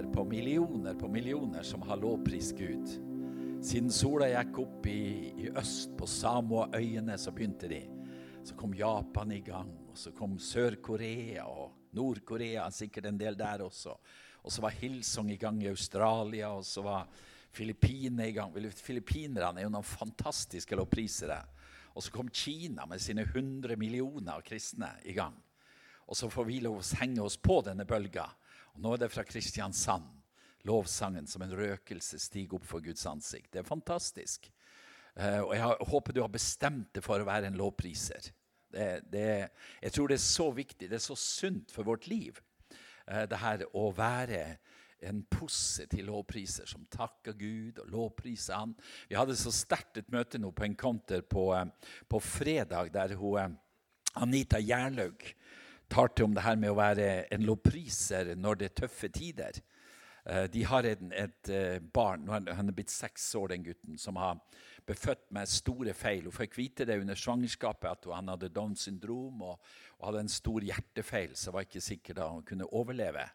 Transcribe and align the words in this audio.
millioner 0.00 0.14
på 0.14 0.24
millioner 0.24 0.94
på 0.94 1.08
millioner 1.08 1.62
som 1.62 1.82
har 1.82 1.96
lovprist 1.96 2.56
Gud. 2.58 2.88
Siden 3.62 3.90
sola 3.92 4.28
gikk 4.28 4.58
opp 4.62 4.86
i, 4.86 5.32
i 5.36 5.50
øst, 5.50 5.92
på 5.98 6.06
Samoa-øyene, 6.06 7.18
så 7.18 7.32
begynte 7.32 7.68
de. 7.68 7.82
Så 8.44 8.54
kom 8.56 8.72
Japan 8.74 9.32
i 9.32 9.40
gang, 9.44 9.68
og 9.90 9.98
så 9.98 10.12
kom 10.16 10.38
Sør-Korea 10.38 11.44
og 11.44 11.92
Nord-Korea, 11.92 12.70
sikkert 12.70 13.10
en 13.10 13.18
del 13.20 13.36
der 13.36 13.60
også. 13.66 13.98
Og 14.42 14.52
så 14.52 14.64
var 14.64 14.78
Hillsong 14.80 15.30
i 15.34 15.36
gang 15.36 15.60
i 15.62 15.68
Australia, 15.68 16.48
og 16.48 16.64
så 16.64 16.82
var 16.82 17.08
Filippinene 17.52 18.30
i 18.30 18.32
gang. 18.32 18.56
Filippinerne 18.72 19.60
er 19.60 19.68
jo 19.68 19.74
noen 19.74 19.84
fantastiske 19.84 20.76
lovprisere. 20.80 21.42
Og 21.92 22.06
så 22.06 22.14
kom 22.14 22.32
Kina 22.32 22.86
med 22.88 23.02
sine 23.02 23.26
100 23.28 23.76
millioner 23.76 24.40
kristne 24.46 24.94
i 25.04 25.12
gang. 25.12 25.36
Og 26.08 26.16
så 26.16 26.30
får 26.30 26.48
vi 26.48 26.62
lov 26.64 26.80
å 26.80 26.92
henge 27.02 27.20
oss 27.22 27.36
på 27.36 27.60
denne 27.66 27.84
bølga. 27.84 28.30
Og 28.74 28.82
nå 28.84 28.94
er 28.94 29.04
det 29.04 29.12
fra 29.12 29.24
Kristiansand. 29.26 30.08
Lovsangen 30.68 31.28
som 31.30 31.42
en 31.42 31.54
røkelse 31.56 32.18
stiger 32.20 32.58
opp 32.58 32.66
for 32.68 32.84
Guds 32.84 33.06
ansikt. 33.08 33.48
Det 33.52 33.62
er 33.62 33.68
fantastisk. 33.68 34.50
Uh, 35.16 35.40
og 35.46 35.54
jeg 35.56 35.88
håper 35.90 36.14
du 36.14 36.20
har 36.22 36.32
bestemt 36.32 36.90
deg 36.94 37.04
for 37.04 37.20
å 37.20 37.28
være 37.28 37.48
en 37.50 37.58
lovpriser. 37.58 38.30
Det, 38.70 38.88
det, 39.10 39.30
jeg 39.82 39.94
tror 39.94 40.10
det 40.10 40.20
er 40.20 40.22
så 40.22 40.46
viktig, 40.54 40.86
det 40.86 41.00
er 41.00 41.02
så 41.02 41.16
sunt 41.18 41.72
for 41.74 41.88
vårt 41.88 42.06
liv, 42.06 42.38
uh, 43.10 43.24
det 43.26 43.40
her 43.40 43.64
å 43.74 43.88
være 43.96 44.44
en 45.00 45.22
positiv 45.32 46.04
lovpriser 46.06 46.68
som 46.68 46.84
takker 46.92 47.34
Gud 47.40 47.80
og 47.80 47.88
lovpriser 47.90 48.60
Han. 48.60 48.76
Vi 49.08 49.16
hadde 49.16 49.38
så 49.40 49.52
sterkt 49.54 49.98
et 49.98 50.12
møte 50.12 50.38
nå 50.38 50.52
på 50.52 50.68
Encounter 50.68 51.24
på, 51.24 51.50
uh, 51.56 51.66
på 52.08 52.20
fredag, 52.22 52.92
der 52.94 53.16
hun, 53.18 53.56
Anita 54.20 54.60
Gjerlaug 54.60 55.24
tar 55.90 56.14
til 56.14 56.28
om 56.28 56.36
det 56.36 56.46
her 56.46 56.58
med 56.60 56.72
å 56.72 56.78
være 56.78 57.10
en 57.34 57.44
lovpriser 57.48 58.34
når 58.38 58.60
det 58.60 58.70
er 58.70 58.78
tøffe 58.84 59.10
tider. 59.12 59.60
De 60.52 60.62
har 60.68 60.84
en, 60.84 61.12
et 61.16 61.48
barn, 61.96 62.28
han 62.28 62.68
er 62.68 62.74
blitt 62.76 62.92
seks 62.92 63.24
år, 63.40 63.54
den 63.54 63.64
gutten, 63.64 63.96
som 63.98 64.18
har 64.20 64.36
befødt 64.90 65.28
med 65.34 65.50
store 65.50 65.94
feil. 65.96 66.26
Hun 66.28 66.36
fikk 66.36 66.56
vite 66.58 66.86
det 66.88 66.98
under 67.00 67.18
svangerskapet 67.18 67.90
at 67.90 68.08
han 68.12 68.30
hadde 68.32 68.52
Downs 68.54 68.86
syndrom 68.86 69.42
og, 69.46 69.58
og, 69.98 70.06
hadde 70.08 70.24
en 70.24 70.32
stor 70.32 70.66
hjertefeil, 70.66 71.36
så 71.38 71.54
var 71.54 71.66
ikke 71.66 71.84
sikker 71.84 72.18
da 72.18 72.30
hun 72.32 72.44
kunne 72.46 72.68
overleve. 72.68 73.26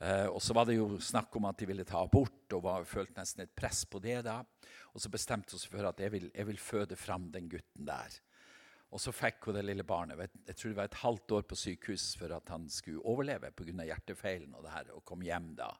Eh, 0.00 0.26
og 0.28 0.42
Så 0.42 0.56
var 0.56 0.68
det 0.68 0.78
jo 0.78 0.98
snakk 1.00 1.34
om 1.38 1.48
at 1.48 1.58
de 1.60 1.68
ville 1.70 1.86
ta 1.88 2.02
abort, 2.02 2.46
og 2.52 2.64
var, 2.66 2.86
følte 2.88 3.18
nesten 3.20 3.44
et 3.44 3.54
press 3.56 3.84
på 3.88 4.02
det. 4.02 4.22
da. 4.26 4.42
Og 4.92 5.00
Så 5.00 5.12
bestemte 5.12 5.54
hun 5.54 5.62
seg 5.62 5.72
for 5.72 5.88
at 5.88 6.00
jeg 6.00 6.12
vil, 6.12 6.30
jeg 6.34 6.46
vil 6.50 6.60
føde 6.60 6.96
fram 6.96 7.30
den 7.32 7.48
gutten 7.48 7.86
der. 7.88 8.20
Og 8.94 9.02
så 9.02 9.10
fikk 9.10 9.48
hun 9.48 9.56
det 9.56 9.64
lille 9.66 9.82
barnet. 9.86 10.36
Jeg 10.46 10.54
tror 10.54 10.70
det 10.70 10.78
var 10.78 10.90
et 10.90 11.00
halvt 11.00 11.32
år 11.34 11.46
på 11.50 11.58
sykehus 11.58 12.12
for 12.20 12.30
at 12.36 12.52
han 12.52 12.68
skulle 12.70 13.02
overleve 13.02 13.50
pga. 13.50 13.82
hjertefeilen 13.88 14.54
og 14.54 14.62
det 14.62 14.70
her, 14.70 14.92
og 14.94 15.04
kom 15.04 15.24
hjem 15.26 15.54
da. 15.58 15.72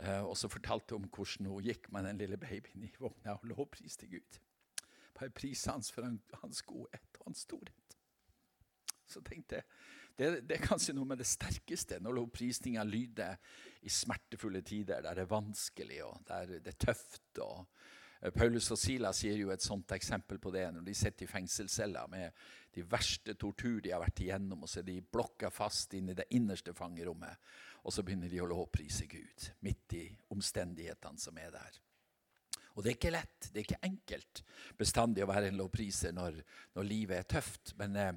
Uh, 0.00 0.24
og 0.24 0.36
så 0.40 0.48
fortalte 0.48 0.96
hun 0.96 1.10
hvordan 1.12 1.50
hun 1.52 1.62
gikk 1.62 1.90
med 1.92 2.08
den 2.08 2.18
lille 2.18 2.38
babyen 2.40 2.86
i 2.88 2.94
vogna 2.98 3.36
og 3.36 3.44
lovpriste 3.50 4.08
Gud. 4.08 4.40
Bare 5.18 5.30
prise 5.30 5.70
hans 5.70 5.92
for 5.92 6.08
hans 6.40 6.62
godhet 6.62 7.20
og 7.20 7.28
hans 7.28 7.44
storhet. 7.44 7.98
Så 9.06 9.20
tenkte 9.20 9.60
jeg 9.60 9.68
det, 10.16 10.48
det, 10.48 10.56
er 10.56 10.64
kanskje 10.64 10.94
noe 10.96 11.08
med 11.08 11.20
det 11.20 11.28
sterkeste 11.28 11.98
når 12.00 12.16
lovprisninga 12.18 12.82
lyder 12.84 13.38
i 13.84 13.92
smertefulle 13.92 14.60
tider, 14.64 15.00
der 15.04 15.16
det 15.16 15.24
er 15.24 15.30
vanskelig 15.30 16.02
og 16.04 16.24
der 16.28 16.58
det 16.58 16.74
er 16.74 16.80
tøft. 16.86 17.38
og 17.38 17.66
Paulus 18.30 18.70
og 18.70 18.78
Silas 18.78 19.24
gir 19.24 19.40
jo 19.40 19.50
et 19.50 19.64
sånt 19.64 19.90
eksempel 19.96 20.38
på 20.38 20.52
det 20.54 20.68
når 20.70 20.84
de 20.86 20.94
sitter 20.94 21.26
i 21.26 21.30
fengselscella 21.30 22.04
med 22.10 22.36
de 22.74 22.84
verste 22.86 23.34
tortur 23.34 23.80
de 23.82 23.90
har 23.90 24.02
vært 24.02 24.22
igjennom, 24.22 24.62
og 24.62 24.70
så 24.70 24.80
er 24.80 24.86
de 24.86 25.00
blokka 25.02 25.50
fast 25.50 25.94
inn 25.98 26.12
i 26.12 26.16
det 26.16 26.28
innerste 26.38 26.74
fangerommet. 26.74 27.34
Og 27.82 27.92
så 27.92 28.04
begynner 28.06 28.30
de 28.30 28.38
å 28.40 28.46
lovprise 28.46 29.08
Gud 29.10 29.48
midt 29.66 29.96
i 29.98 30.04
omstendighetene 30.30 31.18
som 31.18 31.38
er 31.42 31.50
der. 31.50 31.80
Og 32.72 32.82
det 32.82 32.92
er 32.92 32.96
ikke 32.96 33.12
lett, 33.12 33.48
det 33.52 33.60
er 33.60 33.66
ikke 33.66 33.86
enkelt 33.88 34.42
bestandig 34.78 35.24
å 35.24 35.28
være 35.28 35.50
en 35.50 35.58
lovpriser 35.60 36.14
når, 36.16 36.38
når 36.76 36.86
livet 36.88 37.18
er 37.18 37.28
tøft. 37.34 37.74
Men 37.80 37.96
eh, 38.00 38.12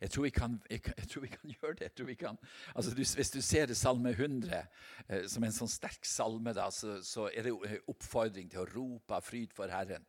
jeg, 0.00 0.10
tror 0.14 0.28
kan, 0.34 0.56
jeg, 0.70 0.82
jeg, 0.90 1.08
tror 1.12 1.26
vi 1.26 1.30
kan, 1.34 1.52
gjøre 1.56 1.76
det. 1.82 2.16
Kan, 2.18 2.40
altså, 2.74 2.94
du, 2.96 3.02
hvis 3.02 3.34
du 3.34 3.40
ser 3.44 3.74
Salme 3.78 4.14
100 4.16 4.56
eh, 4.58 5.28
som 5.30 5.46
en 5.46 5.54
sånn 5.54 5.70
sterk 5.70 6.08
salme, 6.08 6.54
da, 6.56 6.66
så, 6.74 6.98
så, 7.06 7.28
er 7.30 7.46
det 7.46 7.54
en 7.54 7.92
oppfordring 7.92 8.50
til 8.50 8.64
å 8.64 8.68
rope 8.72 9.18
av 9.18 9.26
fryd 9.26 9.54
for 9.54 9.70
Herren. 9.72 10.06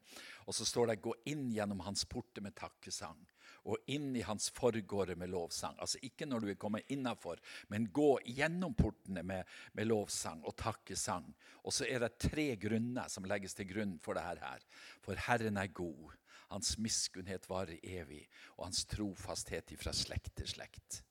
Og 0.47 0.57
så 0.57 0.65
står 0.67 0.91
det 0.91 1.01
'gå 1.03 1.13
inn 1.31 1.51
gjennom 1.53 1.85
hans 1.85 2.05
porter 2.09 2.43
med 2.43 2.57
takkesang' 2.57 3.32
og 3.63 3.91
inn 3.91 4.11
i 4.15 4.23
hans 4.25 4.49
forgårder 4.55 5.15
med 5.19 5.31
lovsang. 5.33 5.77
Altså 5.79 6.01
Ikke 6.03 6.27
når 6.27 6.43
du 6.43 6.49
er 6.51 6.59
kommet 6.59 6.89
innafor, 6.91 7.39
men 7.71 7.89
gå 7.93 8.17
gjennom 8.25 8.75
portene 8.75 9.23
med, 9.23 9.47
med, 9.73 9.87
lovsang 9.87 10.43
og 10.43 10.57
takkesang. 10.59 11.29
Og 11.63 11.73
så 11.75 11.87
er 11.87 12.03
det 12.03 12.17
tre 12.27 12.49
grunner 12.59 13.07
som 13.11 13.27
legges 13.29 13.55
til 13.57 13.69
grunn 13.71 13.95
for 14.03 14.19
dette 14.19 14.43
her. 14.43 14.67
For 15.05 15.19
Herren 15.27 15.59
er 15.61 15.71
god, 15.71 16.13
hans 16.51 16.75
miskunnhet 16.77 17.47
varer 17.49 17.79
evig, 17.83 18.25
og 18.57 18.67
hans 18.67 18.85
trofasthet 18.91 19.73
ifra 19.75 19.95
slekt 19.95 20.35
til 20.37 20.49
slekt. 20.55 21.03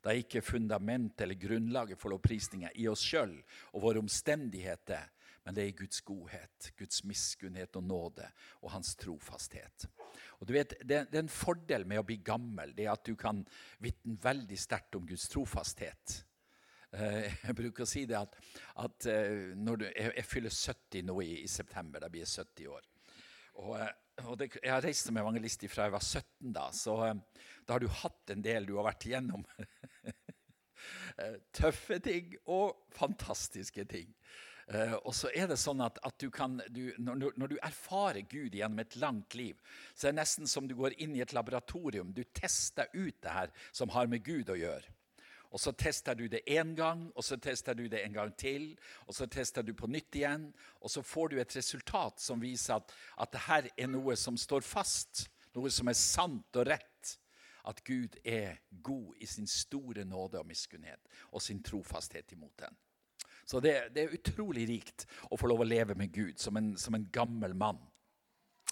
Det 0.00 0.10
er 0.10 0.22
ikke 0.22 0.40
fundament 0.44 1.20
eller 1.20 1.36
grunnlaget 1.36 2.00
for 2.00 2.12
lovprisninga 2.14 2.70
i 2.80 2.86
oss 2.88 3.02
sjøl 3.04 3.34
og 3.74 3.82
våre 3.84 4.00
omstendigheter, 4.00 5.10
men 5.44 5.56
det 5.56 5.62
er 5.62 5.72
i 5.72 5.76
Guds 5.76 6.00
godhet, 6.04 6.70
Guds 6.78 7.02
miskunnhet 7.04 7.76
og 7.76 7.84
nåde 7.84 8.26
og 8.62 8.72
hans 8.72 8.94
trofasthet. 9.00 9.88
Og 10.40 10.48
du 10.48 10.54
vet, 10.56 10.74
det, 10.80 11.04
det, 11.12 11.18
er 11.18 11.24
en 11.24 11.32
fordel 11.32 11.84
med 11.88 12.00
å 12.00 12.06
bli 12.06 12.16
gammel 12.24 12.72
det 12.76 12.86
er 12.86 12.94
at 12.94 13.04
du 13.04 13.12
kan 13.18 13.42
vitne 13.84 14.16
veldig 14.22 14.58
sterkt 14.58 14.96
om 14.96 15.06
Guds 15.08 15.28
trofasthet. 15.32 16.20
Uh, 16.90 17.28
jeg 17.44 17.56
bruker 17.58 17.84
å 17.84 17.88
si 17.88 18.06
det 18.08 18.16
at, 18.18 18.38
at 18.82 19.06
når 19.54 19.82
du, 19.82 19.84
jeg, 19.90 20.14
jeg, 20.16 20.26
fyller 20.26 20.56
70 20.56 21.04
nå 21.10 21.18
i, 21.22 21.34
i, 21.44 21.50
september. 21.50 22.02
Da 22.02 22.08
blir 22.10 22.24
jeg 22.24 22.32
70 22.32 22.72
år. 22.72 22.88
Og, 23.60 23.74
uh, 23.76 24.24
og 24.24 24.40
det, 24.40 24.50
jeg 24.56 24.72
har 24.72 24.82
reist 24.84 25.08
som 25.08 25.20
evangelist 25.20 25.68
fra 25.70 25.86
jeg 25.86 25.94
var 25.94 26.04
17, 26.04 26.50
da, 26.56 26.66
så 26.76 26.96
da 27.64 27.76
har 27.76 27.84
du 27.84 28.00
hatt 28.00 28.34
en 28.34 28.42
del 28.44 28.66
du 28.68 28.74
har 28.78 28.88
vært 28.90 29.06
igjennom. 29.08 29.44
Tøffe 31.56 32.00
ting 32.04 32.34
og 32.48 32.88
fantastiske 32.96 33.84
ting. 33.88 34.12
Uh, 34.70 34.94
og 35.02 35.14
så 35.18 35.32
er 35.34 35.48
det 35.50 35.56
sånn 35.58 35.80
at, 35.82 35.96
at 36.06 36.14
du 36.22 36.28
kan, 36.30 36.60
du, 36.70 36.92
når, 37.02 37.32
når, 37.34 37.50
du 37.50 37.56
erfarer 37.58 38.22
Gud 38.30 38.54
gjennom 38.54 38.78
et 38.78 38.94
langt 39.02 39.34
liv, 39.34 39.58
så 39.98 40.06
er 40.06 40.12
det 40.12 40.20
nesten 40.20 40.46
som 40.46 40.68
du 40.70 40.76
går 40.78 40.94
inn 41.02 41.16
i 41.18 41.24
et 41.24 41.34
laboratorium. 41.34 42.12
Du 42.14 42.22
tester 42.36 42.86
ut 42.94 43.16
det 43.18 43.34
her 43.34 43.50
som 43.74 43.90
har 43.90 44.06
med 44.10 44.22
Gud 44.22 44.52
å 44.52 44.58
gjøre. 44.60 44.94
Og 45.50 45.58
Så 45.60 45.72
tester 45.72 46.14
du 46.14 46.28
det 46.28 46.44
én 46.46 46.76
gang, 46.78 47.08
og 47.16 47.24
så 47.26 47.36
tester 47.36 47.74
du 47.74 47.88
det 47.88 48.04
en 48.04 48.12
gang 48.14 48.30
til. 48.38 48.76
Og 49.06 49.14
så 49.14 49.26
tester 49.26 49.66
du 49.66 49.72
på 49.74 49.88
nytt 49.90 50.14
igjen, 50.14 50.52
og 50.80 50.90
så 50.90 51.02
får 51.02 51.28
du 51.28 51.40
et 51.40 51.56
resultat 51.56 52.22
som 52.22 52.40
viser 52.40 52.76
at, 52.76 52.94
at 53.18 53.32
det 53.32 53.42
her 53.48 53.66
er 53.74 53.90
noe 53.90 54.14
som 54.16 54.38
står 54.38 54.62
fast. 54.62 55.26
Noe 55.54 55.72
som 55.74 55.90
er 55.90 55.98
sant 55.98 56.54
og 56.54 56.70
rett. 56.70 57.16
At 57.66 57.82
Gud 57.84 58.14
er 58.24 58.62
god 58.70 59.18
i 59.18 59.26
sin 59.26 59.50
store 59.50 60.06
nåde 60.06 60.38
og 60.38 60.46
miskunnhet 60.46 61.10
og 61.32 61.42
sin 61.42 61.58
trofasthet 61.62 62.32
imot 62.32 62.54
den. 62.62 62.78
Så 63.50 63.58
det, 63.64 63.74
det, 63.94 64.04
er 64.04 64.18
utrolig 64.18 64.68
rikt 64.70 65.08
å 65.26 65.38
få 65.38 65.50
lov 65.50 65.64
å 65.64 65.66
leve 65.66 65.96
med 65.98 66.12
Gud 66.14 66.38
som 66.38 66.58
en, 66.60 66.76
som 66.78 66.94
en 66.94 67.08
gammel 67.10 67.56
mann. 67.58 67.80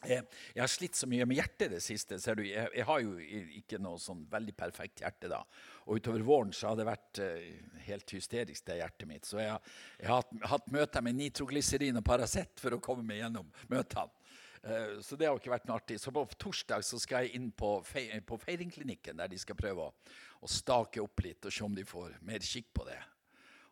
Jeg, 0.07 0.23
har 0.55 0.71
slitt 0.71 0.95
så 0.95 1.09
mye 1.11 1.25
med 1.27 1.41
hjertet 1.41 1.73
det 1.73 1.81
siste. 1.83 2.21
ser 2.23 2.39
du. 2.39 2.45
Jeg, 2.47 2.71
jeg 2.77 2.87
har 2.87 3.01
jo 3.03 3.17
ikke 3.59 3.81
noe 3.83 3.99
sånn 3.99 4.21
veldig 4.31 4.55
perfekt 4.55 5.03
hjerte. 5.03 5.31
da. 5.33 5.41
Og 5.89 5.99
utover 5.99 6.23
våren 6.23 6.55
så 6.55 6.71
har 6.71 6.79
det 6.79 6.87
vært 6.87 7.23
uh, 7.25 7.49
helt 7.89 8.15
hysterisk, 8.15 8.63
det 8.69 8.79
hjertet 8.79 9.11
mitt. 9.11 9.27
Så 9.27 9.43
jeg, 9.43 9.59
jeg 9.99 10.13
har 10.13 10.23
hatt, 10.23 10.39
hatt 10.53 10.71
møter 10.71 11.03
med 11.03 11.19
nitroglyserin 11.19 11.99
og 11.99 12.07
Paracet 12.07 12.63
for 12.63 12.79
å 12.79 12.83
komme 12.85 13.03
meg 13.11 13.25
gjennom 13.25 13.51
møtene. 13.67 14.15
Uh, 14.63 15.03
så 15.03 15.19
det 15.19 15.27
har 15.27 15.43
ikke 15.43 15.57
vært 15.57 15.67
noe 15.67 15.83
artig. 15.83 15.99
Så 15.99 16.15
på 16.15 16.23
torsdag 16.39 16.87
så 16.87 17.03
skal 17.03 17.27
jeg 17.27 17.41
inn 17.41 17.51
på, 17.51 17.81
fe 17.83 18.07
på 18.23 18.39
Feiringklinikken, 18.47 19.19
der 19.19 19.35
de 19.35 19.43
skal 19.43 19.59
prøve 19.59 19.91
å, 19.91 20.17
å 20.47 20.55
stake 20.61 21.03
opp 21.03 21.27
litt 21.27 21.51
og 21.51 21.59
se 21.59 21.67
om 21.67 21.75
de 21.75 21.87
får 21.87 22.21
mer 22.23 22.47
kikk 22.47 22.71
på 22.79 22.87
det. 22.87 23.03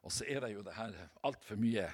Og 0.06 0.12
så 0.14 0.26
er 0.30 0.44
det 0.44 0.52
jo 0.52 0.62
det 0.62 0.76
her 0.76 0.94
altfor 1.26 1.58
mye, 1.58 1.88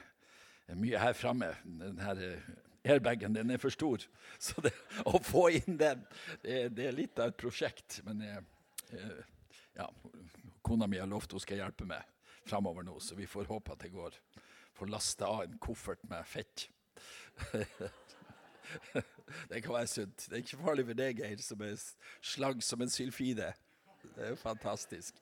mye 0.77 0.99
her 1.01 1.15
framme. 1.17 1.49
Den 1.65 2.01
her 2.03 2.19
eh, 2.21 2.51
airbagen 2.93 3.35
den 3.35 3.51
er 3.51 3.61
for 3.63 3.73
stor. 3.73 4.05
Så 4.47 4.61
det, 4.61 4.75
å 5.09 5.17
få 5.25 5.47
inn 5.57 5.79
den, 5.81 6.03
det, 6.43 6.59
det, 6.77 6.89
er 6.91 6.97
litt 6.97 7.23
av 7.23 7.33
et 7.33 7.41
prosjekt. 7.41 8.03
Men 8.05 8.21
jeg, 8.27 8.45
eh, 8.99 9.23
ja, 9.79 9.89
kona 10.61 10.89
mi 10.91 11.01
har 11.01 11.09
lovt 11.09 11.33
hun 11.33 11.41
skal 11.43 11.63
hjelpe 11.63 11.89
meg 11.89 12.05
framover 12.45 12.85
nå, 12.85 12.99
så 13.01 13.17
vi 13.17 13.29
får 13.31 13.49
håpe 13.49 13.73
at 13.73 13.85
det 13.87 13.95
går. 13.95 14.19
Får 14.77 14.93
lasta 14.93 15.31
av 15.31 15.45
en 15.47 15.59
koffert 15.63 16.05
med 16.11 16.27
fett. 16.27 16.67
det 19.49 19.63
kan 19.63 19.73
være 19.79 19.89
sunt. 19.89 20.27
Det 20.29 20.37
er 20.37 20.45
ikke 20.45 20.61
farlig 20.61 20.85
for 20.91 21.01
deg, 21.01 21.23
Geir, 21.23 21.45
som 21.45 21.65
er 21.65 21.81
slagg 22.35 22.61
som 22.67 22.83
en 22.83 22.93
sylfide. 22.93 23.53
Det 24.03 24.33
er 24.33 24.37
fantastisk. 24.37 25.17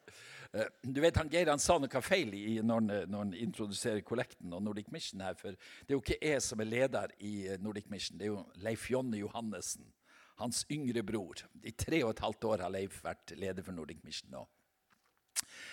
Eh, 0.53 0.67
du 0.83 1.01
vet, 1.01 1.17
han 1.17 1.31
Geir 1.31 1.51
han 1.51 1.63
sa 1.63 1.77
noe 1.79 2.03
feil 2.03 2.35
i, 2.35 2.59
når, 2.63 2.81
han, 2.81 3.11
når, 3.11 3.19
han, 3.25 3.35
introduserer 3.39 4.03
Kollekten 4.07 4.53
og 4.57 4.65
Nordic 4.67 4.91
Mission 4.91 5.23
her. 5.23 5.37
For 5.39 5.55
det 5.55 5.93
er 5.93 5.99
jo 5.99 6.03
ikke 6.03 6.19
jeg 6.19 6.43
som 6.45 6.63
er 6.63 6.71
leder 6.71 7.15
i 7.19 7.35
eh, 7.47 7.61
Nordic 7.63 7.91
Mission, 7.93 8.19
det 8.19 8.29
er 8.29 8.35
jo 8.35 8.45
Leif 8.65 8.89
Jonny 8.91 9.23
Johannessen. 9.23 9.87
Hans 10.41 10.65
yngre 10.73 11.05
bror. 11.07 11.45
I 11.63 11.75
tre 11.77 12.01
og 12.03 12.15
et 12.15 12.25
halvt 12.25 12.49
år 12.49 12.65
har 12.65 12.73
Leif 12.73 13.03
vært 13.05 13.35
leder 13.39 13.63
for 13.67 13.77
Nordic 13.77 14.01
Mission 14.07 14.33
nå. 14.33 14.47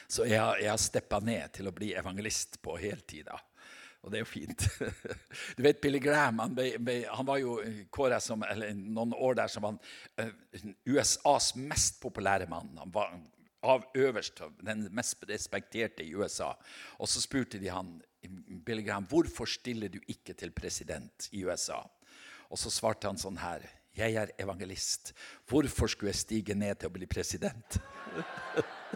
Så 0.08 0.28
jeg, 0.28 0.40
jeg 0.62 0.70
har 0.70 0.80
steppa 0.80 1.20
ned 1.24 1.54
til 1.56 1.68
å 1.68 1.76
bli 1.76 1.94
evangelist 1.98 2.60
på 2.64 2.76
heltid. 2.80 3.32
Og 4.04 4.12
det 4.12 4.20
er 4.20 4.24
jo 4.24 4.30
fint. 4.30 4.68
Du 5.58 5.64
vet, 5.66 5.80
Billy 5.82 6.00
Graham 6.04 6.44
han, 6.44 6.54
ble, 6.56 7.00
han 7.10 7.28
var 7.28 7.40
jo 7.42 7.58
kåra 7.92 8.20
som, 8.24 8.44
eller 8.46 8.76
noen 8.78 9.16
år 9.16 9.40
der 9.40 9.52
som 9.52 9.66
han, 9.68 9.80
USAs 10.86 11.56
mest 11.58 12.00
populære 12.04 12.48
mann. 12.52 12.76
Han 12.78 12.94
var 12.94 13.16
av 13.66 13.86
øverst, 13.98 14.42
den 14.64 14.88
mest 14.96 15.24
respekterte 15.30 16.04
i 16.06 16.14
USA. 16.16 16.54
Og 17.00 17.10
så 17.10 17.22
spurte 17.24 17.60
de 17.62 17.72
han, 17.74 17.98
Billy 18.66 18.84
Graham, 18.86 19.08
hvorfor 19.10 19.50
stiller 19.50 19.90
du 19.90 20.00
ikke 20.08 20.36
til 20.38 20.52
president 20.52 21.30
i 21.32 21.44
USA. 21.46 21.82
Og 22.52 22.60
så 22.60 22.72
svarte 22.72 23.10
han 23.10 23.20
sånn 23.20 23.40
her. 23.42 23.66
Jeg 23.98 24.14
er 24.20 24.32
evangelist. 24.38 25.14
Hvorfor 25.50 25.90
skulle 25.90 26.14
jeg 26.14 26.22
stige 26.22 26.56
ned 26.56 26.78
til 26.78 26.92
å 26.92 26.94
bli 26.94 27.08
president? 27.10 27.80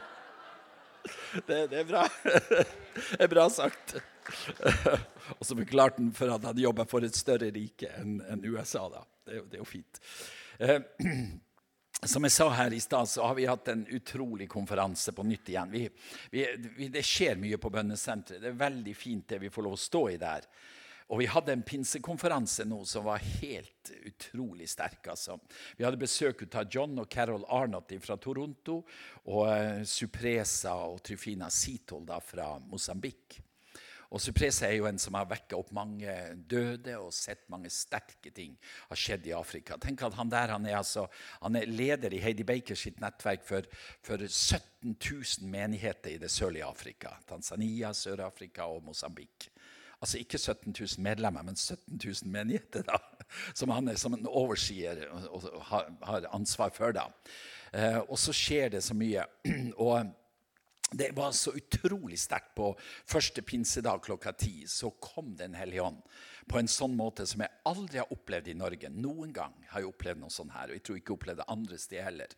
det, 1.48 1.68
det, 1.72 1.82
er 1.82 1.88
bra. 1.90 2.06
det 3.16 3.20
er 3.26 3.32
bra 3.32 3.48
sagt. 3.50 3.98
Og 5.40 5.46
så 5.48 5.58
beklarte 5.58 6.04
han 6.04 6.12
for 6.16 6.36
at 6.36 6.46
han 6.46 6.62
jobba 6.62 6.86
for 6.90 7.08
et 7.08 7.18
større 7.18 7.50
rike 7.56 7.90
enn 7.98 8.46
USA. 8.46 8.86
da. 8.94 9.06
Det 9.26 9.42
det 9.50 9.58
er 9.58 9.64
jo 9.64 9.70
fint. 9.70 10.02
Eh, 12.02 12.08
som 12.08 12.24
jeg 12.24 12.32
sa 12.32 12.50
her 12.50 12.74
i 12.74 12.80
stad, 12.80 13.10
så 13.10 13.26
har 13.28 13.36
vi 13.36 13.46
hatt 13.46 13.68
en 13.68 13.86
utrolig 13.88 14.50
konferanse 14.50 15.12
på 15.12 15.24
nytt 15.24 15.50
igjen. 15.50 15.72
Vi, 15.72 15.88
vi, 16.32 16.88
det 16.90 17.06
skjer 17.06 17.38
mye 17.38 17.58
på 17.62 17.70
bønnesenteret. 17.70 18.42
Det 18.42 18.50
er 18.50 18.62
veldig 18.62 18.96
fint 18.98 19.28
det 19.30 19.42
vi 19.44 19.52
får 19.54 19.68
lov 19.68 19.78
å 19.78 19.86
stå 19.86 20.08
i 20.10 20.18
der. 20.22 20.48
Og 21.12 21.20
vi 21.20 21.28
hadde 21.28 21.52
en 21.52 21.64
pinsekonferanse 21.68 22.64
nå 22.66 22.86
som 22.88 23.04
var 23.04 23.20
helt 23.20 23.92
utrolig 24.08 24.70
sterk. 24.72 25.10
Altså. 25.12 25.36
Vi 25.76 25.84
hadde 25.84 26.00
besøk 26.00 26.46
av 26.56 26.70
John 26.72 26.96
og 27.04 27.10
Carol 27.12 27.44
Arnott 27.52 27.92
fra 28.00 28.16
Toronto 28.16 28.78
og 29.28 29.42
uh, 29.44 29.84
Supresa 29.84 30.78
og 30.88 31.02
Tryfina 31.04 31.50
Sitol 31.52 32.08
fra 32.24 32.54
Mosambik. 32.64 33.42
Og 34.12 34.20
Suprese 34.20 34.68
er 34.68 34.76
jo 34.76 34.88
en 34.90 35.00
som 35.00 35.16
har 35.16 35.30
vekka 35.30 35.56
opp 35.56 35.70
mange 35.76 36.12
døde 36.52 36.98
og 37.00 37.14
sett 37.16 37.46
mange 37.52 37.72
sterke 37.72 38.34
ting 38.36 38.58
har 38.90 39.00
skjedd 39.00 39.30
i 39.30 39.36
Afrika. 39.38 39.78
Tenk 39.80 40.04
at 40.04 40.18
Han 40.20 40.32
der 40.32 40.52
han 40.52 40.66
er, 40.68 40.78
altså, 40.82 41.06
han 41.40 41.56
er 41.56 41.70
leder 41.70 42.14
i 42.14 42.20
Heidi 42.20 42.44
Baker 42.44 42.76
sitt 42.76 43.00
nettverk 43.00 43.46
for, 43.48 43.68
for 44.04 44.20
17 44.28 44.98
000 45.00 45.48
menigheter 45.48 46.12
i 46.12 46.20
det 46.20 46.32
sørlige 46.32 46.68
Afrika. 46.68 47.16
Tanzania, 47.30 47.94
Sør-Afrika 47.96 48.68
og 48.68 48.84
Mosambik. 48.84 49.48
Altså 50.02 50.18
ikke 50.18 50.38
17 50.38 50.76
000 50.80 51.04
medlemmer, 51.06 51.44
men 51.46 51.56
17 51.56 52.02
000 52.04 52.32
menigheter, 52.32 52.84
da, 52.84 52.98
som 53.60 53.70
han 53.70 53.88
er 53.88 54.00
som 54.02 54.18
en 54.18 54.28
oversier 54.28 55.06
og, 55.12 55.28
og 55.30 55.62
har, 55.70 55.92
har, 56.04 56.28
ansvar 56.36 56.74
for. 56.76 56.92
da. 56.92 57.08
Eh, 57.72 58.00
og 58.02 58.18
så 58.20 58.34
skjer 58.36 58.74
det 58.76 58.84
så 58.84 58.98
mye. 58.98 59.24
og 59.78 60.10
det 60.92 61.12
var 61.16 61.32
så 61.32 61.54
utrolig 61.56 62.20
sterkt 62.20 62.56
på 62.56 62.74
første 63.08 63.42
pinsedag 63.42 64.04
klokka 64.04 64.34
ti. 64.36 64.68
Så 64.68 64.92
kom 65.00 65.36
Den 65.36 65.54
hellige 65.56 65.86
ånd 65.88 66.02
på 66.52 66.60
en 66.60 66.68
sånn 66.68 66.98
måte 66.98 67.24
som 67.30 67.44
jeg 67.46 67.62
aldri 67.70 68.02
har 68.02 68.12
opplevd 68.12 68.50
i 68.52 68.58
Norge. 68.60 68.90
Noen 68.92 69.32
gang 69.34 69.54
har 69.70 69.80
jeg 69.80 69.92
opplevd 69.92 70.20
noe 70.20 70.34
sånt 70.34 70.52
her, 70.52 70.68
og 70.68 70.76
jeg 70.76 70.84
tror 70.84 71.00
ikke 71.00 71.14
jeg 71.14 71.20
opplevde 71.20 71.44
det 71.46 71.54
andre 71.54 71.80
steder 71.80 72.08
heller. 72.10 72.36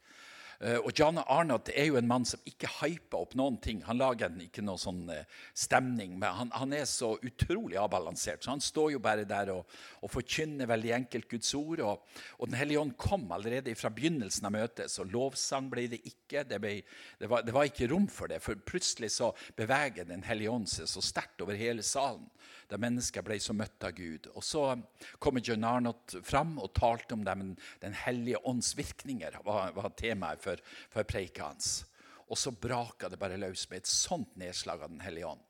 Eh, 0.64 0.78
og 0.80 0.94
John 0.96 1.20
Arnott 1.20 1.68
er 1.74 1.90
jo 1.90 1.98
en 2.00 2.08
mann 2.08 2.24
som 2.28 2.40
ikke 2.48 2.70
hyper 2.80 3.26
opp 3.26 3.34
noen 3.36 3.58
ting. 3.64 3.82
Han 3.84 4.00
lager 4.00 4.32
ikke 4.46 4.64
noe 4.64 4.80
sånn 4.80 5.02
eh, 5.12 5.26
stemning, 5.58 6.16
men 6.22 6.38
han, 6.38 6.54
han, 6.56 6.76
er 6.78 6.86
så 6.88 7.14
utrolig 7.20 7.76
avbalansert. 7.82 8.46
Så 8.46 8.54
han 8.54 8.64
står 8.64 8.94
jo 8.94 9.02
bare 9.04 9.28
der 9.28 9.52
og, 9.58 9.68
og 10.00 10.14
forkynner 10.14 10.70
veldig 10.72 10.94
enkelt 11.02 11.28
Guds 11.34 11.52
ord. 11.60 11.84
Og, 11.84 12.22
og 12.40 12.52
Den 12.52 12.60
hellige 12.62 12.84
ånd 12.86 12.96
kom 13.02 13.28
allerede 13.36 13.76
fra 13.76 13.92
begynnelsen 13.92 14.48
av 14.48 14.56
møtet, 14.56 14.94
så 14.94 15.04
lovsang 15.04 15.68
ble 15.74 15.90
det 15.92 16.00
ikke. 16.08 16.46
Det, 16.48 16.62
ble, 16.64 16.78
det, 17.20 17.32
var, 17.32 17.44
det 17.44 17.56
var, 17.56 17.68
ikke 17.68 17.92
rom 17.92 18.08
for 18.12 18.32
det, 18.32 18.40
for 18.44 18.60
plutselig 18.64 19.12
så 19.18 19.34
beveger 19.58 20.08
Den 20.08 20.24
hellige 20.24 20.54
ånd 20.54 20.70
seg 20.72 20.88
så 20.90 21.04
sterkt 21.04 21.44
over 21.44 21.60
hele 21.60 21.84
salen 21.84 22.30
da 22.70 22.80
mennesker 22.82 23.26
ble 23.26 23.40
så 23.42 23.56
møtt 23.58 23.84
av 23.86 23.96
Gud. 23.98 24.30
Og 24.34 24.44
Så 24.44 24.66
kommer 25.20 25.44
John 25.44 25.64
Arnott 25.68 26.16
fram 26.24 26.58
og 26.60 26.74
talte 26.78 27.18
om 27.18 27.24
dem. 27.26 27.56
Den 27.82 27.98
hellige 27.98 28.42
ånds 28.50 28.74
virkninger 28.78 29.40
var, 29.46 29.74
var 29.76 29.90
temaet 30.00 30.44
for, 30.44 30.62
for 30.94 31.08
preika 31.08 31.50
hans. 31.52 31.84
Og 32.30 32.40
så 32.40 32.54
braka 32.56 33.10
det 33.12 33.20
bare 33.22 33.38
løs 33.38 33.68
med 33.70 33.84
et 33.84 33.90
sånt 33.90 34.36
nedslag 34.40 34.86
av 34.86 34.94
Den 34.94 35.04
hellige 35.04 35.34
ånd. 35.34 35.44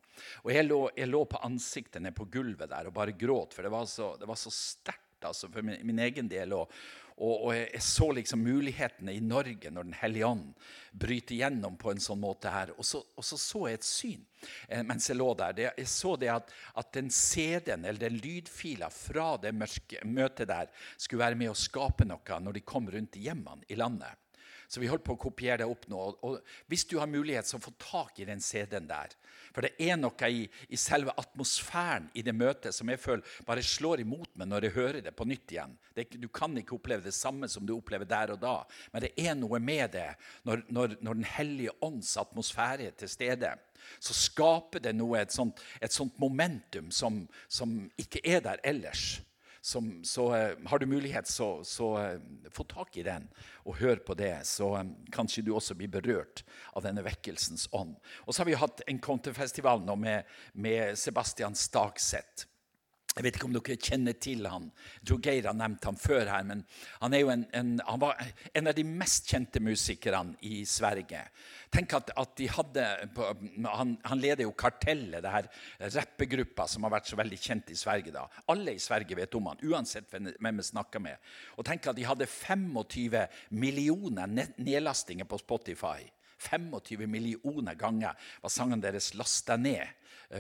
Og 0.44 0.52
jeg 0.54 0.68
lå, 0.68 0.80
jeg 0.98 1.10
lå, 1.10 1.24
på 1.26 1.42
ansiktet 1.46 2.04
ned 2.04 2.16
på 2.18 2.28
gulvet 2.32 2.70
der 2.70 2.90
og 2.90 2.96
bare 2.96 3.16
gråt, 3.18 3.56
for 3.56 3.66
det 3.66 3.72
var 3.74 3.88
så, 3.90 4.14
så 4.20 4.54
sterkt 4.54 5.26
altså, 5.26 5.50
for 5.50 5.66
min, 5.66 5.80
min, 5.88 6.02
egen 6.06 6.30
del. 6.30 6.54
Og, 6.58 6.72
og, 7.18 7.46
og, 7.46 7.52
jeg 7.56 7.82
så 7.86 8.08
liksom 8.18 8.42
mulighetene 8.46 9.14
i 9.14 9.22
Norge 9.22 9.70
når 9.70 9.90
Den 9.90 9.98
hellige 10.00 10.26
ånd 10.28 10.48
bryter 10.92 11.38
gjennom 11.38 11.76
på 11.78 11.92
en 11.94 12.02
sånn 12.02 12.22
måte 12.22 12.52
her. 12.54 12.74
Og 12.78 12.88
så 12.88 13.04
og 13.16 13.26
så, 13.26 13.38
så, 13.38 13.62
jeg 13.70 13.80
et 13.80 13.88
syn 13.88 14.26
eh, 14.68 14.82
mens 14.86 15.10
jeg 15.10 15.20
lå 15.20 15.30
der. 15.38 15.54
Det, 15.58 15.70
jeg 15.78 15.92
så 15.92 16.16
det 16.20 16.32
at, 16.34 16.52
at 16.80 16.92
den 16.98 17.12
CD-en 17.14 17.86
eller 17.86 18.02
den 18.08 18.20
lydfila 18.24 18.90
fra 18.94 19.36
det 19.42 19.54
mørke, 19.56 20.02
møtet 20.06 20.50
der 20.50 20.74
skulle 20.98 21.24
være 21.24 21.40
med 21.40 21.54
å 21.54 21.58
skape 21.58 22.08
noe 22.10 22.42
når 22.42 22.60
de 22.60 22.66
kom 22.74 22.90
rundt 22.90 23.20
i 23.20 23.28
hjemmene 23.28 23.70
i 23.70 23.80
landet. 23.80 24.20
Så 24.68 24.82
vi 24.82 24.90
holdt 24.90 25.06
på 25.06 25.14
å 25.14 25.22
kopiere 25.22 25.62
det 25.62 25.70
opp 25.70 25.86
nå. 25.92 26.00
Og 26.26 26.40
hvis 26.72 26.88
du 26.90 26.96
har 26.98 27.10
mulighet, 27.10 27.46
så 27.46 27.60
få 27.62 27.76
tak 27.78 28.18
i 28.24 28.26
den 28.26 28.42
CD-en 28.42 28.88
der. 28.90 29.14
For 29.54 29.66
det 29.66 29.74
er 29.82 29.98
noe 30.00 30.30
i, 30.30 30.46
i, 30.70 30.78
selve 30.80 31.14
atmosfæren 31.20 32.10
i 32.18 32.24
det 32.26 32.34
møtet 32.36 32.76
som 32.76 32.90
jeg 32.90 33.02
føler 33.02 33.42
bare 33.48 33.64
slår 33.66 34.02
imot 34.04 34.32
meg 34.40 34.50
når 34.50 34.68
jeg 34.68 34.76
hører 34.78 35.02
det 35.06 35.14
på 35.16 35.28
nytt 35.30 35.54
igjen. 35.54 35.76
Det, 35.94 36.08
du 36.18 36.28
kan 36.34 36.58
ikke 36.58 36.78
oppleve 36.78 37.06
det 37.06 37.16
samme 37.16 37.50
som 37.52 37.68
du 37.68 37.76
opplever 37.78 38.10
der 38.10 38.34
og 38.34 38.42
da, 38.42 38.56
men 38.94 39.06
det 39.06 39.14
er 39.22 39.38
noe 39.38 39.62
med 39.62 39.94
det 39.94 40.10
når, 40.48 40.66
når, 40.70 40.98
når 41.02 41.20
Den 41.22 41.30
hellige 41.36 41.76
ånds 41.86 42.16
atmosfære 42.18 42.90
er 42.90 42.98
til 42.98 43.12
stede. 43.12 43.54
Så 44.00 44.16
skaper 44.16 44.82
det 44.82 44.96
noe, 44.96 45.20
et 45.22 45.34
sånt, 45.36 45.62
et 45.84 45.94
sånt 45.94 46.18
momentum 46.22 46.90
som, 46.92 47.24
som 47.52 47.76
ikke 48.00 48.24
er 48.26 48.42
der 48.46 48.64
ellers 48.64 49.22
som, 49.64 49.90
så 50.04 50.28
uh, 50.36 50.68
har 50.68 50.80
du 50.80 50.86
mulighet, 50.92 51.28
så, 51.28 51.64
så 51.64 51.90
uh, 51.96 52.50
få 52.52 52.66
tak 52.68 52.98
i 53.00 53.06
den 53.08 53.30
og 53.64 53.78
hør 53.80 54.02
på 54.04 54.16
det. 54.20 54.36
Så 54.48 54.68
um, 54.76 54.92
kanskje 55.16 55.46
du 55.48 55.54
også 55.56 55.78
blir 55.80 55.92
berørt 55.92 56.44
av 56.76 56.84
denne 56.84 57.04
vekkelsens 57.06 57.70
ånd. 57.72 57.96
Og 58.28 58.34
så 58.34 58.44
har 58.44 58.52
vi 58.52 58.60
hatt 58.60 58.84
en 58.88 59.00
kontefestival 59.00 59.86
nå 59.88 59.96
med, 60.00 60.28
med 60.54 61.00
Sebastian 61.00 61.56
Stakseth. 61.56 62.50
Jeg 63.14 63.26
vet 63.28 63.36
ikke 63.38 63.46
om 63.46 63.54
dere 63.54 63.76
kjenner 63.78 64.16
til 64.18 64.48
han. 64.50 64.64
Jeg 64.98 65.08
tror 65.10 65.20
Geir 65.28 65.46
har 65.46 65.58
nevnt 65.58 65.86
han 65.86 65.98
før 66.02 66.32
her. 66.32 66.46
men 66.50 66.64
Han, 67.02 67.14
en, 67.14 67.44
en, 67.54 67.74
han 67.86 68.02
var 68.02 68.18
en 68.54 68.70
av 68.72 68.74
de 68.74 68.86
mest 68.88 69.30
kjente 69.30 69.62
musikerne 69.62 70.34
i 70.50 70.64
Sverige. 70.66 71.22
Tenk 71.74 71.94
at, 71.94 72.10
at 72.18 72.34
de 72.40 72.48
hadde, 72.50 72.88
han, 73.70 73.94
han, 74.02 74.22
leder 74.22 74.48
jo 74.48 74.56
Kartellet, 74.58 75.22
det 75.22 75.34
her 75.34 75.50
rappegruppa 75.94 76.66
som 76.68 76.88
har 76.88 76.96
vært 76.96 77.12
så 77.12 77.20
veldig 77.20 77.38
kjent 77.38 77.70
i 77.70 77.78
Sverige. 77.78 78.16
da. 78.16 78.26
Alle 78.50 78.74
i 78.74 78.82
Sverige 78.82 79.20
vet 79.20 79.38
om 79.38 79.52
han, 79.52 79.62
uansett 79.62 80.10
hvem 80.10 80.58
vi 80.64 80.66
snakker 80.66 81.04
med. 81.06 81.22
Og 81.58 81.70
tenk 81.70 81.86
at 81.86 81.98
De 81.98 82.10
hadde 82.10 82.26
25 82.26 83.28
millioner 83.54 84.54
nedlastinger 84.58 85.30
på 85.30 85.38
Spotify. 85.38 86.02
25 86.44 87.06
millioner 87.08 87.78
ganger 87.80 88.18
var 88.42 88.52
sangen 88.52 88.82
deres 88.82 89.14
lasta 89.16 89.56
ned 89.56 89.86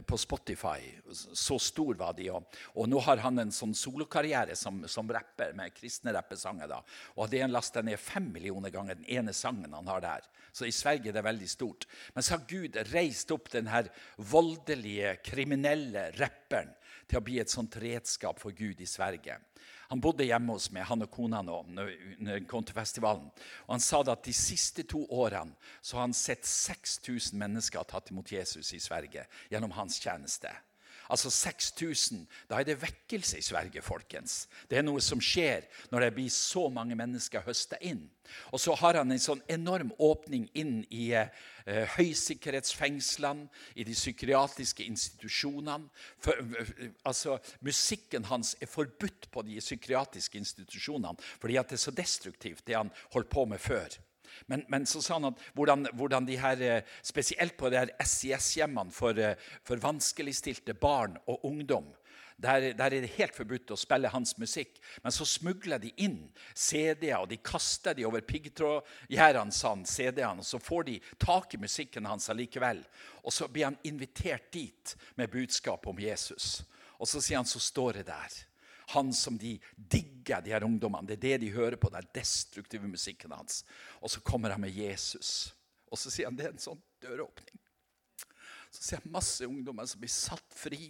på 0.06 0.18
Spotify. 0.18 0.92
Så 1.12 1.60
stor 1.60 1.98
var 2.00 2.14
de. 2.18 2.30
Og, 2.34 2.60
og 2.76 2.90
nå 2.90 3.02
har 3.06 3.22
han 3.24 3.44
en 3.44 3.54
sånn 3.54 3.76
solokarriere 3.78 4.56
som, 4.60 4.82
som 4.90 5.10
rapper 5.12 5.54
med 5.58 5.74
kristne 5.76 6.14
rappesanger. 6.16 6.70
da. 6.72 6.82
Og 7.18 7.30
det 7.32 7.44
er 7.44 7.52
lasta 7.52 7.84
ned 7.86 8.00
fem 8.02 8.32
millioner 8.34 8.74
ganger 8.74 9.00
den 9.00 9.10
ene 9.20 9.34
sangen 9.38 9.74
han 9.76 9.92
har 9.92 10.04
der. 10.04 10.30
Så 10.54 10.68
i 10.70 10.76
Sverige 10.76 11.12
er 11.12 11.18
det 11.18 11.26
veldig 11.26 11.50
stort. 11.50 11.88
Men 12.14 12.26
så 12.26 12.38
har 12.38 12.48
Gud 12.50 12.78
reist 12.94 13.32
opp 13.34 13.52
den 13.54 13.70
her 13.72 13.90
voldelige, 14.18 15.18
kriminelle 15.26 16.12
rapperen 16.20 16.74
til 17.08 17.20
å 17.20 17.26
bli 17.26 17.40
et 17.42 17.52
sånt 17.52 17.76
redskap 17.82 18.40
for 18.42 18.56
Gud 18.56 18.82
i 18.82 18.90
Sverige. 18.90 19.40
Han 19.92 20.02
bodde 20.02 20.26
hjemme 20.28 20.56
hos 20.56 20.70
meg, 20.74 20.86
han 20.90 21.06
og 21.06 21.12
kona 21.14 21.42
nå, 21.46 21.60
når 21.76 21.94
han 22.30 22.50
kom 22.50 22.66
til 22.66 22.78
festivalen. 22.78 23.30
Og 23.68 23.74
han 23.76 23.84
sa 23.84 24.02
at 24.04 24.26
de 24.26 24.34
siste 24.36 24.86
to 24.90 25.04
årene 25.12 25.56
så 25.82 25.98
har 25.98 26.08
han 26.08 26.18
sett 26.18 26.46
6000 26.48 27.40
mennesker 27.40 27.90
tatt 27.90 28.12
imot 28.12 28.32
Jesus 28.32 28.74
i 28.74 28.82
Sverige 28.82 29.28
gjennom 29.52 29.76
hans 29.78 30.00
tjeneste. 30.02 30.52
Altså 31.14 31.30
6000. 31.30 32.26
Da 32.50 32.58
er 32.58 32.66
det 32.66 32.82
vekkelse 32.82 33.38
i 33.38 33.46
Sverige, 33.46 33.84
folkens. 33.86 34.48
Det 34.70 34.80
er 34.80 34.86
noe 34.86 35.02
som 35.04 35.22
skjer 35.22 35.68
når 35.92 36.08
det 36.08 36.14
blir 36.16 36.32
så 36.34 36.66
mange 36.74 36.98
mennesker 36.98 37.46
høsta 37.46 37.78
inn. 37.86 38.08
Og 38.50 38.62
så 38.64 38.74
har 38.80 38.98
han 38.98 39.12
en 39.14 39.22
sånn 39.22 39.44
enorm 39.52 39.92
åpning 40.02 40.48
inn 40.58 40.80
i 40.90 41.12
eh, 41.14 41.30
høysikkerhetsfengslene, 41.98 43.46
i 43.76 43.86
de 43.86 43.94
psykiatriske 43.94 44.88
institusjonene. 44.90 45.92
For, 46.24 46.40
altså, 47.06 47.38
musikken 47.62 48.26
hans 48.32 48.56
er 48.62 48.72
forbudt 48.72 49.30
på 49.30 49.46
de 49.46 49.60
psykiatriske 49.62 50.40
institusjonene 50.40 51.20
fordi 51.38 51.60
at 51.60 51.70
det 51.70 51.78
er 51.78 51.84
så 51.84 51.94
destruktivt, 51.94 52.66
det 52.66 52.80
han 52.80 52.92
holdt 53.14 53.30
på 53.30 53.46
med 53.46 53.62
før. 53.62 54.00
Men, 54.48 54.66
men, 54.70 54.86
så 54.90 55.02
sa 55.02 55.18
han 55.18 55.32
at 55.32 55.42
hvordan, 55.54 55.88
hvordan 55.94 56.28
de 56.28 56.38
her, 56.40 56.62
eh, 56.62 56.96
spesielt 57.04 57.58
på 57.58 57.70
de 57.70 57.82
her 57.82 57.92
SIS-hjemmene 58.04 58.92
for, 58.92 59.20
eh, 59.20 59.36
for 59.64 59.82
vanskeligstilte 59.82 60.74
barn 60.74 61.18
og 61.28 61.46
ungdom 61.46 61.92
der, 62.44 62.74
der, 62.74 62.86
er 62.86 62.90
det 63.04 63.14
helt 63.16 63.36
forbudt 63.36 63.72
å 63.72 63.78
spille 63.80 64.10
hans 64.12 64.36
musikk. 64.42 64.80
Men 65.04 65.14
så 65.16 65.26
smugler 65.28 65.80
de 65.80 65.94
inn 66.04 66.18
CD-er, 66.56 67.22
og 67.22 67.30
de 67.32 67.38
kaster 67.38 67.96
de 67.96 68.08
over 68.08 68.24
piggtrådgjerdene, 68.28 69.86
CD-ene, 69.88 70.44
og 70.44 70.48
så 70.48 70.60
får 70.60 70.88
de 70.90 70.98
tak 71.22 71.54
i 71.54 71.62
musikken 71.62 72.10
hans 72.10 72.30
allikevel. 72.34 72.84
Og 73.24 73.34
så 73.34 73.48
blir 73.48 73.70
han 73.70 73.80
invitert 73.88 74.52
dit 74.52 74.96
med 75.16 75.32
budskap 75.32 75.88
om 75.88 76.00
Jesus. 76.00 76.64
Og 77.00 77.08
så 77.08 77.22
sier 77.22 77.40
han, 77.40 77.48
så 77.48 77.62
står 77.62 78.02
det 78.02 78.10
der. 78.12 78.42
Han 78.92 79.14
som 79.16 79.38
de 79.40 79.56
digger, 79.76 80.44
de 80.44 80.54
her 80.54 80.66
ungdommene. 80.68 81.08
Det 81.08 81.18
er 81.18 81.26
det 81.26 81.42
de 81.46 81.56
hører 81.56 81.80
på, 81.80 81.92
den 81.94 82.08
destruktive 82.16 82.88
musikken 82.88 83.32
hans. 83.32 83.64
Og 84.02 84.12
så 84.12 84.22
kommer 84.22 84.54
han 84.54 84.62
med 84.62 84.76
Jesus. 84.76 85.54
Og 85.92 86.00
så 86.00 86.12
sier 86.12 86.30
han 86.30 86.38
det 86.38 86.50
er 86.50 86.56
en 86.56 86.64
sånn 86.64 86.82
døråpning. 87.04 87.60
Så 88.74 88.82
ser 88.82 88.98
jeg 88.98 89.14
masse 89.14 89.46
ungdommer 89.46 89.86
som 89.86 90.02
blir 90.02 90.10
satt 90.10 90.56
fri, 90.58 90.88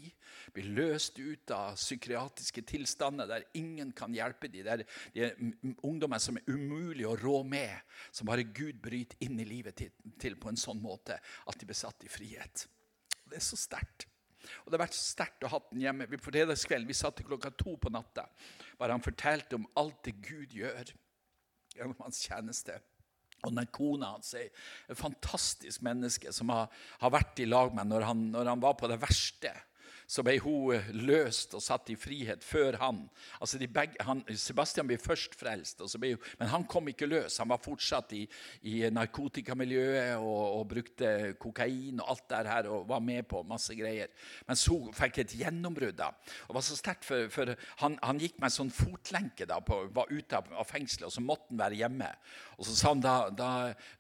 blir 0.56 0.70
løst 0.78 1.18
ut 1.20 1.52
av 1.52 1.76
psykiatriske 1.76 2.64
tilstander 2.70 3.28
der 3.28 3.44
ingen 3.60 3.92
kan 3.92 4.16
hjelpe 4.16 4.48
dem. 4.48 4.64
Det 4.64 4.72
er, 4.72 4.86
de 5.12 5.26
er 5.26 5.84
ungdommer 5.84 6.22
som 6.24 6.40
er 6.40 6.48
umulig 6.48 7.04
å 7.10 7.18
rå 7.20 7.42
med, 7.44 7.76
som 8.16 8.30
bare 8.30 8.48
Gud 8.56 8.80
bryter 8.84 9.20
inn 9.28 9.36
i 9.44 9.50
livet 9.50 9.76
til, 9.82 9.92
til 10.16 10.40
på 10.40 10.54
en 10.54 10.60
sånn 10.60 10.80
måte 10.80 11.20
at 11.20 11.60
de 11.60 11.68
blir 11.68 11.80
satt 11.82 12.08
i 12.08 12.12
frihet. 12.12 12.66
Det 13.28 13.42
er 13.42 13.44
så 13.44 13.60
sterkt. 13.60 14.08
Og 14.64 14.72
Det 14.72 14.78
har 14.78 14.86
vært 14.86 14.98
sterkt 14.98 15.46
å 15.46 15.52
ha 15.54 15.60
den 15.70 15.84
hjemme. 15.84 16.08
På 16.12 16.32
fredagskvelden 16.32 16.90
vi 16.90 16.98
satt 16.98 17.18
til 17.20 17.28
klokka 17.30 17.54
to 17.58 17.76
på 17.80 17.92
natta. 17.94 18.28
Bare 18.80 18.96
han 18.96 19.04
fortalte 19.04 19.60
om 19.60 19.68
alt 19.80 20.02
det 20.08 20.18
Gud 20.24 20.56
gjør 20.56 20.94
gjennom 21.76 22.00
hans 22.04 22.22
tjeneste. 22.28 22.80
Og 23.44 23.52
den 23.56 23.68
kona 23.76 24.14
hans 24.14 24.34
er 24.40 24.50
et 24.88 25.00
fantastisk 25.00 25.84
menneske 25.84 26.32
som 26.36 26.52
har, 26.54 26.70
har 27.02 27.12
vært 27.12 27.42
i 27.44 27.50
lag 27.50 27.74
med 27.76 27.90
når 27.92 28.08
når 28.16 28.52
han 28.54 28.64
var 28.64 28.78
på 28.80 28.88
det 28.92 29.02
verste 29.02 29.52
så 30.08 30.24
ble 30.26 30.38
hun 30.44 30.74
eh, 30.76 30.90
løst 30.94 31.56
og 31.58 31.64
satt 31.64 31.90
i 31.94 31.98
frihet 32.00 32.44
før 32.46 32.78
han. 32.82 33.04
Altså 33.40 33.60
begge, 33.64 33.98
han 34.04 34.24
Sebastian 34.40 34.88
ble 34.90 34.98
først 35.02 35.36
frelst, 35.38 35.82
ble, 36.00 36.16
men 36.40 36.52
han 36.52 36.68
kom 36.70 36.90
ikke 36.92 37.10
løs. 37.10 37.40
Han 37.42 37.52
var 37.54 37.62
fortsatt 37.64 38.14
i, 38.18 38.24
i 38.70 38.76
narkotikamiljøet 38.94 40.18
og, 40.18 40.44
og, 40.60 40.68
brukte 40.74 41.34
kokain 41.42 42.00
og 42.02 42.14
alt 42.14 42.26
det 42.32 42.42
her 42.50 42.70
og 42.72 42.88
var 42.90 43.04
med 43.04 43.28
på 43.30 43.44
masse 43.48 43.76
greier. 43.78 44.12
Mens 44.48 44.66
hun 44.72 44.94
fikk 44.96 45.22
et 45.24 45.36
gjennombrudd. 45.42 45.98
da. 46.00 46.12
Og 46.48 46.58
var 46.58 46.66
så 46.66 46.78
sterkt, 46.80 47.06
for, 47.06 47.28
for 47.34 47.54
han, 47.84 47.98
han, 48.02 48.22
gikk 48.24 48.40
med 48.40 48.50
en 48.50 48.56
sånn 48.58 48.74
fotlenke 48.74 49.48
da, 49.50 49.60
på, 49.66 49.84
var 49.94 50.12
ute 50.12 50.40
av, 50.40 50.50
fengselet, 50.68 51.08
og 51.10 51.16
så 51.16 51.24
måtte 51.24 51.52
han 51.52 51.62
være 51.62 51.80
hjemme. 51.82 52.10
Og 52.58 52.68
så 52.68 52.76
sa 52.78 52.94
han 52.94 53.04
da, 53.04 53.16
da, 53.34 53.50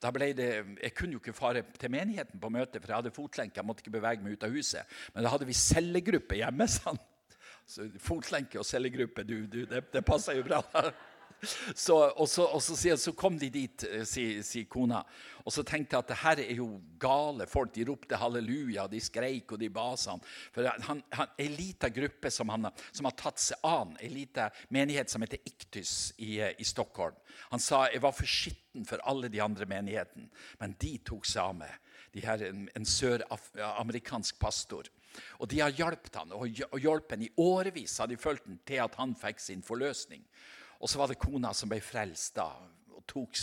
da 0.01 0.11
ble 0.13 0.31
det, 0.37 0.49
Jeg 0.79 0.93
kunne 0.95 1.17
jo 1.17 1.21
ikke 1.21 1.35
fare 1.35 1.63
til 1.79 1.91
menigheten 1.93 2.39
på 2.39 2.51
møte, 2.53 2.79
for 2.79 2.91
jeg 2.91 3.01
hadde 3.01 3.15
fotlenke. 3.15 3.59
Jeg 3.59 3.67
måtte 3.67 3.83
ikke 3.83 3.97
bevege 3.97 4.23
meg 4.23 4.37
ut 4.37 4.47
av 4.47 4.55
huset. 4.55 4.97
Men 5.13 5.25
da 5.25 5.33
hadde 5.33 5.47
vi 5.49 5.57
cellegruppe 5.93 6.41
hjemme. 6.41 6.67
sant? 6.67 7.09
Så 7.65 7.87
Fotlenke 8.01 8.59
og 8.59 8.67
cellegruppe, 8.67 9.23
du, 9.23 9.45
du, 9.47 9.65
det, 9.65 9.85
det 9.93 10.05
passer 10.05 10.39
jo 10.41 10.47
bra. 10.47 10.63
Så, 11.75 11.95
og, 12.15 12.29
så, 12.29 12.45
og 12.55 12.61
så, 12.63 12.75
så, 12.95 13.11
kom 13.19 13.35
de 13.35 13.49
dit, 13.51 13.83
eh, 13.83 14.05
sier 14.07 14.43
si 14.47 14.61
kona. 14.71 15.01
Og 15.43 15.51
så 15.51 15.65
tenkte 15.67 15.97
jeg 15.97 16.05
at 16.05 16.11
det 16.11 16.17
her 16.21 16.41
er 16.43 16.59
jo 16.61 16.67
gale 17.01 17.47
folk. 17.51 17.73
De 17.75 17.83
ropte 17.89 18.15
halleluja, 18.15 18.85
de 18.87 19.01
skreik 19.03 19.51
og 19.51 19.59
de 19.59 19.67
ba 19.73 19.89
sånn. 19.99 20.23
For 20.55 20.69
han, 20.87 21.01
han, 21.11 21.33
En 21.43 21.57
liten 21.57 21.95
gruppe 21.97 22.31
som, 22.31 22.47
han, 22.53 22.69
som 22.91 23.09
har 23.09 23.17
tatt 23.19 23.43
seg 23.43 23.67
an, 23.67 23.91
en 23.99 24.15
liten 24.15 24.63
menighet 24.71 25.11
som 25.11 25.25
heter 25.25 25.43
Iktus 25.43 26.13
i, 26.17 26.37
eh, 26.39 26.55
i, 26.55 26.67
Stockholm. 26.67 27.19
Han 27.51 27.59
sa 27.59 27.89
jeg 27.89 28.05
var 28.05 28.15
for 28.15 28.29
skitten 28.29 28.87
for 28.87 29.03
alle 29.03 29.27
de 29.27 29.43
andre 29.43 29.67
menighetene, 29.67 30.29
men 30.63 30.79
de 30.79 30.95
tok 31.03 31.27
seg 31.27 31.43
av 31.43 31.59
meg. 31.59 31.79
De 32.13 32.23
her, 32.23 32.47
en, 32.47 32.67
en 32.77 32.87
søramerikansk 32.87 34.39
pastor. 34.39 34.87
Og 35.39 35.49
de 35.51 35.61
har 35.63 35.73
hjulpet 35.75 36.19
han, 36.19 36.33
og 36.35 36.79
hjulpet 36.79 37.17
han 37.17 37.25
i 37.27 37.33
årevis 37.41 37.97
har 38.01 38.11
de 38.11 38.19
fulgt 38.19 38.47
han 38.49 38.59
til 38.67 38.83
at 38.83 38.95
han 38.99 39.15
fikk 39.17 39.41
sin 39.43 39.65
forløsning. 39.65 40.23
Og 40.83 40.89
så 40.89 40.99
var 40.99 41.11
det 41.11 41.21
kona 41.21 41.53
som 41.55 41.71
ble 41.71 41.79
frelst 41.83 42.35
da 42.35 42.49
og 43.03 43.07
tok 43.09 43.37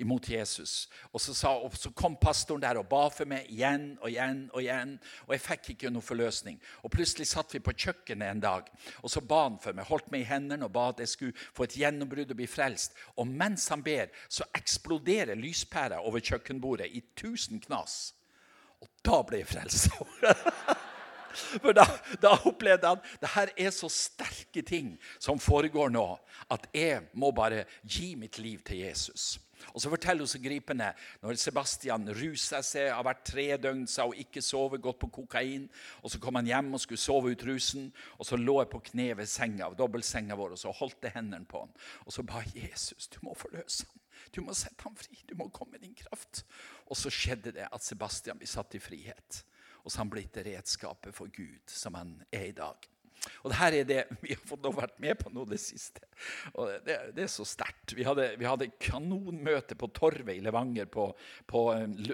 imot 0.00 0.28
Jesus. 0.28 0.88
Og 1.12 1.20
så, 1.20 1.34
sa, 1.36 1.52
og 1.60 1.74
så, 1.76 1.90
kom 1.96 2.16
pastoren 2.20 2.62
der 2.62 2.80
og 2.80 2.88
ba 2.90 3.06
for 3.12 3.28
meg 3.28 3.48
igjen 3.52 3.96
og 4.00 4.08
igjen 4.10 4.44
og 4.52 4.62
igjen. 4.62 4.94
Og 5.26 5.34
jeg 5.34 5.44
fikk 5.44 5.70
ikke 5.74 5.92
noe 5.92 6.04
forløsning. 6.04 6.60
Og 6.82 6.92
Plutselig 6.94 7.28
satt 7.30 7.52
vi 7.54 7.62
på 7.64 7.74
kjøkkenet 7.84 8.30
en 8.30 8.42
dag, 8.42 8.70
og 9.02 9.12
så 9.12 9.20
ba 9.24 9.44
han 9.46 9.58
for 9.62 9.76
meg. 9.76 9.88
Holdt 9.88 10.10
meg 10.12 10.24
i 10.24 10.30
hendene 10.30 10.68
og 10.68 10.74
ba 10.74 10.88
at 10.92 11.02
jeg 11.02 11.12
skulle 11.12 11.48
få 11.52 11.66
et 11.68 11.76
gjennombrudd 11.82 12.32
og 12.32 12.40
bli 12.40 12.48
frelst. 12.50 12.96
Og 13.16 13.28
mens 13.28 13.68
han 13.72 13.84
ber, 13.84 14.12
så 14.28 14.48
eksploderer 14.56 15.38
lyspæra 15.38 16.00
over 16.02 16.24
kjøkkenbordet 16.24 16.90
i 16.92 17.04
tusen 17.16 17.60
knas. 17.62 18.14
Og 18.82 18.88
da 19.04 19.22
ble 19.26 19.42
jeg 19.42 19.52
frelst. 19.52 19.92
For 21.34 21.76
da, 21.76 21.86
da 22.22 22.34
opplevde 22.48 22.94
han 22.94 23.00
det 23.22 23.32
her 23.34 23.52
er 23.56 23.72
så 23.74 23.90
sterke 23.92 24.64
ting 24.66 24.94
som 25.18 25.40
foregår 25.42 25.92
nå, 25.94 26.06
at 26.52 26.68
jeg 26.74 27.02
må 27.18 27.32
bare 27.34 27.64
gi 27.82 28.14
mitt 28.18 28.38
liv 28.42 28.62
til 28.66 28.84
Jesus. 28.84 29.38
Og 29.70 29.80
så 29.80 29.90
forteller 29.92 30.24
hun 30.24 30.30
så 30.30 30.40
gripende 30.42 30.88
når 31.22 31.38
Sebastian 31.40 32.08
ruser 32.18 32.64
seg, 32.66 32.90
har 32.90 33.06
vært 33.06 33.24
tre 33.28 33.46
døgn, 33.62 33.84
sa 33.86 34.08
hun 34.08 34.18
ikke 34.18 34.42
sove, 34.44 34.80
gått 34.82 35.00
på 35.02 35.10
kokain. 35.20 35.68
Og 36.02 36.12
så 36.12 36.20
kom 36.22 36.38
han 36.40 36.50
hjem 36.50 36.72
og 36.74 36.82
skulle 36.82 37.02
sove 37.02 37.32
ut 37.32 37.46
rusen, 37.46 37.90
og 38.18 38.26
så 38.28 38.38
lå 38.40 38.58
jeg 38.62 38.72
på 38.72 38.82
kne 38.90 39.08
ved 39.20 39.30
senga, 39.30 39.70
dobbeltsenga 39.78 40.38
vår, 40.38 40.56
og 40.56 40.62
så 40.64 40.74
holdt 40.82 41.06
jeg 41.06 41.16
hendene 41.16 41.48
på 41.48 41.64
han. 41.64 41.74
Og 42.06 42.14
så 42.16 42.26
ba 42.26 42.42
Jesus, 42.54 43.08
du 43.12 43.20
må 43.26 43.36
forløse 43.38 43.86
han. 43.88 43.98
Du 44.32 44.40
må 44.44 44.54
sette 44.56 44.86
ham 44.86 44.94
fri. 44.96 45.18
Du 45.28 45.34
må 45.36 45.50
komme 45.52 45.76
med 45.76 45.82
din 45.84 45.96
kraft. 45.96 46.44
Og 46.88 46.96
så 46.96 47.10
skjedde 47.12 47.52
det 47.56 47.66
at 47.68 47.84
Sebastian 47.84 48.38
ble 48.40 48.48
satt 48.48 48.76
i 48.78 48.80
frihet. 48.80 49.42
Og 49.82 49.90
så 49.90 50.02
han 50.02 50.10
blitt 50.12 50.34
det 50.36 50.46
redskapet 50.46 51.14
for 51.14 51.30
Gud 51.34 51.70
som 51.70 51.98
han 51.98 52.16
er 52.30 52.48
i 52.50 52.56
dag. 52.56 52.88
Og 53.42 53.50
det 53.50 53.58
her 53.58 53.76
er 53.76 53.86
det 53.86 54.00
vi 54.22 54.34
har 54.34 54.42
fått 54.46 54.66
vært 54.74 54.98
med 55.02 55.18
på 55.20 55.30
nå 55.34 55.44
det 55.46 55.60
siste. 55.62 56.02
Og 56.58 56.72
det, 56.86 56.96
det 57.16 57.26
er 57.26 57.30
så 57.30 57.46
sterkt. 57.46 57.94
Vi 57.94 58.06
hadde, 58.06 58.32
vi 58.38 58.48
hadde 58.48 58.70
kanonmøte 58.82 59.76
på 59.78 59.90
Torvet 59.94 60.34
i 60.34 60.42
Levanger 60.42 60.88
på, 60.90 61.08
på 61.46 61.64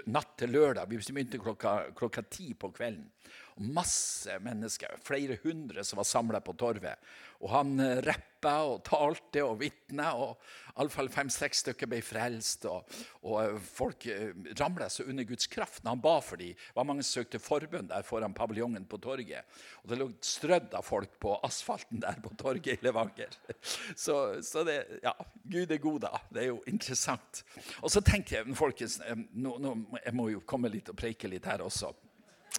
natt 0.09 0.35
til 0.41 0.53
lørdag. 0.53 0.89
Vi 0.89 1.01
begynte 1.01 1.41
klokka, 1.41 1.75
klokka 1.97 2.25
ti 2.29 2.51
på 2.53 2.71
kvelden. 2.75 3.07
Og 3.59 3.71
masse 3.75 4.37
mennesker, 4.43 5.01
flere 5.05 5.39
hundre 5.43 5.83
som 5.83 5.99
var 5.99 6.07
samla 6.07 6.43
på 6.45 6.55
Torvet. 6.59 7.01
Og 7.39 7.51
han 7.53 7.77
eh, 7.79 8.01
rappa 8.03 8.55
og 8.67 8.81
talte 8.87 9.43
og 9.43 9.57
vitna, 9.59 10.11
og 10.15 10.79
iallfall 10.79 11.09
fem-seks 11.11 11.63
stykker 11.63 11.89
ble 11.91 11.99
frelst. 12.03 12.67
Og, 12.67 12.87
og 13.23 13.37
eh, 13.41 13.57
folk 13.63 14.07
eh, 14.11 14.33
ramla 14.59 14.89
så 14.91 15.05
under 15.07 15.27
Guds 15.27 15.47
kraft 15.51 15.83
når 15.83 15.95
han 15.95 16.03
ba 16.03 16.15
for 16.23 16.41
dem. 16.41 16.55
Det 16.55 16.77
var 16.77 16.87
mange 16.89 17.05
som 17.05 17.21
søkte 17.21 17.41
forbønn 17.43 17.89
der 17.91 18.07
foran 18.07 18.35
paviljongen 18.35 18.87
på 18.91 18.99
torget. 19.03 19.47
Og 19.83 19.91
det 19.91 19.99
lå 20.01 20.09
strødd 20.25 20.75
av 20.79 20.87
folk 20.87 21.15
på 21.23 21.37
asfalten 21.47 22.03
der 22.03 22.19
på 22.23 22.33
torget 22.39 22.75
i 22.75 22.87
Levanger. 22.87 23.39
Så, 23.99 24.13
så 24.45 24.61
det, 24.63 24.75
ja, 25.03 25.11
Gud 25.43 25.71
er 25.71 25.79
god, 25.81 25.99
da. 26.05 26.19
Det 26.31 26.41
er 26.41 26.47
jo 26.49 26.59
interessant. 26.69 27.41
Og 27.83 27.91
så 27.91 28.01
tenker 28.05 28.39
jeg, 28.39 28.55
folkens, 28.57 28.99
nå, 29.33 29.55
nå, 29.61 29.73
jeg 29.99 30.15
må 30.15 30.29
jo 30.31 30.43
komme 30.47 30.71
litt 30.71 30.91
og 30.91 30.97
preike 30.99 31.29
litt 31.31 31.47
her 31.49 31.63
også. 31.65 31.91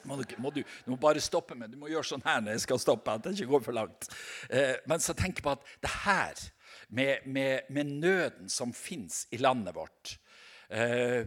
Må 0.08 0.16
du, 0.20 0.24
må 0.38 0.52
du, 0.54 0.62
du, 0.62 0.90
må 0.92 0.98
bare 1.00 1.22
stoppe 1.22 1.56
meg. 1.58 1.72
Du 1.72 1.80
må 1.80 1.90
gjøre 1.90 2.08
sånn 2.12 2.24
her 2.24 2.40
når 2.44 2.56
jeg 2.56 2.64
skal 2.66 2.80
stoppe. 2.82 3.12
at 3.12 3.26
det 3.26 3.34
ikke 3.36 3.52
går 3.54 3.66
for 3.66 3.76
langt. 3.76 4.08
Eh, 4.48 4.76
men 4.90 5.02
så 5.02 5.16
tenk 5.18 5.42
på 5.44 5.54
at 5.54 5.66
det 5.82 5.92
her, 6.04 6.42
med, 6.88 7.26
med, 7.26 7.68
med 7.70 7.92
nøden 8.02 8.50
som 8.50 8.72
fins 8.74 9.24
i 9.34 9.38
landet 9.42 9.74
vårt 9.76 10.16
eh, 10.70 11.26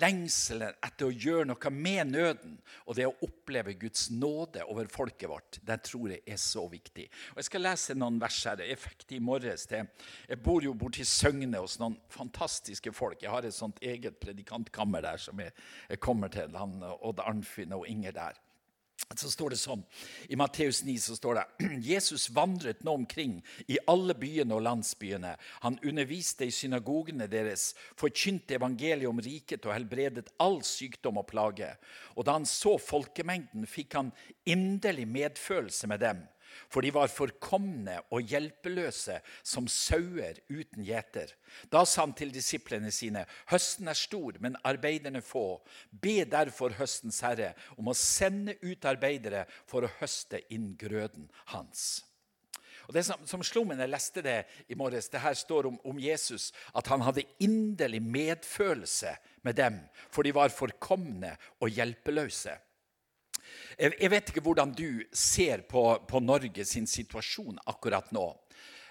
lengselen 0.00 0.74
etter 0.84 1.08
å 1.08 1.14
gjøre 1.14 1.46
noe 1.48 1.72
med 1.72 2.10
nøden 2.12 2.56
og 2.84 2.96
det 2.98 3.06
å 3.08 3.14
oppleve 3.24 3.76
Guds 3.80 4.08
nåde 4.12 4.64
over 4.68 4.90
folket 4.92 5.30
vårt, 5.30 5.60
det 5.64 5.78
tror 5.86 6.12
jeg 6.12 6.22
er 6.26 6.40
så 6.40 6.66
viktig. 6.68 7.06
Og 7.32 7.40
Jeg 7.40 7.48
skal 7.48 7.64
lese 7.64 7.96
noen 7.96 8.20
vers 8.20 8.40
her. 8.48 8.64
Jeg 8.66 8.80
fikk 8.80 9.06
det 9.08 9.16
i 9.16 9.24
morges. 9.24 9.66
til. 9.66 9.88
Jeg 10.28 10.42
bor 10.42 10.62
jo 10.62 10.74
borti 10.74 11.04
Søgne 11.04 11.58
hos 11.58 11.78
noen 11.80 11.96
fantastiske 12.08 12.92
folk. 12.92 13.22
Jeg 13.22 13.30
har 13.30 13.44
et 13.44 13.54
sånt 13.54 13.78
eget 13.82 14.20
predikantkammer 14.20 15.02
der 15.02 15.16
som 15.16 15.40
jeg 15.40 16.00
kommer 16.00 16.28
til. 16.28 16.54
Han, 16.56 16.82
Odd 16.82 17.20
Arnfinn 17.20 17.72
og 17.72 17.88
Inger 17.88 18.12
der 18.12 18.38
så 19.18 19.30
står 19.30 19.50
det 19.50 19.58
sånn, 19.58 19.80
I 20.30 20.36
Matteus 20.38 20.84
9 20.86 20.94
så 21.02 21.16
står 21.18 21.40
det 21.40 21.68
Jesus 21.90 22.28
vandret 22.34 22.84
nå 22.86 22.94
omkring 23.00 23.40
i 23.66 23.78
alle 23.90 24.14
byene 24.14 24.54
og 24.54 24.62
landsbyene. 24.62 25.32
Han 25.64 25.78
underviste 25.82 26.46
i 26.46 26.54
synagogene 26.54 27.26
deres, 27.30 27.72
forkynte 27.98 28.54
evangeliet 28.60 29.10
om 29.10 29.22
riket 29.22 29.66
og 29.66 29.74
helbredet 29.74 30.30
all 30.38 30.60
sykdom 30.66 31.18
og 31.18 31.26
plage. 31.32 31.72
Og 32.14 32.26
da 32.28 32.38
han 32.38 32.46
så 32.46 32.76
folkemengden, 32.78 33.66
fikk 33.66 33.98
han 33.98 34.12
inderlig 34.46 35.08
medfølelse 35.10 35.90
med 35.90 36.06
dem 36.06 36.22
for 36.68 36.84
de 36.84 36.92
var 36.94 37.12
forkomne 37.12 37.98
og 38.10 38.26
hjelpeløse 38.30 39.20
som 39.42 39.68
sauer 39.70 40.40
uten 40.50 40.84
gjeter. 40.86 41.32
Da 41.72 41.84
sa 41.86 42.04
han 42.04 42.14
til 42.16 42.32
disiplene 42.34 42.92
sine.: 42.94 43.26
Høsten 43.50 43.88
er 43.88 43.98
stor, 43.98 44.38
men 44.40 44.58
arbeiderne 44.64 45.22
få. 45.22 45.62
Be 45.90 46.24
derfor 46.24 46.76
høstens 46.78 47.22
herre 47.24 47.54
om 47.76 47.90
å 47.90 47.96
sende 47.96 48.56
ut 48.62 48.84
arbeidere 48.84 49.46
for 49.66 49.84
å 49.84 49.94
høste 50.00 50.42
inn 50.54 50.72
grøden 50.78 51.30
hans. 51.54 52.04
Og 52.90 52.94
Det 52.94 53.04
som, 53.06 53.20
som 53.22 53.42
slo 53.46 53.62
meg 53.62 53.78
da 53.78 53.84
jeg 53.86 53.92
leste 53.92 54.22
det 54.24 54.38
i 54.66 54.74
morges, 54.74 55.06
det 55.12 55.20
her 55.22 55.36
står 55.38 55.68
om, 55.68 55.76
om 55.86 55.98
Jesus 56.02 56.48
at 56.74 56.88
han 56.90 57.04
hadde 57.06 57.22
inderlig 57.38 58.00
medfølelse 58.02 59.12
med 59.46 59.54
dem, 59.60 59.76
for 60.10 60.26
de 60.26 60.32
var 60.34 60.50
forkomne 60.50 61.36
og 61.62 61.70
hjelpeløse. 61.70 62.56
Jeg, 63.78 64.10
vet 64.10 64.30
ikke 64.30 64.44
hvordan 64.44 64.74
du 64.76 65.02
ser 65.12 65.64
på, 65.68 65.82
på 66.08 66.20
Norge 66.20 66.64
sin 66.68 66.86
situasjon 66.86 67.60
akkurat 67.70 68.12
nå. 68.12 68.26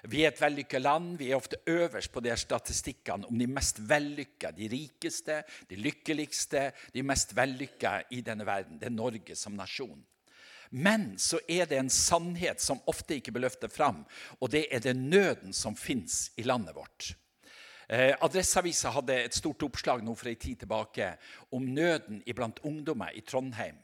Vi 0.07 0.23
er 0.23 0.31
et 0.31 0.41
vellykka 0.41 0.79
land. 0.79 1.17
Vi 1.19 1.29
er 1.29 1.39
ofte 1.39 1.59
øverst 1.67 2.11
på 2.13 2.23
de 2.23 2.35
statistikkene 2.37 3.27
om 3.27 3.39
de 3.39 3.47
mest 3.51 3.81
vellykka, 3.89 4.53
de 4.55 4.69
rikeste, 4.71 5.41
de 5.69 5.79
lykkeligste, 5.79 6.69
de 6.93 7.03
mest 7.03 7.35
vellykka 7.35 7.97
i 8.15 8.21
denne 8.25 8.47
verden. 8.47 8.79
Det 8.79 8.87
er 8.87 8.95
Norge 8.95 9.35
som 9.35 9.57
nasjon. 9.59 9.99
Men 10.69 11.15
så 11.17 11.39
er 11.49 11.65
det 11.65 11.79
en 11.79 11.89
sannhet 11.89 12.61
som 12.61 12.81
ofte 12.87 13.17
ikke 13.17 13.33
blir 13.33 13.47
løftet 13.47 13.73
fram, 13.73 14.03
og 14.37 14.51
det 14.53 14.67
er 14.69 14.83
den 14.85 15.07
nøden 15.09 15.53
som 15.53 15.75
fins 15.75 16.29
i 16.37 16.45
landet 16.45 16.77
vårt. 16.77 17.15
Eh, 17.89 18.13
Adresseavisa 18.21 18.91
hadde 18.93 19.15
et 19.17 19.33
stort 19.33 19.63
oppslag 19.65 20.03
nå 20.05 20.13
for 20.13 20.29
en 20.29 20.37
tid 20.37 20.59
tilbake 20.61 21.07
om 21.57 21.65
nøden 21.65 22.21
iblant 22.29 22.61
ungdommer 22.61 23.15
i 23.17 23.23
Trondheim. 23.25 23.79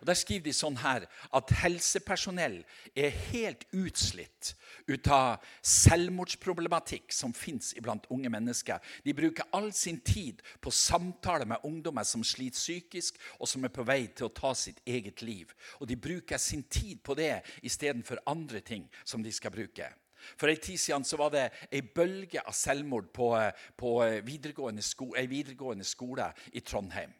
Og 0.00 0.06
Der 0.06 0.16
skriver 0.18 0.44
de 0.48 0.54
sånn 0.56 0.78
her 0.80 1.06
at 1.34 1.54
helsepersonell 1.62 2.60
er 2.96 3.14
helt 3.30 3.64
utslitt 3.72 4.54
ut 4.88 5.08
av 5.12 5.44
selvmordsproblematikk 5.62 7.12
som 7.12 7.34
fins 7.36 7.74
iblant 7.76 8.06
unge 8.14 8.30
mennesker. 8.32 8.80
De 9.04 9.14
bruker 9.16 9.48
all 9.52 9.70
sin 9.76 10.00
tid 10.00 10.42
på 10.64 10.72
samtaler 10.74 11.48
med 11.48 11.64
ungdommer 11.66 12.06
som 12.08 12.24
sliter 12.24 12.58
psykisk, 12.58 13.18
og 13.38 13.48
som 13.48 13.64
er 13.64 13.72
på 13.74 13.84
vei 13.86 14.06
til 14.08 14.28
å 14.28 14.34
ta 14.34 14.54
sitt 14.56 14.80
eget 14.86 15.22
liv. 15.22 15.52
Og 15.80 15.88
de 15.88 15.96
bruker 15.96 16.40
sin 16.40 16.64
tid 16.64 17.02
på 17.04 17.16
det 17.18 17.42
istedenfor 17.62 18.22
andre 18.26 18.60
ting 18.60 18.88
som 19.04 19.22
de 19.22 19.32
skal 19.34 19.54
bruke. 19.54 19.88
For 20.36 20.50
en 20.50 20.60
tid 20.60 20.80
siden 20.80 21.04
så 21.06 21.16
var 21.20 21.30
det 21.34 21.46
ei 21.70 21.82
bølge 21.82 22.42
av 22.42 22.56
selvmord 22.56 23.12
på, 23.14 23.30
på 23.78 23.92
videregående, 24.26 24.82
sko, 24.82 25.12
videregående 25.14 25.86
skole 25.86 26.32
i 26.52 26.60
Trondheim. 26.60 27.14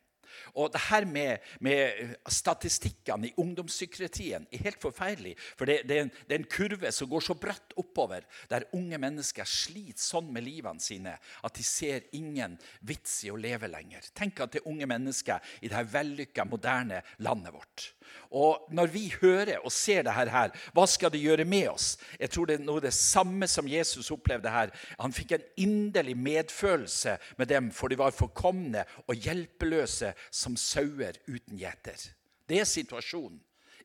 Og 0.55 0.73
det 0.75 0.85
her 0.89 1.07
med, 1.09 1.45
med 1.65 2.15
statistikkene 2.31 3.31
i 3.31 3.35
ungdomspsykiatrien 3.41 4.47
er 4.53 4.65
helt 4.65 4.81
forferdelig. 4.83 5.35
For 5.59 5.69
det, 5.69 5.83
det, 5.89 5.97
er 5.97 6.07
en, 6.07 6.13
det, 6.25 6.35
er 6.35 6.43
en, 6.43 6.49
kurve 6.49 6.93
som 6.95 7.11
går 7.11 7.25
så 7.25 7.37
bratt 7.39 7.75
oppover, 7.81 8.27
der 8.51 8.69
unge 8.77 8.99
mennesker 9.01 9.49
sliter 9.49 10.03
sånn 10.03 10.33
med 10.33 10.47
livene 10.47 10.83
sine 10.83 11.17
at 11.19 11.59
de 11.59 11.67
ser 11.67 12.09
ingen 12.17 12.57
vits 12.87 13.21
i 13.27 13.33
å 13.33 13.39
leve 13.41 13.71
lenger. 13.71 14.09
Tenk 14.17 14.41
at 14.45 14.55
det 14.55 14.63
er 14.63 14.71
unge 14.71 14.89
mennesker 14.89 15.55
i 15.63 15.71
det 15.73 15.85
vellykka, 15.93 16.47
moderne 16.49 17.03
landet 17.25 17.55
vårt. 17.55 17.93
Og 18.31 18.69
Når 18.71 18.93
vi 18.93 19.05
hører 19.21 19.59
og 19.65 19.73
ser 19.73 20.03
dette 20.03 20.31
her, 20.31 20.53
hva 20.75 20.87
skal 20.87 21.13
det 21.13 21.23
gjøre 21.23 21.45
med 21.49 21.69
oss? 21.73 21.97
Jeg 22.21 22.31
tror 22.31 22.47
det 22.47 22.59
er 22.59 22.67
noe 22.67 22.85
det 22.85 22.95
samme 22.95 23.49
som 23.49 23.69
Jesus 23.69 24.11
opplevde 24.15 24.53
her. 24.53 24.73
Han 24.99 25.15
fikk 25.17 25.33
en 25.37 25.49
inderlig 25.57 26.17
medfølelse 26.17 27.17
med 27.39 27.49
dem, 27.49 27.73
for 27.73 27.89
de 27.89 27.99
var 27.99 28.17
forkomne 28.17 28.85
og 29.07 29.15
hjelpeløse 29.15 30.13
som 30.31 30.57
sauer 30.57 31.19
uten 31.29 31.59
gjeter. 31.59 32.09
Det 32.49 32.63
er 32.63 32.69
situasjonen 32.69 33.41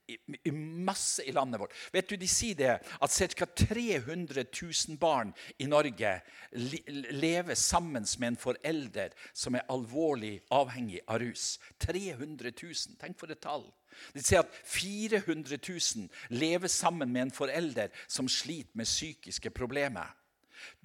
i, 0.08 0.52
masse 0.52 1.24
i 1.24 1.32
landet 1.32 1.62
vårt. 1.62 1.76
Vet 1.94 2.10
du, 2.10 2.16
De 2.18 2.28
sier 2.28 2.58
det 2.60 2.72
at 2.78 3.18
ca. 3.38 3.46
300 3.46 4.44
000 4.44 4.98
barn 5.00 5.34
i 5.58 5.68
Norge 5.70 6.16
lever 6.54 7.56
sammen 7.56 8.06
med 8.20 8.28
en 8.28 8.40
forelder 8.40 9.16
som 9.34 9.56
er 9.56 9.68
alvorlig 9.72 10.40
avhengig 10.52 11.02
av 11.08 11.22
rus. 11.24 11.60
300 11.80 12.52
000. 12.52 12.98
Tenk 13.00 13.20
for 13.20 13.32
et 13.32 13.42
tall. 13.44 13.66
De 14.14 14.24
sier 14.24 14.42
at 14.42 14.54
400 14.66 15.60
000 15.62 16.10
lever 16.34 16.72
sammen 16.72 17.12
med 17.14 17.28
en 17.28 17.36
forelder 17.36 17.94
som 18.08 18.30
sliter 18.30 18.74
med 18.78 18.90
psykiske 18.90 19.54
problemer. 19.54 20.10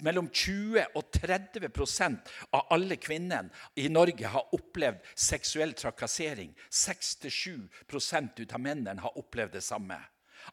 Mellom 0.05 0.29
20 0.29 0.85
og 0.95 1.09
30% 1.15 2.31
av 2.55 2.71
alle 2.75 2.99
kvinnene 3.01 3.49
i 3.79 3.87
Norge 3.91 4.29
har 4.31 4.55
opplevd 4.55 5.03
seksuell 5.15 5.73
trakassering. 5.77 6.53
6-7 6.69 7.67
av 8.53 8.59
mennene 8.61 9.01
har 9.01 9.19
opplevd 9.19 9.57
det 9.59 9.65
samme. 9.65 9.99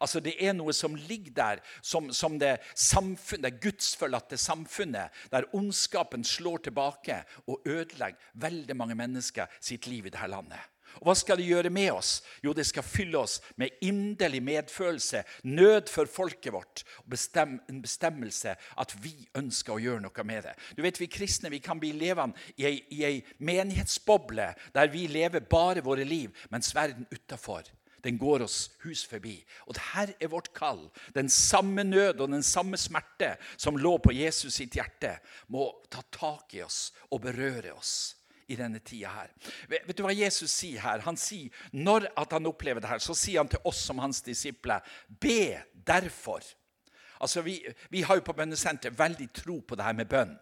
Altså 0.01 0.21
Det 0.21 0.35
er 0.43 0.55
noe 0.57 0.75
som 0.77 0.97
ligger 0.97 1.33
der 1.37 1.61
som, 1.81 2.11
som 2.13 2.39
det, 2.39 2.57
samfunn, 2.75 3.45
det 3.45 3.59
gudsforlatte 3.63 4.39
samfunnet, 4.41 5.15
der 5.33 5.49
ondskapen 5.57 6.25
slår 6.27 6.67
tilbake 6.67 7.23
og 7.47 7.67
ødelegger 7.67 8.33
veldig 8.35 8.77
mange 8.77 8.99
mennesker 8.99 9.47
sitt 9.61 9.87
liv 9.87 10.07
i 10.07 10.13
dette 10.13 10.31
landet. 10.31 10.61
Og 11.01 11.09
Hva 11.09 11.15
skal 11.19 11.41
det 11.41 11.49
gjøre 11.49 11.71
med 11.71 11.91
oss? 11.93 12.23
Jo, 12.45 12.55
det 12.57 12.67
skal 12.69 12.87
fylle 12.87 13.19
oss 13.19 13.39
med 13.57 13.77
inderlig 13.85 14.43
medfølelse, 14.43 15.23
nød 15.45 15.91
for 15.93 16.11
folket 16.11 16.53
vårt 16.55 16.85
og 17.05 17.11
bestem, 17.17 17.59
en 17.71 17.83
bestemmelse 17.83 18.57
at 18.57 18.97
vi 19.03 19.15
ønsker 19.39 19.77
å 19.77 19.81
gjøre 19.83 20.05
noe 20.05 20.27
med 20.27 20.47
det. 20.49 20.55
Du 20.77 20.83
vet, 20.83 21.01
Vi 21.01 21.07
kristne 21.13 21.51
vi 21.53 21.61
kan 21.61 21.81
bli 21.81 21.93
levende 21.93 22.37
i 22.57 23.05
ei, 23.05 23.25
menighetsboble 23.39 24.53
der 24.75 24.89
vi 24.89 25.07
lever 25.07 25.41
bare 25.41 25.85
våre 25.85 26.05
liv, 26.05 26.33
mens 26.51 26.75
verden 26.75 27.07
utafor 27.13 27.69
den 28.07 28.19
går 28.19 28.45
oss 28.47 28.71
hus 28.85 29.05
forbi. 29.07 29.35
Og 29.67 29.79
her 29.93 30.13
er 30.21 30.31
vårt 30.31 30.53
kall. 30.55 30.85
Den 31.15 31.29
samme 31.29 31.85
nød 31.85 32.21
og 32.21 32.31
den 32.31 32.45
samme 32.47 32.79
smerte 32.79 33.35
som 33.57 33.77
lå 33.77 33.97
på 33.99 34.15
Jesus 34.15 34.61
sitt 34.61 34.77
hjerte, 34.79 35.17
må 35.49 35.69
ta 35.91 36.05
tak 36.15 36.55
i 36.55 36.63
oss 36.63 36.93
og 37.11 37.25
berøre 37.27 37.75
oss 37.75 38.16
i 38.47 38.57
denne 38.59 38.81
tida 38.85 39.11
her. 39.11 39.33
Vet 39.69 39.97
du 39.97 40.05
hva 40.07 40.15
Jesus 40.15 40.53
sier 40.53 40.83
her? 40.85 41.03
Han 41.07 41.19
sier, 41.19 41.51
Når 41.73 42.09
han 42.17 42.47
opplever 42.47 42.81
det 42.81 42.91
her, 42.91 43.03
så 43.03 43.15
sier 43.17 43.43
han 43.43 43.51
til 43.51 43.63
oss 43.67 43.83
som 43.89 43.99
hans 44.03 44.23
disipler, 44.23 44.85
be 45.09 45.63
derfor. 45.73 46.45
Altså, 47.19 47.43
vi, 47.43 47.59
vi 47.91 48.03
har 48.03 48.19
jo 48.19 48.27
på 48.27 48.37
bønnesenter 48.37 48.95
veldig 48.95 49.31
tro 49.35 49.61
på 49.63 49.79
det 49.79 49.87
her 49.87 49.97
med 49.97 50.11
bønn. 50.11 50.35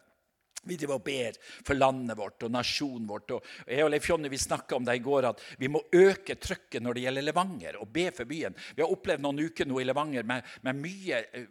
Vi 0.64 0.78
driver 0.80 0.96
og 0.96 1.04
ber 1.04 1.36
for 1.66 1.76
landet 1.76 2.16
vårt 2.16 2.44
og 2.46 2.52
nasjonen 2.52 3.06
vårt. 3.08 3.34
Og 3.36 3.68
jeg 3.68 3.84
og 3.84 3.90
Leif 3.92 4.08
Jonny 4.08 4.30
snakka 4.40 4.78
om 4.78 4.86
det 4.86 4.96
i 4.96 5.04
går, 5.04 5.28
at 5.28 5.42
vi 5.60 5.68
må 5.68 5.82
øke 5.92 6.38
trykket 6.40 6.82
når 6.82 6.96
det 6.96 7.06
gjelder 7.06 7.28
Levanger, 7.28 7.80
og 7.80 7.92
be 7.92 8.08
for 8.16 8.28
byen. 8.28 8.56
Vi 8.74 8.84
har 8.84 8.92
opplevd 8.92 9.24
noen 9.24 9.44
uker 9.44 9.68
nå 9.68 9.80
i 9.80 9.88
Levanger 9.88 10.28
med, 10.28 10.54
med 10.64 10.80
mye 10.80 11.20
eh, 11.32 11.48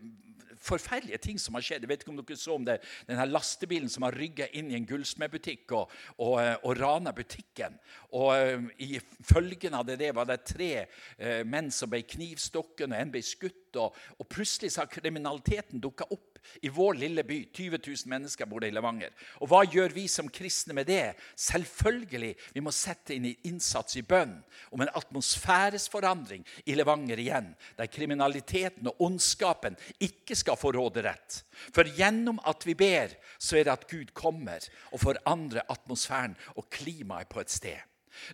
forferdelige 0.63 1.21
ting 1.23 1.39
som 1.41 1.57
har 1.57 1.65
skjedd. 1.65 1.83
Jeg 1.83 1.91
vet 1.91 2.03
ikke 2.05 2.13
om 2.13 2.19
dere 2.21 2.39
så 2.39 2.57
om 2.57 2.67
det, 2.67 2.79
denne 3.09 3.27
lastebilen 3.29 3.91
som 3.91 4.07
har 4.07 4.17
rygga 4.17 4.47
inn 4.57 4.71
i 4.71 4.77
en 4.77 4.87
gullsmedbutikk 4.87 5.75
og, 5.77 5.93
og, 6.17 6.37
eh, 6.41 6.55
og 6.63 6.77
rana 6.79 7.13
butikken. 7.15 7.77
Og 8.13 8.29
uh, 8.33 8.67
I 8.83 8.99
følgen 9.25 9.75
av 9.77 9.87
det, 9.87 9.97
det 10.01 10.11
var 10.15 10.27
det 10.29 10.43
tre 10.47 10.71
uh, 10.85 11.41
menn 11.49 11.71
som 11.73 11.91
ble 11.91 12.03
knivstukket, 12.07 12.85
og 12.87 12.97
en 12.97 13.13
ble 13.13 13.23
skutt. 13.25 13.79
Og, 13.81 13.97
og 14.19 14.29
plutselig 14.29 14.73
så 14.73 14.83
har 14.83 14.91
kriminaliteten 14.93 15.81
dukka 15.83 16.07
opp 16.13 16.32
i 16.61 16.69
vår 16.69 16.97
lille 17.01 17.23
by. 17.23 17.39
20 17.53 17.79
000 17.85 18.11
mennesker 18.11 18.49
bor 18.49 18.63
det 18.63 18.71
i 18.71 18.75
Levanger. 18.75 19.13
Og 19.41 19.49
hva 19.51 19.63
gjør 19.65 19.95
vi 19.95 20.07
som 20.11 20.29
kristne 20.31 20.75
med 20.77 20.87
det? 20.89 21.15
Selvfølgelig, 21.39 22.33
vi 22.55 22.63
må 22.63 22.73
sette 22.75 23.15
inn 23.15 23.29
innsats 23.31 23.97
i 23.99 24.05
bønn 24.07 24.35
om 24.73 24.83
en 24.83 24.91
atmosfæresforandring 24.93 26.45
i 26.65 26.75
Levanger 26.77 27.21
igjen, 27.21 27.53
der 27.77 27.91
kriminaliteten 27.91 28.89
og 28.91 29.01
ondskapen 29.07 29.77
ikke 30.03 30.37
skal 30.37 30.59
få 30.59 30.73
råderett. 30.75 31.43
For 31.73 31.87
gjennom 31.97 32.41
at 32.49 32.65
vi 32.67 32.75
ber, 32.77 33.15
så 33.37 33.59
er 33.59 33.67
det 33.67 33.77
at 33.77 33.87
Gud 33.89 34.13
kommer 34.17 34.63
og 34.91 35.01
forandrer 35.03 35.67
atmosfæren 35.71 36.37
og 36.55 36.69
klimaet 36.73 37.29
på 37.31 37.43
et 37.43 37.53
sted. 37.53 37.79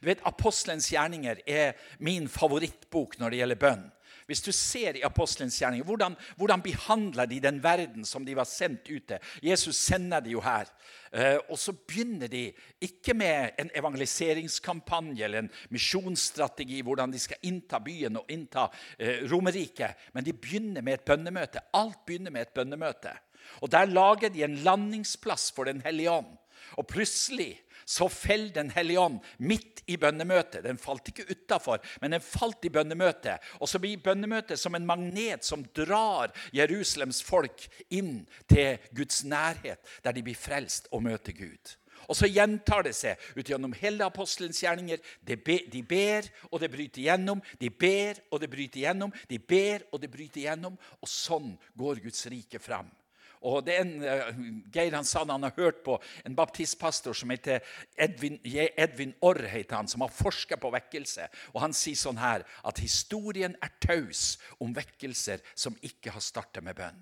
Du 0.02 0.10
vet, 0.10 0.22
Apostelens 0.28 0.90
gjerninger 0.92 1.40
er 1.48 1.78
min 2.04 2.28
favorittbok 2.28 3.16
når 3.20 3.32
det 3.32 3.40
gjelder 3.42 3.62
bønn. 3.62 3.86
Hvis 4.30 4.44
du 4.46 4.52
ser 4.54 5.00
i 5.00 5.04
apostelens 5.06 5.58
gjerninger, 5.58 5.86
hvordan, 5.88 6.16
hvordan 6.38 6.62
behandler 6.62 7.26
de 7.30 7.40
den 7.42 7.64
verden 7.64 8.06
som 8.06 8.26
de 8.26 8.36
var 8.38 8.46
sendt 8.46 8.86
ut 8.92 9.08
til? 9.10 9.32
Jesus 9.44 9.80
sender 9.82 10.22
de 10.22 10.36
jo 10.36 10.44
her. 10.46 10.70
Uh, 11.10 11.40
og 11.50 11.58
så 11.58 11.74
begynner 11.74 12.30
de 12.30 12.44
ikke 12.86 13.16
med 13.18 13.58
en 13.60 13.72
evangeliseringskampanje 13.76 15.26
eller 15.26 15.42
en 15.42 15.52
misjonsstrategi, 15.74 16.84
hvordan 16.86 17.12
de 17.12 17.20
skal 17.20 17.42
innta 17.50 17.80
byen 17.82 18.22
og 18.22 18.30
innta 18.30 18.68
Romerike, 18.70 19.50
Romerriket, 19.50 20.12
men 20.14 20.26
de 20.26 20.34
begynner 20.34 20.86
med 20.86 21.00
et 21.00 21.08
bønnemøte. 21.08 21.66
Alt 21.74 22.06
begynner 22.06 22.32
med 22.32 22.46
et 22.46 22.54
bønnemøte. 22.54 23.16
Og 23.62 23.72
Der 23.72 23.86
lager 23.86 24.30
de 24.30 24.44
en 24.44 24.56
landingsplass 24.56 25.52
for 25.52 25.64
Den 25.64 25.82
hellige 25.82 26.12
ånd. 26.12 26.38
Og 26.78 26.88
plutselig 26.88 27.62
så 27.90 28.06
fell 28.10 28.52
Den 28.54 28.70
hellige 28.70 29.02
ånd 29.02 29.20
midt 29.42 29.82
i 29.90 29.98
bønnemøtet. 29.98 30.62
Den 30.64 30.78
falt 30.78 31.10
ikke 31.10 31.26
utafor, 31.32 31.82
men 32.02 32.14
den 32.14 32.22
falt 32.22 32.66
i 32.68 32.70
bønnemøtet. 32.74 33.42
Og 33.58 33.70
så 33.70 33.82
blir 33.82 34.02
bønnemøtet 34.04 34.62
som 34.62 34.78
en 34.78 34.86
magnet 34.86 35.46
som 35.48 35.66
drar 35.76 36.30
Jerusalems 36.54 37.24
folk 37.26 37.66
inn 37.90 38.28
til 38.46 38.78
Guds 38.94 39.24
nærhet, 39.26 39.82
der 40.06 40.14
de 40.14 40.26
blir 40.26 40.38
frelst 40.38 40.92
og 40.94 41.04
møter 41.08 41.34
Gud. 41.34 41.76
Og 42.06 42.18
så 42.18 42.30
gjentar 42.30 42.86
det 42.86 42.94
seg 42.98 43.18
ut 43.36 43.50
gjennom 43.50 43.74
hele 43.82 44.06
apostelens 44.06 44.62
gjerninger. 44.64 45.02
De, 45.26 45.38
be, 45.38 45.60
de 45.70 45.82
ber, 45.86 46.30
og 46.50 46.62
det 46.62 46.70
bryter 46.74 47.04
igjennom. 47.04 47.42
De 47.58 47.74
ber, 47.74 48.22
og 48.30 48.42
det 48.42 48.54
bryter 48.54 48.84
igjennom. 48.84 49.14
De 49.30 49.42
ber, 49.42 49.90
og 49.92 50.02
det 50.02 50.14
bryter 50.14 50.46
igjennom. 50.46 50.78
Og 51.02 51.10
sånn 51.10 51.56
går 51.78 52.06
Guds 52.06 52.26
rike 52.30 52.62
fram. 52.62 52.90
Og 53.48 53.62
det 53.64 53.76
er 53.78 53.86
en, 53.86 53.94
uh, 54.04 54.40
Geir 54.74 54.96
han 54.98 55.08
sa 55.08 55.24
han 55.24 55.46
har 55.46 55.56
hørt 55.56 55.84
på 55.86 55.96
en 56.28 56.36
baptistpastor 56.36 57.16
som 57.16 57.32
heter 57.32 57.64
Edvin, 57.96 58.40
Edvin 58.44 59.14
Orr, 59.24 59.46
heter 59.48 59.78
han, 59.78 59.88
som 59.88 60.04
har 60.04 60.12
forska 60.12 60.58
på 60.60 60.72
vekkelse. 60.76 61.30
Og 61.54 61.62
Han 61.64 61.76
sier 61.76 62.00
sånn 62.00 62.20
her 62.20 62.44
at 62.68 62.82
historien 62.84 63.56
er 63.64 63.72
taus 63.80 64.38
om 64.60 64.76
vekkelser 64.76 65.44
som 65.56 65.78
ikke 65.82 66.12
har 66.16 66.24
starta 66.24 66.64
med 66.66 66.76
bønn. 66.80 67.00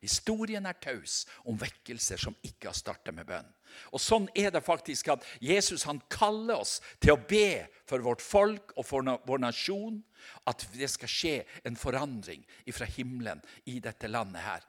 Historien 0.00 0.64
er 0.64 0.78
taus 0.80 1.26
om 1.44 1.58
vekkelser 1.60 2.20
som 2.20 2.36
ikke 2.46 2.70
har 2.70 2.76
starta 2.76 3.12
med 3.12 3.28
bønn. 3.28 3.48
Og 3.92 4.00
Sånn 4.02 4.28
er 4.34 4.48
det 4.52 4.64
faktisk 4.64 5.10
at 5.12 5.26
Jesus 5.44 5.84
han 5.88 6.00
kaller 6.12 6.62
oss 6.64 6.78
til 6.98 7.14
å 7.14 7.20
be 7.20 7.68
for 7.88 8.02
vårt 8.04 8.24
folk 8.24 8.72
og 8.76 8.86
for 8.88 9.04
vår 9.28 9.44
nasjon. 9.44 10.00
At 10.48 10.66
det 10.72 10.88
skal 10.92 11.08
skje 11.12 11.34
en 11.68 11.76
forandring 11.80 12.42
fra 12.72 12.88
himmelen 12.88 13.40
i 13.68 13.78
dette 13.80 14.08
landet 14.08 14.44
her. 14.44 14.64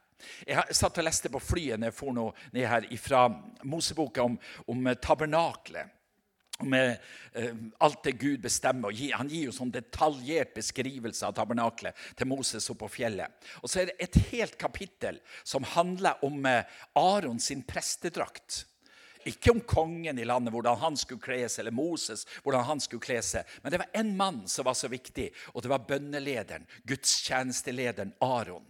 Jeg 0.48 0.78
satt 0.78 1.00
og 1.02 1.08
leste 1.08 1.32
på 1.32 1.42
flyet 1.44 1.80
når 1.80 1.92
jeg 1.92 1.98
for 1.98 2.14
ned 2.18 2.68
her 2.68 2.88
fra 3.02 3.26
Moseboka 3.64 4.26
om, 4.26 4.38
om 4.68 4.94
tabernaklet 5.02 5.98
med 6.64 6.98
eh, 7.34 7.56
alt 7.78 8.04
det 8.04 8.12
Gud 8.12 8.42
bestemmer. 8.42 8.96
Han 9.16 9.30
gir 9.30 9.48
jo 9.50 9.56
sånn 9.56 9.72
detaljert 9.74 10.54
beskrivelse 10.56 11.28
av 11.28 11.36
tabernaklet 11.38 11.98
til 12.18 12.30
Moses 12.30 12.70
oppe 12.72 12.86
på 12.86 12.98
fjellet. 13.00 13.32
Og 13.62 13.72
så 13.72 13.82
er 13.82 13.92
det 13.92 13.98
et 14.06 14.20
helt 14.32 14.58
kapittel 14.62 15.22
som 15.44 15.66
handler 15.76 16.22
om 16.26 16.46
eh, 16.46 17.32
sin 17.40 17.64
prestedrakt. 17.64 18.66
Ikke 19.30 19.52
om 19.54 19.62
kongen 19.62 20.18
i 20.18 20.26
landet, 20.26 20.54
hvordan 20.54 20.80
han 20.82 20.96
skulle 20.98 21.22
kle 21.22 21.44
seg, 21.46 21.62
eller 21.62 21.76
Moses, 21.78 22.26
hvordan 22.42 22.66
han 22.66 22.80
skulle 22.82 23.04
kle 23.06 23.20
seg. 23.22 23.46
Men 23.62 23.74
det 23.74 23.82
var 23.84 24.00
én 24.02 24.16
mann 24.18 24.48
som 24.50 24.66
var 24.66 24.78
så 24.78 24.90
viktig, 24.90 25.30
og 25.54 25.62
det 25.62 25.70
var 25.70 25.86
bønnelederen, 25.86 26.66
gudstjenestelederen 26.90 28.16
Aron. 28.26 28.66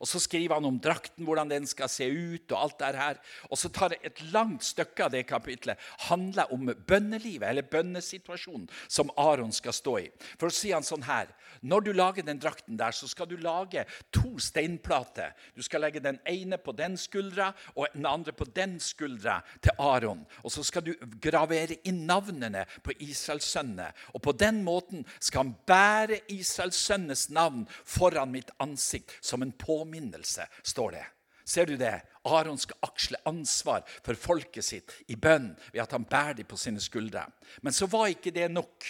Og 0.00 0.08
Så 0.08 0.20
skriver 0.20 0.54
han 0.54 0.64
om 0.64 0.80
drakten, 0.80 1.24
hvordan 1.24 1.50
den 1.50 1.66
skal 1.66 1.88
se 1.88 2.08
ut. 2.08 2.52
Og 2.52 2.60
alt 2.62 2.78
det 2.78 2.94
her. 2.98 3.20
Og 3.50 3.58
så 3.58 3.68
tar 3.68 3.94
det 3.94 4.00
et 4.04 4.22
langt 4.32 4.64
stykke 4.64 5.04
av 5.04 5.14
det 5.14 5.26
kapitlet 5.26 5.80
handler 6.08 6.52
om 6.52 6.70
bønnelivet, 6.86 7.48
eller 7.48 7.62
bønnesituasjonen, 7.62 8.68
som 8.88 9.10
Aron 9.16 9.52
skal 9.52 9.74
stå 9.74 9.96
i. 10.02 10.08
For 10.38 10.50
å 10.50 10.54
si 10.54 10.72
han 10.74 10.86
sånn 10.86 11.06
her 11.08 11.32
Når 11.64 11.80
du 11.80 11.92
lager 11.94 12.24
den 12.26 12.40
drakten 12.40 12.76
der, 12.76 12.92
så 12.92 13.06
skal 13.08 13.28
du 13.30 13.36
lage 13.40 13.84
to 14.12 14.38
steinplater. 14.42 15.32
Du 15.56 15.62
skal 15.62 15.80
legge 15.80 16.02
den 16.02 16.18
ene 16.28 16.58
på 16.58 16.74
den 16.76 16.96
skuldra 17.00 17.52
og 17.74 17.86
den 17.94 18.04
andre 18.06 18.34
på 18.36 18.44
den 18.44 18.74
skuldra 18.82 19.38
til 19.62 19.72
Aron. 19.78 20.26
Og 20.42 20.52
så 20.52 20.64
skal 20.66 20.84
du 20.84 20.92
gravere 21.22 21.78
inn 21.88 22.02
navnene 22.08 22.66
på 22.84 22.92
Israels 22.98 23.46
sønner. 23.48 23.94
Og 24.12 24.20
på 24.26 24.34
den 24.36 24.60
måten 24.66 25.06
skal 25.20 25.44
han 25.44 25.54
bære 25.66 26.20
Israels 26.34 26.76
sønnes 26.76 27.28
navn 27.30 27.64
foran 27.84 28.34
mitt 28.34 28.50
ansikt 28.60 29.14
som 29.24 29.42
en 29.42 29.52
påminnelse 29.52 29.73
påminnelse, 29.74 30.46
står 30.62 30.90
det. 30.90 31.04
Ser 31.44 31.68
du 31.68 31.76
det? 31.76 32.00
Aron 32.24 32.58
skal 32.58 32.80
aksle 32.86 33.20
ansvar 33.28 33.84
for 34.04 34.16
folket 34.16 34.64
sitt 34.64 34.92
i 35.12 35.16
bønn 35.20 35.50
ved 35.74 35.82
at 35.84 35.92
han 35.92 36.06
bærer 36.08 36.38
dem 36.40 36.48
på 36.48 36.56
sine 36.56 36.80
skuldre. 36.80 37.26
Men 37.60 37.76
så 37.76 37.88
var 37.90 38.08
ikke 38.08 38.32
det 38.32 38.48
nok. 38.50 38.86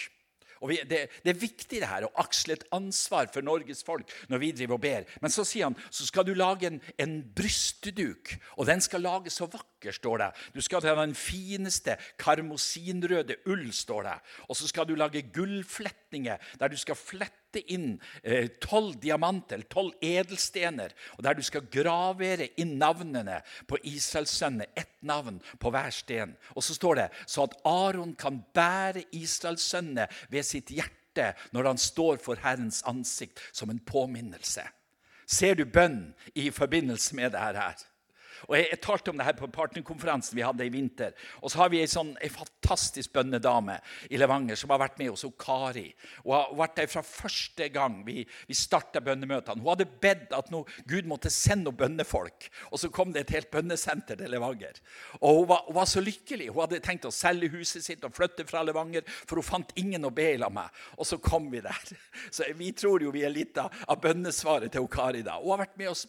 Og 0.63 0.71
vi, 0.71 0.77
det, 0.87 1.01
det, 1.21 1.33
er 1.33 1.39
viktig 1.39 1.81
det 1.81 1.89
her, 1.89 2.05
å 2.07 2.13
aksle 2.23 2.55
et 2.55 2.63
ansvar 2.73 3.27
for 3.33 3.45
Norges 3.45 3.83
folk 3.85 4.09
når 4.31 4.41
vi 4.41 4.51
driver 4.55 4.77
og 4.77 4.83
ber. 4.85 5.07
Men 5.21 5.33
så 5.33 5.43
sier 5.45 5.67
han 5.67 5.75
så 5.89 6.07
skal 6.07 6.25
du 6.27 6.31
lage 6.33 6.69
en, 6.69 6.79
en 7.01 7.17
brystduk, 7.35 8.31
og 8.55 8.69
den 8.69 8.81
skal 8.81 9.03
lages 9.05 9.37
så 9.41 9.49
vakker, 9.51 9.93
står 9.93 10.23
det. 10.23 10.29
Du 10.55 10.61
skal 10.63 10.81
ta 10.81 10.95
den 10.97 11.13
fineste 11.17 11.99
karmosinrøde 12.21 13.41
ull, 13.51 13.67
står 13.75 14.07
det. 14.07 14.15
Og 14.47 14.57
så 14.57 14.71
skal 14.71 14.87
du 14.87 14.95
lage 14.97 15.27
gullfletninger 15.35 16.55
der 16.61 16.71
du 16.71 16.79
skal 16.79 16.97
flette 16.97 17.44
inn 17.71 17.95
eh, 18.23 18.49
tolv 18.61 18.97
diamanter, 19.01 19.63
tolv 19.69 19.93
edelstener, 20.03 20.93
og 21.17 21.23
der 21.25 21.37
du 21.37 21.43
skal 21.45 21.67
gravere 21.71 22.49
inn 22.61 22.75
navnene 22.81 23.41
på 23.69 23.79
Israels 23.83 24.35
sønner, 24.35 24.71
ett 24.75 24.95
navn 25.05 25.41
på 25.61 25.71
hver 25.73 25.91
sten. 25.93 26.35
Og 26.55 26.63
så 26.65 26.77
står 26.77 27.01
det 27.01 27.09
så 27.25 27.45
at 27.47 27.57
Aron 27.65 28.15
kan 28.19 28.41
bære 28.55 29.05
Israels 29.15 29.65
sønner 29.65 30.11
ved 30.29 30.47
sitt 30.47 30.73
hjerte 30.73 31.31
når 31.55 31.71
han 31.71 31.79
står 31.79 32.19
for 32.23 32.39
Herrens 32.43 32.81
ansikt 32.87 33.39
som 33.55 33.71
en 33.71 33.79
påminnelse. 33.79 34.65
Ser 35.25 35.55
du 35.57 35.65
bønn 35.65 36.13
i 36.37 36.51
forbindelse 36.53 37.15
med 37.17 37.33
dette 37.33 37.57
her? 37.57 37.85
Og 38.47 38.55
Jeg, 38.57 38.69
jeg 38.71 38.81
talte 38.83 39.11
om 39.11 39.19
det 39.19 39.27
her 39.27 39.37
på 39.37 39.49
partnerkonferansen 39.53 40.37
vi 40.37 40.45
hadde 40.45 40.65
i 40.65 40.73
vinter. 40.73 41.15
Og 41.41 41.51
så 41.51 41.63
har 41.63 41.71
vi 41.73 41.81
ei 41.81 41.89
sånn, 41.89 42.13
fantastisk 42.35 43.13
bønnedame 43.15 43.77
i 44.09 44.19
Levanger 44.19 44.59
som 44.59 44.73
har 44.73 44.81
vært 44.81 44.99
med 45.01 45.13
oss, 45.13 45.25
og 45.27 45.35
Kari. 45.41 45.87
Hun 46.23 46.33
har 46.35 46.53
vært 46.57 46.79
der 46.79 46.89
fra 46.91 47.03
første 47.05 47.69
gang 47.73 48.01
vi, 48.07 48.23
vi 48.49 48.57
starta 48.57 49.01
bønnemøtene. 49.05 49.63
Hun 49.63 49.71
hadde 49.73 49.89
bedt 50.01 50.35
at 50.35 50.51
noe, 50.53 50.69
Gud 50.89 51.09
måtte 51.09 51.31
sende 51.33 51.69
noen 51.69 51.79
bønnefolk. 51.79 52.49
Og 52.71 52.81
så 52.81 52.91
kom 52.93 53.13
det 53.15 53.25
et 53.25 53.35
helt 53.37 53.51
bønnesenter 53.53 54.19
til 54.19 54.33
Levanger. 54.33 54.81
Og 55.21 55.41
hun 55.41 55.49
var, 55.53 55.65
hun 55.69 55.79
var, 55.79 55.89
så 55.89 56.03
lykkelig. 56.03 56.51
Hun 56.51 56.63
hadde 56.65 56.81
tenkt 56.85 57.07
å 57.07 57.13
selge 57.13 57.51
huset 57.53 57.85
sitt 57.85 58.05
og 58.05 58.15
flytte 58.15 58.47
fra 58.49 58.63
Levanger, 58.65 59.05
for 59.25 59.41
hun 59.41 59.47
fant 59.47 59.73
ingen 59.79 60.05
å 60.05 60.13
be 60.13 60.31
i 60.33 60.41
lag 60.41 60.53
med. 60.53 60.83
Og 60.99 61.07
så 61.07 61.19
kom 61.21 61.49
vi 61.53 61.63
der. 61.65 61.95
Så 62.35 62.47
vi 62.57 62.71
tror 62.75 63.03
jo 63.03 63.13
vi 63.13 63.23
er 63.25 63.33
litt 63.33 63.57
av, 63.61 63.73
av 63.87 63.99
bønnesvaret 64.01 64.73
til 64.73 64.87
Kari 64.91 65.21
da. 65.25 65.37
Hun 65.41 65.53
har 65.53 65.65
vært 65.65 65.77
med 65.79 65.91
oss 65.91 66.05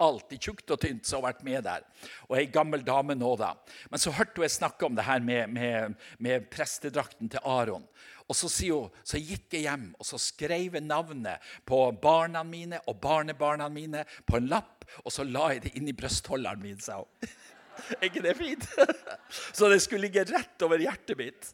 alt, 0.00 0.32
i 0.32 0.38
tjukt 0.40 0.70
og 0.72 0.80
tynt, 0.80 1.06
som 1.06 1.20
har 1.20 1.32
vært 1.32 1.44
med 1.46 1.64
der. 1.66 1.86
Og 2.28 2.36
ei 2.38 2.46
gammel 2.52 2.84
dame 2.86 3.16
nå, 3.18 3.32
da. 3.40 3.52
Men 3.92 4.02
så 4.02 4.14
hørte 4.16 4.40
hun 4.40 4.46
jeg 4.46 4.56
snakke 4.56 4.88
om 4.88 4.96
det 4.96 5.06
her 5.06 5.24
med, 5.24 5.52
med, 5.52 5.96
med 6.22 6.46
prestedrakten 6.52 7.32
til 7.32 7.44
Aron. 7.44 7.84
Og 8.26 8.34
så 8.34 8.50
sier 8.50 8.74
hun, 8.74 9.02
så 9.06 9.20
gikk 9.22 9.54
jeg 9.54 9.68
hjem 9.68 9.90
og 9.94 10.06
så 10.08 10.18
skrev 10.18 10.74
jeg 10.74 10.82
navnet 10.82 11.42
på 11.68 11.78
barna 12.02 12.42
mine 12.46 12.80
og 12.90 12.98
barnebarna 13.02 13.68
mine 13.70 14.02
på 14.26 14.40
en 14.40 14.48
lapp, 14.50 14.86
og 15.04 15.14
så 15.14 15.26
la 15.26 15.52
jeg 15.54 15.66
det 15.66 15.76
inn 15.78 15.90
i 15.90 15.94
brystholderen 15.96 16.62
min, 16.62 16.80
sa 16.82 17.02
hun. 17.02 17.30
Er 18.00 18.06
ikke 18.08 18.22
det 18.24 18.32
fint? 18.38 18.62
Så 19.56 19.68
det 19.68 19.82
skulle 19.84 20.06
ligge 20.06 20.22
rett 20.24 20.62
over 20.64 20.80
hjertet 20.80 21.18
mitt. 21.18 21.50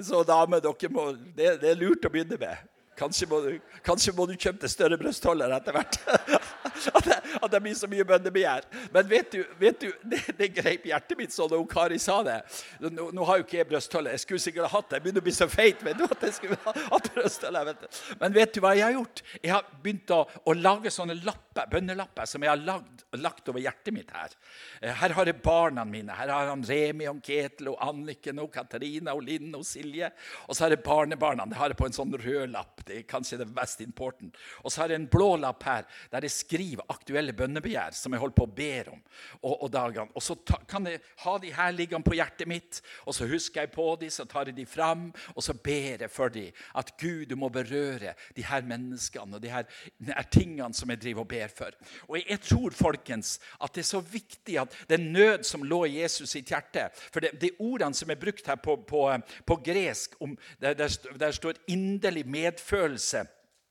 Så 0.00 0.22
dame, 0.24 0.56
dere 0.64 0.88
må, 0.88 1.10
det, 1.36 1.58
det 1.60 1.74
er 1.74 1.76
lurt 1.76 2.06
å 2.08 2.12
begynne 2.14 2.38
med. 2.40 2.62
Kanskje 2.96 3.28
må 3.28 3.42
du, 3.44 3.50
kanskje 3.84 4.14
må 4.16 4.24
du 4.28 4.34
kjøpe 4.40 4.68
større 4.72 4.96
brystholder 5.00 5.52
etter 5.56 5.76
hvert. 5.76 6.00
At 7.00 7.06
det, 7.06 7.16
at 7.40 7.50
det, 7.52 7.60
blir 7.62 7.74
så 7.76 7.88
mye 7.90 8.04
bønnebegjær. 8.06 8.66
Men 8.94 9.08
vet 9.08 9.32
du, 9.34 9.40
vet 9.60 9.80
du 9.82 9.88
det, 10.12 10.20
det 10.38 10.48
greip 10.56 10.86
hjertet 10.88 11.18
mitt 11.18 11.34
sånn 11.34 11.50
da 11.52 11.60
Kari 11.70 11.98
sa 12.02 12.20
det. 12.26 12.38
Nå, 12.82 13.10
nå, 13.14 13.24
har 13.28 13.40
jo 13.40 13.46
ikke 13.46 13.58
jeg 13.60 13.68
brystholder. 13.70 14.16
Jeg 14.16 14.24
skulle 14.24 14.42
sikkert 14.42 14.68
ha 14.68 14.72
hatt 14.78 14.90
det. 14.90 14.98
Jeg 15.00 15.06
begynner 15.06 15.24
å 15.24 15.28
bli 15.28 15.34
så 15.36 15.48
feit. 15.50 15.82
Vet 15.84 16.00
du, 16.00 16.04
at 16.06 16.26
jeg 16.26 16.36
skulle 16.38 16.58
hatt 16.94 17.10
du. 17.10 17.86
Men 18.20 18.34
vet 18.36 18.54
du 18.54 18.60
hva 18.64 18.74
jeg 18.76 18.86
har 18.86 18.96
gjort? 18.96 19.22
Jeg 19.38 19.54
har 19.54 19.68
begynt 19.84 20.14
å, 20.14 20.22
å 20.26 20.56
lage 20.56 20.92
sånne 20.94 21.18
lapper, 21.20 21.68
bønnelapper 21.72 22.28
som 22.28 22.44
jeg 22.44 22.52
har 22.52 22.60
lagd, 22.64 23.04
lagt 23.20 23.52
over 23.52 23.62
hjertet 23.62 23.94
mitt 23.94 24.12
her. 24.14 24.34
Eh, 24.80 24.94
her 25.02 25.16
har 25.16 25.30
jeg 25.30 25.40
barna 25.44 25.84
mine. 25.88 26.14
Her 26.16 26.32
har 26.32 26.50
han 26.52 26.64
Remi 26.66 27.08
og 27.10 27.22
Ketil 27.26 27.72
og 27.72 27.80
Anniken 27.84 28.42
og 28.42 28.50
Katarina 28.54 29.14
og 29.16 29.24
Linn 29.26 29.52
og 29.58 29.66
Silje. 29.68 30.10
Og 30.48 30.56
så 30.56 30.66
har 30.66 30.76
jeg 30.76 30.84
barnebarna. 30.86 31.48
Det 31.50 31.60
har 31.60 31.72
jeg 31.72 31.80
på 31.80 31.88
en 31.88 31.96
sånn 31.96 32.16
rød 32.16 32.54
lapp. 32.54 32.84
Det 32.86 33.00
er 33.00 33.08
kanskje 33.10 33.40
det 33.42 33.50
mest 33.54 33.82
important. 33.84 34.38
Og 34.64 34.72
så 34.72 34.84
har 34.84 34.94
jeg 34.94 35.02
en 35.02 35.10
blå 35.10 35.32
lapp 35.40 35.64
her 35.66 35.86
der 36.12 36.26
jeg 36.26 36.34
skriver 36.34 36.69
aktuelle 36.78 37.32
bønnebegjær 37.36 37.94
som 37.96 38.14
jeg 38.14 38.20
holder 38.22 38.36
på 38.36 38.46
å 38.46 38.52
ber 38.54 38.90
om. 38.92 39.00
Og, 39.40 39.54
og, 39.54 39.68
dagene. 39.72 40.10
og 40.14 40.22
så 40.22 40.36
ta, 40.46 40.60
kan 40.68 40.86
jeg 40.86 41.00
ha 41.24 41.36
de 41.42 41.52
her 41.54 41.72
liggende 41.74 42.06
på 42.06 42.16
hjertet 42.18 42.48
mitt, 42.50 42.80
og 43.06 43.16
så 43.16 43.28
husker 43.30 43.64
jeg 43.64 43.72
på 43.74 43.86
de, 44.00 44.10
så 44.12 44.26
tar 44.28 44.50
jeg 44.50 44.58
de 44.58 44.66
fram, 44.68 45.08
og 45.34 45.44
så 45.44 45.54
ber 45.54 46.04
jeg 46.04 46.12
for 46.12 46.32
de 46.32 46.46
at 46.78 46.92
Gud, 47.00 47.26
du 47.30 47.36
må 47.36 47.50
berøre 47.52 48.14
de 48.36 48.44
her 48.46 48.66
menneskene 48.66 49.38
og 49.38 49.42
de 49.42 49.52
her, 49.52 49.66
de 49.98 50.12
her 50.12 50.28
tingene 50.30 50.76
som 50.76 50.90
jeg 50.92 51.02
driver 51.02 51.24
og 51.24 51.30
ber 51.32 51.54
for. 51.54 51.76
Og 52.08 52.18
jeg, 52.18 52.26
jeg, 52.30 52.42
tror, 52.50 52.76
folkens, 52.76 53.34
at 53.60 53.74
det 53.74 53.84
er 53.84 53.90
så 53.90 54.02
viktig 54.04 54.58
at 54.60 54.78
den 54.90 55.10
nød 55.14 55.44
som 55.48 55.64
lå 55.66 55.84
i 55.88 56.00
Jesus 56.00 56.30
sitt 56.30 56.50
hjerte 56.50 56.88
For 57.10 57.22
det, 57.22 57.34
de 57.40 57.50
ordene 57.58 57.96
som 57.96 58.10
er 58.10 58.18
brukt 58.20 58.46
her 58.46 58.58
på, 58.60 58.76
på, 58.86 59.02
på 59.46 59.56
gresk, 59.64 60.16
om, 60.20 60.36
der, 60.60 60.74
der, 60.74 60.96
der 61.18 61.34
står 61.34 61.60
inderlig 61.68 62.26
medfølelse 62.28 63.26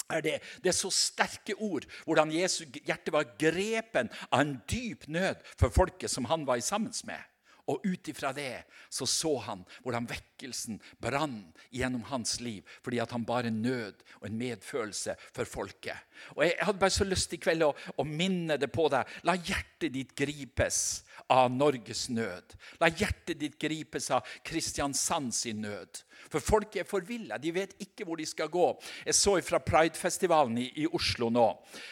er 0.09 0.25
det, 0.25 0.37
det 0.63 0.71
er 0.71 0.77
så 0.77 0.91
sterke 0.93 1.55
ord 1.61 1.87
hvordan 2.05 2.33
Jesu 2.33 2.63
hjerte 2.77 3.13
var 3.13 3.29
grepen 3.39 4.11
av 4.29 4.41
en 4.41 4.55
dyp 4.69 5.07
nød 5.11 5.43
for 5.55 5.73
folket 5.73 6.11
som 6.11 6.27
han 6.29 6.47
var 6.47 6.61
sammen 6.65 6.93
med. 7.05 7.21
Og 7.69 7.83
ut 7.85 8.07
ifra 8.09 8.31
det 8.33 8.63
så 8.89 9.05
så 9.05 9.35
han 9.45 9.61
hvordan 9.83 10.07
vekkelsen 10.09 10.79
brann 11.01 11.51
gjennom 11.69 12.01
hans 12.09 12.39
liv 12.41 12.65
fordi 12.81 13.01
at 13.03 13.13
han 13.13 13.27
bar 13.27 13.45
en 13.45 13.61
nød 13.61 14.01
og 14.19 14.25
en 14.25 14.39
medfølelse 14.39 15.13
for 15.35 15.45
folket. 15.45 15.97
Og 16.35 16.43
Jeg 16.47 16.57
hadde 16.65 16.81
bare 16.81 16.97
så 16.97 17.05
lyst 17.05 17.35
i 17.37 17.41
kveld 17.41 17.67
å, 17.67 17.75
å 17.97 18.07
minne 18.07 18.57
det 18.57 18.71
på 18.73 18.87
deg. 18.89 19.05
La 19.29 19.37
hjertet 19.37 19.93
ditt 19.93 20.15
gripes 20.17 21.03
av 21.27 21.51
Norges 21.51 22.07
nød. 22.09 22.55
La 22.79 22.89
hjertet 22.89 23.39
ditt 23.39 23.57
gripes 23.59 24.09
av 24.11 24.27
Kristiansand 24.45 25.33
sin 25.35 25.61
nød. 25.65 26.03
For 26.29 26.43
folk 26.43 26.75
er 26.77 26.87
forvilla. 26.87 27.37
De 27.41 27.51
vet 27.53 27.75
ikke 27.81 28.05
hvor 28.05 28.19
de 28.19 28.25
skal 28.27 28.51
gå. 28.51 28.65
Jeg 29.05 29.17
så 29.17 29.35
fra 29.45 29.61
Pridefestivalen 29.63 30.57
i, 30.61 30.67
i 30.83 30.87
Oslo 30.87 31.29
nå. 31.33 31.47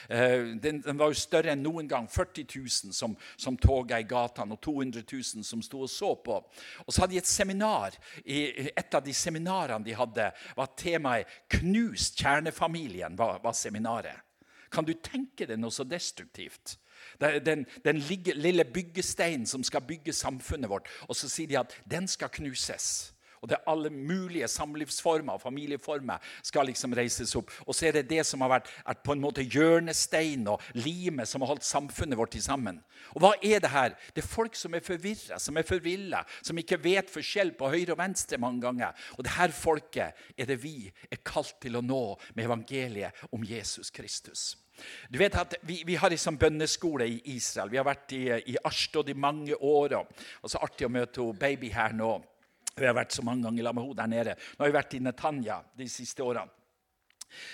Eh, 0.09 0.53
den, 0.61 0.81
den, 0.85 0.99
var 0.99 1.13
jo 1.13 1.19
større 1.19 1.53
enn 1.53 1.63
noen 1.63 1.89
gang. 1.89 2.09
40 2.11 2.45
000 2.53 2.95
som, 2.95 3.15
som 3.37 3.57
toga 3.57 3.99
i 4.01 4.07
gatene, 4.07 4.57
og 4.57 4.61
200 4.63 5.05
000 5.07 5.47
som 5.47 5.63
sto 5.65 5.83
og 5.85 5.91
så 5.91 6.13
på. 6.21 6.37
Og 6.85 6.93
så 6.93 7.03
hadde 7.03 7.15
de 7.15 7.21
et 7.23 7.31
seminar. 7.31 7.97
Et 8.25 8.99
av 8.99 9.03
de 9.03 9.15
seminarene 9.15 9.85
de 9.85 9.95
hadde, 9.97 10.31
var 10.57 10.73
temaet 10.77 11.27
'Knust 11.49 12.19
kjernefamilien'. 12.21 13.17
var, 13.17 13.39
var 13.43 13.53
seminaret. 13.53 14.23
Kan 14.69 14.85
du 14.85 14.93
tenke 14.93 15.47
deg 15.47 15.59
noe 15.59 15.71
så 15.71 15.85
destruktivt? 15.87 16.75
Den, 17.19 17.65
den 17.85 18.01
lille 18.35 18.65
byggesteinen 18.65 19.45
som 19.45 19.63
skal 19.63 19.85
bygge 19.87 20.13
samfunnet 20.13 20.69
vårt. 20.69 20.89
Og 21.07 21.15
så 21.15 21.29
sier 21.29 21.47
de 21.47 21.59
at 21.59 21.73
den 21.89 22.07
skal 22.07 22.29
knuses. 22.29 23.17
Og 23.41 23.49
det 23.49 23.57
er 23.57 23.69
alle 23.71 23.89
mulige 23.93 24.47
samlivsformer 24.49 25.37
og 25.37 25.41
familieformer 25.41 26.23
skal 26.45 26.67
liksom 26.69 26.95
reises 26.97 27.35
opp. 27.37 27.51
Og 27.67 27.75
så 27.75 27.87
er 27.87 27.99
det 27.99 28.09
det 28.09 28.25
som 28.25 28.41
har 28.41 28.55
vært 28.55 28.71
på 29.05 29.13
en 29.13 29.21
måte 29.21 29.45
hjørnestein 29.45 30.47
og 30.49 30.63
limet 30.77 31.29
som 31.29 31.45
har 31.45 31.53
holdt 31.53 31.67
samfunnet 31.67 32.17
vårt 32.17 32.37
sammen. 32.41 32.81
Og 33.13 33.21
hva 33.23 33.33
er 33.41 33.61
det 33.63 33.71
her? 33.73 33.95
Det 34.15 34.23
er 34.23 34.29
folk 34.29 34.57
som 34.57 34.73
er 34.73 34.85
forvirra, 34.85 35.39
som 35.39 35.57
er 35.57 35.67
forvilla, 35.67 36.23
som 36.41 36.57
ikke 36.57 36.81
vet 36.83 37.13
forskjell 37.13 37.53
på 37.57 37.71
høyre 37.73 37.93
og 37.93 38.01
venstre 38.01 38.41
mange 38.41 38.61
ganger. 38.65 39.07
Og 39.17 39.25
det 39.25 39.37
her 39.37 39.53
folket 39.53 40.37
er 40.37 40.49
det 40.49 40.61
vi 40.63 40.91
er 41.11 41.21
kalt 41.25 41.59
til 41.61 41.77
å 41.77 41.85
nå 41.85 42.05
med 42.33 42.47
evangeliet 42.47 43.27
om 43.31 43.45
Jesus 43.45 43.93
Kristus. 43.93 44.55
Du 45.09 45.17
vet 45.19 45.35
at 45.35 45.55
Vi, 45.61 45.81
vi 45.85 45.95
har 45.95 46.09
liksom 46.09 46.37
bønneskole 46.37 47.07
i 47.07 47.21
Israel. 47.35 47.71
Vi 47.71 47.79
har 47.79 47.87
vært 47.87 48.13
i, 48.17 48.23
i 48.53 48.57
Ashtod 48.63 49.09
i 49.09 49.17
mange 49.17 49.55
år. 49.55 49.97
Og, 49.99 50.25
og 50.41 50.51
så 50.51 50.61
artig 50.63 50.87
å 50.87 50.93
møte 50.93 51.25
baby 51.39 51.71
her 51.73 51.95
nå. 51.97 52.15
Vi 52.77 52.85
har 52.85 52.93
vært 52.93 53.15
så 53.15 53.25
mange 53.25 53.47
ganger 53.47 53.73
med 53.73 53.83
henne 53.83 53.97
der 53.97 54.11
nede. 54.11 54.37
Nå 54.53 54.63
har 54.63 54.71
vi 54.71 54.77
vært 54.77 54.93
i 54.93 55.01
Netanya 55.01 55.61
de 55.77 55.89
siste 55.89 56.23
årene. 56.23 56.53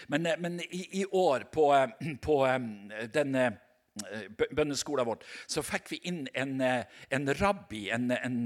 Men, 0.07 0.25
eh, 0.25 0.39
men 0.39 0.59
i, 0.59 1.01
i, 1.01 1.05
år, 1.05 1.47
på, 1.51 1.73
eh, 1.73 2.15
på 2.27 2.45
eh, 2.47 3.07
denne 3.13 3.51
bønneskolen 4.57 5.05
vår, 5.05 5.19
så 5.47 5.61
fikk 5.61 5.91
vi 5.91 5.99
inn 6.09 6.23
en, 6.33 6.55
en 7.13 7.27
rabbi, 7.37 7.83
en, 7.93 8.07
en 8.09 8.39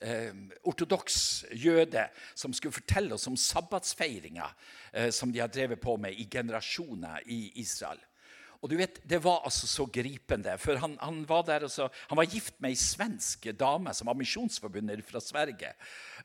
eh, 0.00 0.34
ortodoks 0.64 1.44
jøde, 1.52 2.06
som 2.34 2.54
skulle 2.56 2.76
fortelle 2.76 3.14
oss 3.14 3.28
om 3.30 3.36
sabbatsfeiringa 3.38 4.48
eh, 4.92 5.10
som 5.14 5.32
de 5.32 5.42
har 5.42 5.52
drevet 5.52 5.80
på 5.80 5.96
med 6.00 6.16
i 6.18 6.28
generasjoner 6.30 7.26
i 7.26 7.42
Israel. 7.62 8.00
Og 8.60 8.68
du 8.68 8.76
vet, 8.76 9.00
Det 9.08 9.18
var 9.24 9.40
altså 9.44 9.66
så 9.66 9.86
gripende. 9.86 10.58
for 10.58 10.76
Han, 10.76 10.98
han 11.00 11.28
var 11.28 11.42
der 11.42 11.64
også, 11.64 11.88
han 12.08 12.16
var 12.16 12.24
gift 12.24 12.60
med 12.60 12.70
ei 12.70 12.76
svensk 12.76 13.46
dame 13.58 13.94
som 13.94 14.06
var 14.06 14.14
misjonsforbundet 14.14 15.04
fra 15.04 15.20
Sverige. 15.20 15.72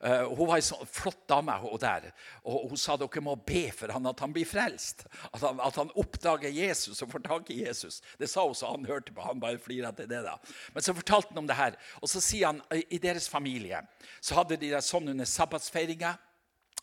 Uh, 0.03 0.27
hun 0.35 0.47
var 0.47 0.57
ei 0.57 0.65
sånn 0.65 0.83
flott 0.85 1.27
dame. 1.29 1.55
Hun, 1.63 1.79
der, 1.79 2.11
og 2.43 2.69
Hun 2.69 2.77
sa 2.77 2.97
dere 2.97 3.23
må 3.23 3.35
be 3.35 3.71
for 3.71 3.87
han 3.87 4.05
at 4.05 4.19
han 4.19 4.33
blir 4.35 4.45
frelst. 4.45 5.05
At 5.31 5.41
han, 5.41 5.59
at 5.63 5.79
han 5.79 5.93
oppdager 5.95 6.51
Jesus 6.51 7.01
og 7.01 7.11
får 7.11 7.23
tak 7.23 7.49
i 7.51 7.61
Jesus. 7.63 8.01
Det 8.19 8.27
sa 8.29 8.43
hun 8.43 8.55
så 8.55 8.73
han 8.73 8.85
hørte 8.85 9.15
på. 9.15 9.23
Han 9.23 9.39
bare 9.39 9.57
flira 9.57 9.93
til 9.95 10.09
det. 10.09 10.23
da. 10.27 10.35
Men 10.73 10.83
så 10.83 10.93
fortalte 10.93 11.31
han 11.31 11.37
om 11.37 11.47
det 11.47 11.55
her. 11.55 11.79
Og 12.01 12.11
så 12.11 12.19
sier 12.19 12.51
han 12.51 12.61
i 12.89 12.99
deres 12.99 13.29
familie 13.29 13.79
så 14.19 14.35
hadde 14.35 14.57
de 14.59 14.73
det 14.73 14.83
sånn 14.83 15.07
under 15.07 15.25
sabbatsfeiringa 15.25 16.17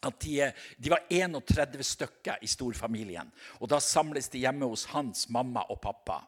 at 0.03 0.19
de, 0.25 0.51
de, 0.79 0.91
var 0.91 1.05
31 1.11 1.85
stykker 1.87 2.43
i 2.43 2.51
storfamilien. 2.51 3.31
Og 3.61 3.71
Da 3.71 3.81
samles 3.81 4.29
de 4.33 4.43
hjemme 4.43 4.69
hos 4.69 4.88
hans 4.93 5.29
mamma 5.31 5.65
og 5.71 5.81
pappa. 5.83 6.23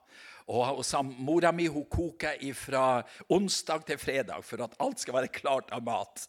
Og, 0.44 0.60
og 0.78 1.12
Mora 1.24 1.52
mi 1.56 1.66
hun 1.72 1.86
koker 1.88 2.36
fra 2.54 3.02
onsdag 3.32 3.86
til 3.88 3.98
fredag 3.98 4.44
for 4.44 4.60
at 4.64 4.76
alt 4.80 5.00
skal 5.00 5.16
være 5.16 5.32
klart 5.32 5.72
av 5.72 5.82
mat. 5.82 6.26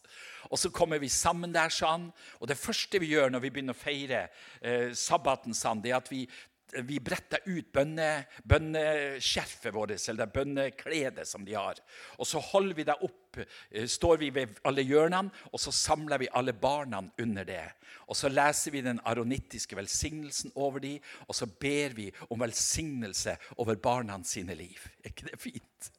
Og 0.50 0.58
Så 0.58 0.70
kommer 0.70 0.98
vi 0.98 1.08
sammen 1.08 1.52
der, 1.52 1.68
sa 1.68 1.92
han. 1.96 2.10
Og 2.40 2.48
det 2.48 2.58
første 2.58 2.98
vi 2.98 3.12
gjør 3.12 3.30
når 3.30 3.44
vi 3.44 3.50
begynner 3.50 3.76
å 3.76 3.82
feire 3.82 4.28
eh, 4.62 4.92
sabbaten, 4.94 5.54
sa 5.54 5.74
han, 5.74 5.82
det 5.84 5.92
er 5.92 6.00
at 6.00 6.10
vi 6.10 6.26
vi 6.72 7.00
bretter 7.00 7.38
ut 7.46 7.72
bønneskjerfet 7.72 9.74
vårt, 9.74 9.90
eller 9.96 10.24
det 10.24 10.32
bønnekledet 10.34 11.28
som 11.28 11.44
de 11.46 11.54
har. 11.54 11.74
Og 12.18 12.26
så 12.26 12.38
holder 12.42 12.74
vi 12.74 12.84
det 12.88 13.02
opp, 13.06 13.38
eh, 13.70 13.86
står 13.86 14.16
vi 14.18 14.30
ved 14.34 14.48
alle 14.64 14.82
hjørnene, 14.82 15.30
og 15.52 15.60
så 15.60 15.72
samler 15.72 16.18
vi 16.18 16.28
alle 16.32 16.52
barna 16.52 17.02
under 17.22 17.44
det. 17.44 17.72
Og 18.08 18.16
så 18.16 18.28
leser 18.28 18.70
vi 18.72 18.80
den 18.82 19.00
aronittiske 19.04 19.76
velsignelsen 19.76 20.52
over 20.54 20.78
dem, 20.80 20.98
og 21.28 21.34
så 21.34 21.46
ber 21.46 21.88
vi 21.94 22.12
om 22.30 22.40
velsignelse 22.40 23.36
over 23.56 23.74
barna 23.76 24.22
sine 24.24 24.54
liv. 24.54 24.78
Er 25.04 25.08
ikke 25.10 25.30
det 25.30 25.40
fint? 25.40 25.92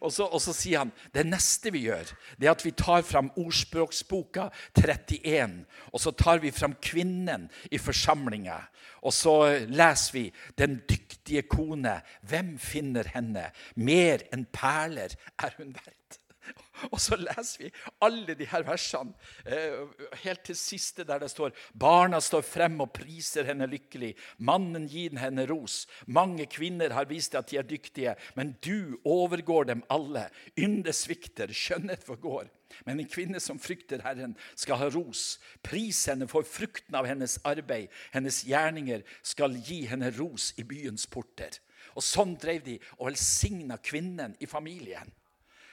Og 0.00 0.12
så, 0.12 0.26
og 0.26 0.40
så, 0.42 0.54
sier 0.56 0.84
han 0.84 0.92
det 1.14 1.26
neste 1.28 1.72
vi 1.74 1.86
gjør, 1.86 2.12
det 2.38 2.48
er 2.48 2.54
at 2.54 2.64
vi 2.64 2.74
tar 2.76 3.04
fram 3.06 3.30
ordspråksboka 3.36 4.48
31. 4.78 5.58
Og 5.92 6.02
så 6.02 6.12
tar 6.16 6.42
vi 6.44 6.54
fram 6.54 6.76
kvinnen 6.82 7.48
i 7.70 7.80
forsamlinga. 7.82 8.60
Og 9.06 9.14
så 9.14 9.36
leser 9.70 10.12
vi 10.12 10.24
'Den 10.58 10.80
dyktige 10.88 11.42
kone'. 11.42 12.00
Hvem 12.22 12.58
finner 12.58 13.06
henne? 13.14 13.50
Mer 13.76 14.24
enn 14.32 14.46
perler 14.52 15.14
er 15.38 15.50
hun 15.58 15.74
verdt. 15.74 16.05
Og 16.92 16.98
så 17.02 17.18
leser 17.18 17.66
vi 17.66 17.70
alle 18.04 18.36
de 18.38 18.48
her 18.48 18.64
versene 18.66 19.14
eh, 19.44 19.86
helt 20.22 20.44
til 20.46 20.58
siste, 20.58 21.06
der 21.06 21.22
det 21.22 21.30
står 21.32 21.54
Barna 21.74 22.20
står 22.22 22.44
frem 22.46 22.78
og 22.84 22.92
priser 22.96 23.48
henne 23.48 23.68
lykkelig. 23.70 24.14
Mannen 24.38 24.86
gir 24.90 25.16
henne 25.20 25.46
ros. 25.50 25.84
Mange 26.06 26.48
kvinner 26.50 26.94
har 26.96 27.08
vist 27.10 27.34
at 27.38 27.50
de 27.50 27.60
er 27.60 27.68
dyktige, 27.68 28.16
men 28.34 28.54
du 28.64 28.98
overgår 29.04 29.70
dem 29.72 29.84
alle. 29.92 30.28
Ynde 30.58 30.94
svikter, 30.96 31.52
skjønnhet 31.52 32.04
forgår. 32.06 32.50
Men 32.84 33.00
en 33.00 33.08
kvinne 33.08 33.40
som 33.40 33.60
frykter 33.62 34.02
Herren, 34.04 34.34
skal 34.58 34.80
ha 34.80 34.88
ros. 34.92 35.38
Pris 35.64 36.02
henne 36.10 36.28
for 36.28 36.46
frukten 36.46 36.96
av 36.98 37.08
hennes 37.08 37.38
arbeid. 37.46 37.92
Hennes 38.14 38.42
gjerninger 38.46 39.04
skal 39.22 39.56
gi 39.64 39.84
henne 39.90 40.10
ros 40.18 40.52
i 40.60 40.66
byens 40.66 41.06
porter. 41.10 41.60
Og 41.96 42.04
Sånn 42.04 42.34
drev 42.40 42.64
de 42.66 42.76
og 42.98 43.08
velsigna 43.08 43.78
kvinnen 43.80 44.36
i 44.42 44.48
familien. 44.50 45.08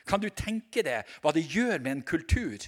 Kan 0.07 0.23
du 0.23 0.29
tenke 0.29 0.83
deg 0.85 1.09
hva 1.23 1.33
det 1.35 1.45
gjør 1.51 1.79
med 1.79 1.91
en 1.97 2.07
kultur? 2.07 2.65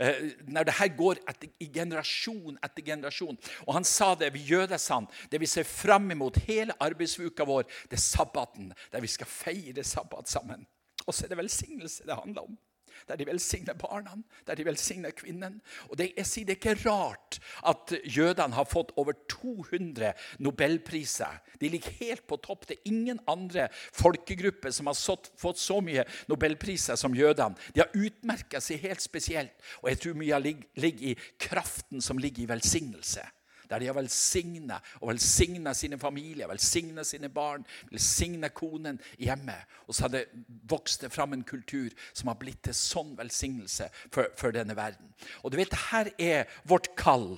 Uh, 0.00 0.32
når 0.50 0.66
det 0.66 0.74
her 0.80 0.88
går 0.98 1.20
etter, 1.30 1.50
i 1.62 1.68
generasjon 1.72 2.58
etter 2.66 2.86
generasjon. 2.86 3.38
Og 3.66 3.76
han 3.76 3.86
sa 3.86 4.14
det, 4.18 4.32
vi 4.34 4.46
jødesand. 4.48 5.06
det 5.30 5.40
vi 5.40 5.46
ser 5.46 5.68
fram 5.68 6.10
imot 6.10 6.40
hele 6.48 6.74
arbeidsuka 6.82 7.46
vår, 7.46 7.68
det 7.90 8.00
er 8.00 8.06
sabbaten, 8.06 8.72
der 8.92 9.04
vi 9.04 9.12
skal 9.12 9.30
feire 9.30 9.84
sabbat 9.84 10.28
sammen. 10.28 10.66
Og 11.06 11.14
så 11.14 11.24
er 11.24 11.32
det 11.32 11.38
velsignelse 11.38 12.06
det 12.06 12.18
handler 12.18 12.50
om 12.50 12.58
der 13.08 13.20
de 13.20 13.26
velsigner 13.28 13.76
barna, 13.78 14.16
der 14.46 14.58
de 14.58 14.66
velsigner 14.66 15.14
kvinnen. 15.16 15.60
Og 15.88 15.98
det, 15.98 16.12
jeg 16.16 16.26
sier 16.26 16.48
det 16.48 16.56
er 16.56 16.60
ikke 16.74 16.90
rart 16.90 17.38
at 17.68 17.94
jødene 18.04 18.56
har 18.56 18.68
fått 18.68 18.92
over 18.96 19.16
200 19.30 20.12
nobelpriser. 20.44 21.40
De 21.60 21.70
ligger 21.72 21.96
helt 22.00 22.26
på 22.26 22.40
topp. 22.42 22.68
Det 22.68 22.78
er 22.78 22.92
ingen 22.92 23.20
andre 23.28 23.68
folkegrupper 23.92 24.74
som 24.74 24.90
har 24.90 24.98
fått 25.38 25.62
så 25.62 25.80
mye 25.84 26.06
nobelpriser 26.30 26.98
som 26.98 27.16
jødene. 27.16 27.58
De 27.74 27.84
har 27.84 27.94
utmerka 27.96 28.60
seg 28.64 28.82
helt 28.84 29.04
spesielt, 29.04 29.54
og 29.82 29.90
jeg 29.92 30.02
tror 30.02 30.18
mye 30.18 30.42
ligger 30.44 31.10
i 31.12 31.16
kraften 31.40 32.02
som 32.04 32.18
ligger 32.18 32.44
i 32.44 32.50
velsignelse 32.50 33.24
der 33.70 33.82
de 33.82 33.88
har 33.90 33.96
velsigna 33.96 34.78
og 35.00 35.12
velsigna 35.12 35.74
sine 35.76 35.98
familier, 36.00 36.48
velsigna 36.50 37.04
sine 37.04 37.30
barn, 37.32 37.66
velsigna 37.90 38.48
konen 38.48 39.00
hjemme. 39.18 39.56
Og 39.86 39.94
så 39.94 40.06
har 40.06 40.14
det 40.14 40.24
vokst 40.70 41.04
fram 41.12 41.36
en 41.36 41.44
kultur 41.46 41.92
som 42.12 42.32
har 42.32 42.38
blitt 42.40 42.62
til 42.66 42.76
sånn 42.76 43.14
velsignelse 43.18 43.90
for, 44.10 44.30
for 44.38 44.54
denne 44.54 44.76
verden. 44.76 45.12
Og 45.42 45.52
du 45.52 45.58
vet, 45.60 45.76
her 45.92 46.12
er 46.18 46.58
vårt 46.68 46.92
kall 46.98 47.36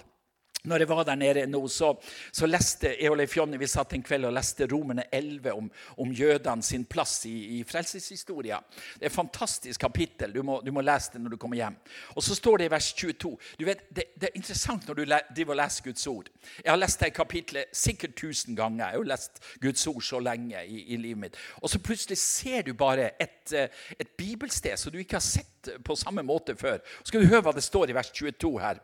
når 0.64 0.82
jeg 0.82 0.88
var 0.88 1.04
der 1.08 1.14
nede 1.16 1.46
nå, 1.48 1.62
så, 1.68 1.94
så 2.32 2.48
leste 2.48 2.92
jeg 3.00 3.10
og 3.10 3.16
Leif 3.16 3.36
Jonny 3.36 3.58
vi 3.60 3.68
satt 3.70 3.94
en 3.96 4.04
kveld 4.04 4.28
og 4.28 4.34
leste 4.36 4.68
Romerne 4.70 5.06
11 5.12 5.52
om, 5.52 5.70
om 6.04 6.12
jødene 6.12 6.62
sin 6.62 6.84
plass 6.84 7.24
i, 7.28 7.34
i 7.58 7.62
frelseshistoria. 7.64 8.58
Det 8.98 9.06
er 9.06 9.10
et 9.10 9.14
fantastisk 9.14 9.80
kapittel. 9.80 10.34
Du 10.34 10.42
må, 10.42 10.60
du 10.64 10.72
må, 10.72 10.84
lese 10.84 11.14
det 11.14 11.22
når 11.22 11.34
du 11.34 11.40
kommer 11.40 11.56
hjem. 11.60 11.76
Og 12.16 12.24
Så 12.24 12.34
står 12.36 12.58
det 12.58 12.68
i 12.68 12.72
vers 12.74 12.92
22. 12.92 13.32
Du 13.58 13.64
vet, 13.64 13.86
Det, 13.90 14.04
det 14.20 14.28
er 14.28 14.36
interessant 14.36 14.86
når 14.88 14.94
du 14.94 15.04
driver 15.36 15.54
og 15.54 15.60
leser 15.62 15.84
Guds 15.84 16.06
ord. 16.06 16.28
Jeg 16.64 16.72
har 16.72 16.78
lest 16.80 17.00
det 17.00 17.12
kapitlet 17.14 17.72
sikkert 17.72 18.16
tusen 18.16 18.56
ganger. 18.56 18.84
Jeg 18.84 18.90
har 18.90 18.98
jo 18.98 19.08
lest 19.08 19.40
Guds 19.62 19.86
ord 19.86 20.02
så 20.02 20.20
lenge 20.20 20.64
i, 20.66 20.84
i 20.94 20.96
livet 20.96 21.24
mitt. 21.24 21.40
Og 21.62 21.70
så 21.70 21.78
plutselig 21.78 22.18
ser 22.18 22.62
du 22.66 22.74
bare 22.74 23.10
et, 23.22 23.52
eh, 23.52 23.68
et 23.98 24.08
bibelsted 24.18 24.76
som 24.76 24.92
du 24.92 24.98
ikke 25.00 25.18
har 25.18 25.24
sett 25.24 25.70
på 25.84 25.96
samme 25.96 26.22
måte 26.24 26.56
før. 26.56 26.78
Skal 27.04 27.22
du 27.22 27.28
høre 27.28 27.44
hva 27.44 27.54
det 27.56 27.64
står 27.64 27.90
i 27.90 27.96
vers 27.96 28.10
22 28.16 28.52
her? 28.60 28.80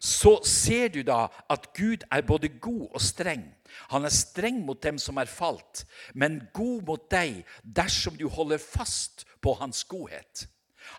Så 0.00 0.38
ser 0.46 0.92
du 0.94 1.00
da 1.02 1.17
at 1.26 1.70
Gud 1.76 2.04
er 2.12 2.26
både 2.26 2.48
god 2.48 2.86
og 2.94 3.00
streng. 3.02 3.44
Han 3.92 4.04
er 4.04 4.14
streng 4.14 4.60
mot 4.66 4.82
dem 4.82 4.98
som 4.98 5.16
er 5.16 5.30
falt, 5.30 5.84
men 6.14 6.42
god 6.54 6.84
mot 6.86 7.08
deg 7.10 7.42
dersom 7.62 8.16
du 8.18 8.28
holder 8.28 8.62
fast 8.62 9.26
på 9.42 9.54
hans 9.60 9.84
godhet. 9.84 10.46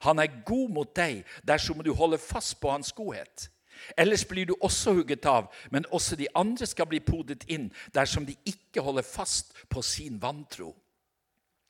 Han 0.05 0.19
er 0.19 0.41
god 0.45 0.69
mot 0.73 0.91
deg 0.95 1.23
dersom 1.47 1.83
du 1.83 1.93
holder 1.93 2.21
fast 2.21 2.59
på 2.61 2.71
hans 2.71 2.91
godhet. 2.93 3.49
Ellers 3.97 4.25
blir 4.27 4.45
du 4.45 4.55
også 4.61 4.93
hugget 4.93 5.25
av, 5.25 5.47
men 5.71 5.85
også 5.91 6.15
de 6.19 6.27
andre 6.35 6.67
skal 6.67 6.89
bli 6.89 6.99
podet 6.99 7.45
inn 7.47 7.69
dersom 7.95 8.25
de 8.27 8.35
ikke 8.45 8.83
holder 8.83 9.07
fast 9.07 9.55
på 9.69 9.81
sin 9.81 10.19
vantro. 10.21 10.73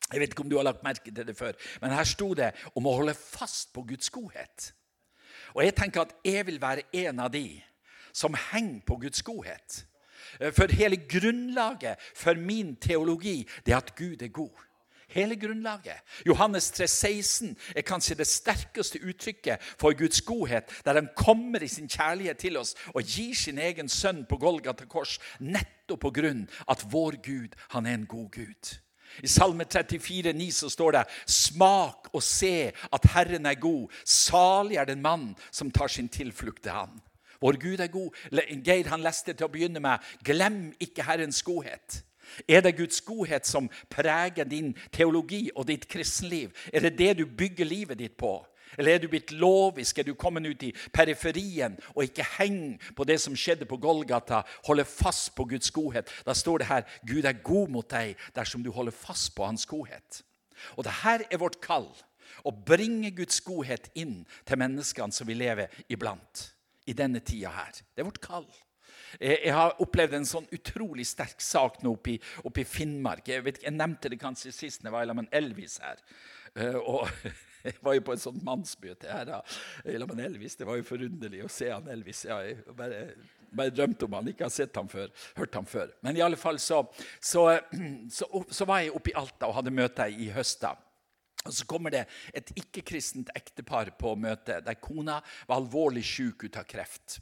Jeg 0.10 0.20
vet 0.20 0.34
ikke 0.34 0.42
om 0.42 0.50
du 0.50 0.58
har 0.58 0.66
lagt 0.66 0.84
merke 0.84 1.12
til 1.14 1.28
det 1.28 1.38
før, 1.38 1.54
men 1.82 1.94
her 1.94 2.08
sto 2.08 2.34
det 2.34 2.50
om 2.76 2.88
å 2.90 2.96
holde 2.98 3.14
fast 3.14 3.74
på 3.76 3.86
Guds 3.86 4.10
godhet. 4.10 4.72
Og 5.54 5.64
jeg 5.64 5.76
tenker 5.78 6.02
at 6.02 6.16
jeg 6.26 6.46
vil 6.48 6.62
være 6.62 6.88
en 7.06 7.22
av 7.22 7.30
de 7.34 7.62
som 8.14 8.36
henger 8.52 8.82
på 8.88 8.96
Guds 9.02 9.22
godhet. 9.24 9.86
For 10.54 10.72
hele 10.72 10.98
grunnlaget 11.10 11.96
for 12.16 12.34
min 12.34 12.76
teologi 12.76 13.48
det 13.66 13.74
er 13.74 13.78
at 13.78 13.96
Gud 13.96 14.22
er 14.22 14.28
god. 14.28 14.66
hele 15.10 15.36
grunnlaget. 15.36 16.02
Johannes 16.26 16.72
3, 16.72 16.88
16 16.88 17.58
er 17.76 17.82
kanskje 17.82 18.16
det 18.16 18.28
sterkeste 18.28 19.00
uttrykket 19.02 19.58
for 19.80 19.98
Guds 19.98 20.22
godhet, 20.22 20.70
der 20.86 20.94
han 20.94 21.10
kommer 21.16 21.64
i 21.64 21.68
sin 21.68 21.90
kjærlighet 21.90 22.38
til 22.38 22.58
oss 22.58 22.76
og 22.94 23.02
gir 23.04 23.34
sin 23.36 23.58
egen 23.58 23.90
sønn 23.90 24.26
på 24.30 24.38
Golgata 24.38 24.86
kors, 24.86 25.18
nettopp 25.40 26.02
på 26.06 26.12
grunn 26.14 26.46
at 26.70 26.86
vår 26.92 27.18
Gud, 27.26 27.58
han 27.70 27.86
er 27.86 27.98
en 27.98 28.06
god 28.06 28.30
Gud. 28.32 28.76
I 29.24 29.28
Salme 29.28 29.66
34, 29.66 30.34
9 30.34 30.52
så 30.52 30.70
står 30.70 30.92
det 30.92 31.04
Smak 31.26 32.12
og 32.14 32.24
se 32.24 32.72
at 32.94 33.12
Herren 33.14 33.46
er 33.46 33.58
god. 33.58 33.90
Salig 34.06 34.78
er 34.78 34.86
den 34.86 35.02
mann 35.02 35.36
som 35.52 35.72
tar 35.72 35.88
sin 35.88 36.10
tilflukt 36.10 36.64
til 36.64 36.72
Han. 36.72 37.02
Vår 37.42 37.60
Gud 37.62 37.80
er 37.80 37.88
god. 37.88 38.16
Geir 38.66 38.90
han 38.92 39.04
leste 39.04 39.34
til 39.34 39.48
å 39.48 39.52
begynne 39.52 39.82
med 39.84 40.04
Glem 40.26 40.70
ikke 40.80 41.08
Herrens 41.08 41.42
godhet. 41.44 42.04
Er 42.48 42.62
det 42.62 42.78
Guds 42.78 43.02
godhet 43.02 43.48
som 43.48 43.70
preger 43.90 44.44
din 44.44 44.76
teologi 44.94 45.50
og 45.56 45.68
ditt 45.68 45.88
kristenliv? 45.90 46.52
Er 46.74 46.80
det 46.86 46.98
det 46.98 47.18
du 47.18 47.26
bygger 47.26 47.66
livet 47.66 48.00
ditt 48.00 48.18
på? 48.18 48.38
Eller 48.78 48.94
er 48.94 49.02
du 49.02 49.08
blitt 49.10 49.32
lovisk? 49.32 49.98
Er 49.98 50.04
du 50.04 50.14
kommet 50.14 50.46
ut 50.46 50.64
i 50.64 50.74
periferien 50.94 51.78
og 51.96 52.04
ikke 52.04 52.28
henger 52.38 52.92
på 52.96 53.08
det 53.08 53.18
som 53.22 53.36
skjedde 53.36 53.66
på 53.66 53.80
Golgata? 53.82 54.44
Holder 54.68 54.86
fast 54.86 55.34
på 55.36 55.48
Guds 55.50 55.72
godhet. 55.72 56.12
Da 56.26 56.34
står 56.38 56.58
det 56.58 56.70
her 56.70 56.86
Gud 57.08 57.26
er 57.26 57.42
god 57.44 57.74
mot 57.74 57.90
deg 57.90 58.20
dersom 58.36 58.64
du 58.64 58.72
holder 58.72 58.94
fast 58.94 59.34
på 59.36 59.48
hans 59.48 59.66
godhet. 59.66 60.22
Og 60.78 60.84
det 60.84 61.00
her 61.02 61.26
er 61.32 61.42
vårt 61.42 61.62
kall. 61.64 61.90
Å 62.46 62.52
bringe 62.54 63.10
Guds 63.12 63.42
godhet 63.42 63.90
inn 63.98 64.22
til 64.46 64.60
menneskene 64.62 65.16
som 65.16 65.28
vi 65.28 65.34
lever 65.34 65.74
iblant 65.90 66.52
i 66.90 66.96
denne 66.98 67.22
tida 67.26 67.54
her. 67.54 67.80
Det 67.94 68.04
er 68.04 68.10
vårt 68.10 68.22
kall. 68.24 68.48
Jeg 69.18 69.54
har 69.54 69.78
opplevd 69.82 70.20
en 70.20 70.28
sånn 70.28 70.48
utrolig 70.54 71.06
sterk 71.10 71.42
sak 71.42 71.80
nå 71.86 71.96
oppe 71.96 72.18
i, 72.62 72.66
Finnmark. 72.68 73.30
Jeg, 73.30 73.46
vet, 73.46 73.62
jeg, 73.66 73.74
nevnte 73.74 74.12
det 74.12 74.20
kanskje 74.22 74.54
sist 74.54 74.84
da 74.84 74.90
jeg 74.90 74.98
var 74.98 75.10
sammen 75.10 75.30
med 75.30 75.38
Elvis 75.40 75.80
her. 75.84 76.02
Uh, 76.58 76.78
og 76.78 77.08
Jeg 77.60 77.76
var 77.84 77.98
jo 77.98 78.04
på 78.08 78.14
et 78.16 78.22
sånt 78.24 78.44
mannsmøte 78.48 79.10
her 79.12 79.26
da, 79.28 79.40
med 79.84 80.22
Elvis. 80.24 80.56
Det 80.56 80.68
var 80.68 80.78
jo 80.80 80.86
forunderlig 80.88 81.42
å 81.44 81.52
se 81.52 81.68
han 81.68 81.90
Elvis. 81.92 82.22
Jeg 82.30 82.54
bare, 82.78 83.02
bare 83.52 83.74
drømte 83.76 84.08
om 84.08 84.16
han. 84.16 84.30
Ikke 84.32 84.46
har 84.48 84.54
sett 84.56 84.80
ham 84.80 84.88
før, 84.88 85.12
hørt 85.36 85.58
ham 85.60 85.68
før. 85.68 85.92
Men 86.06 86.16
i 86.16 86.24
alle 86.24 86.40
fall 86.40 86.60
så, 86.64 86.86
så, 87.20 87.44
så, 88.18 88.30
så 88.48 88.70
var 88.70 88.86
jeg 88.86 88.96
oppe 88.96 89.12
i 89.12 89.18
Alta 89.20 89.50
og 89.50 89.58
hadde 89.60 89.76
møte 89.76 90.08
i 90.08 90.30
høst. 90.32 90.64
Og 91.48 91.54
Så 91.56 91.66
kommer 91.66 91.94
det 91.94 92.04
et 92.36 92.52
ikke-kristent 92.60 93.32
ektepar 93.38 93.94
på 94.00 94.16
møte 94.20 94.60
der 94.66 94.80
kona 94.82 95.20
var 95.48 95.62
alvorlig 95.62 96.04
syk 96.06 96.44
ut 96.50 96.60
av 96.60 96.68
kreft. 96.68 97.20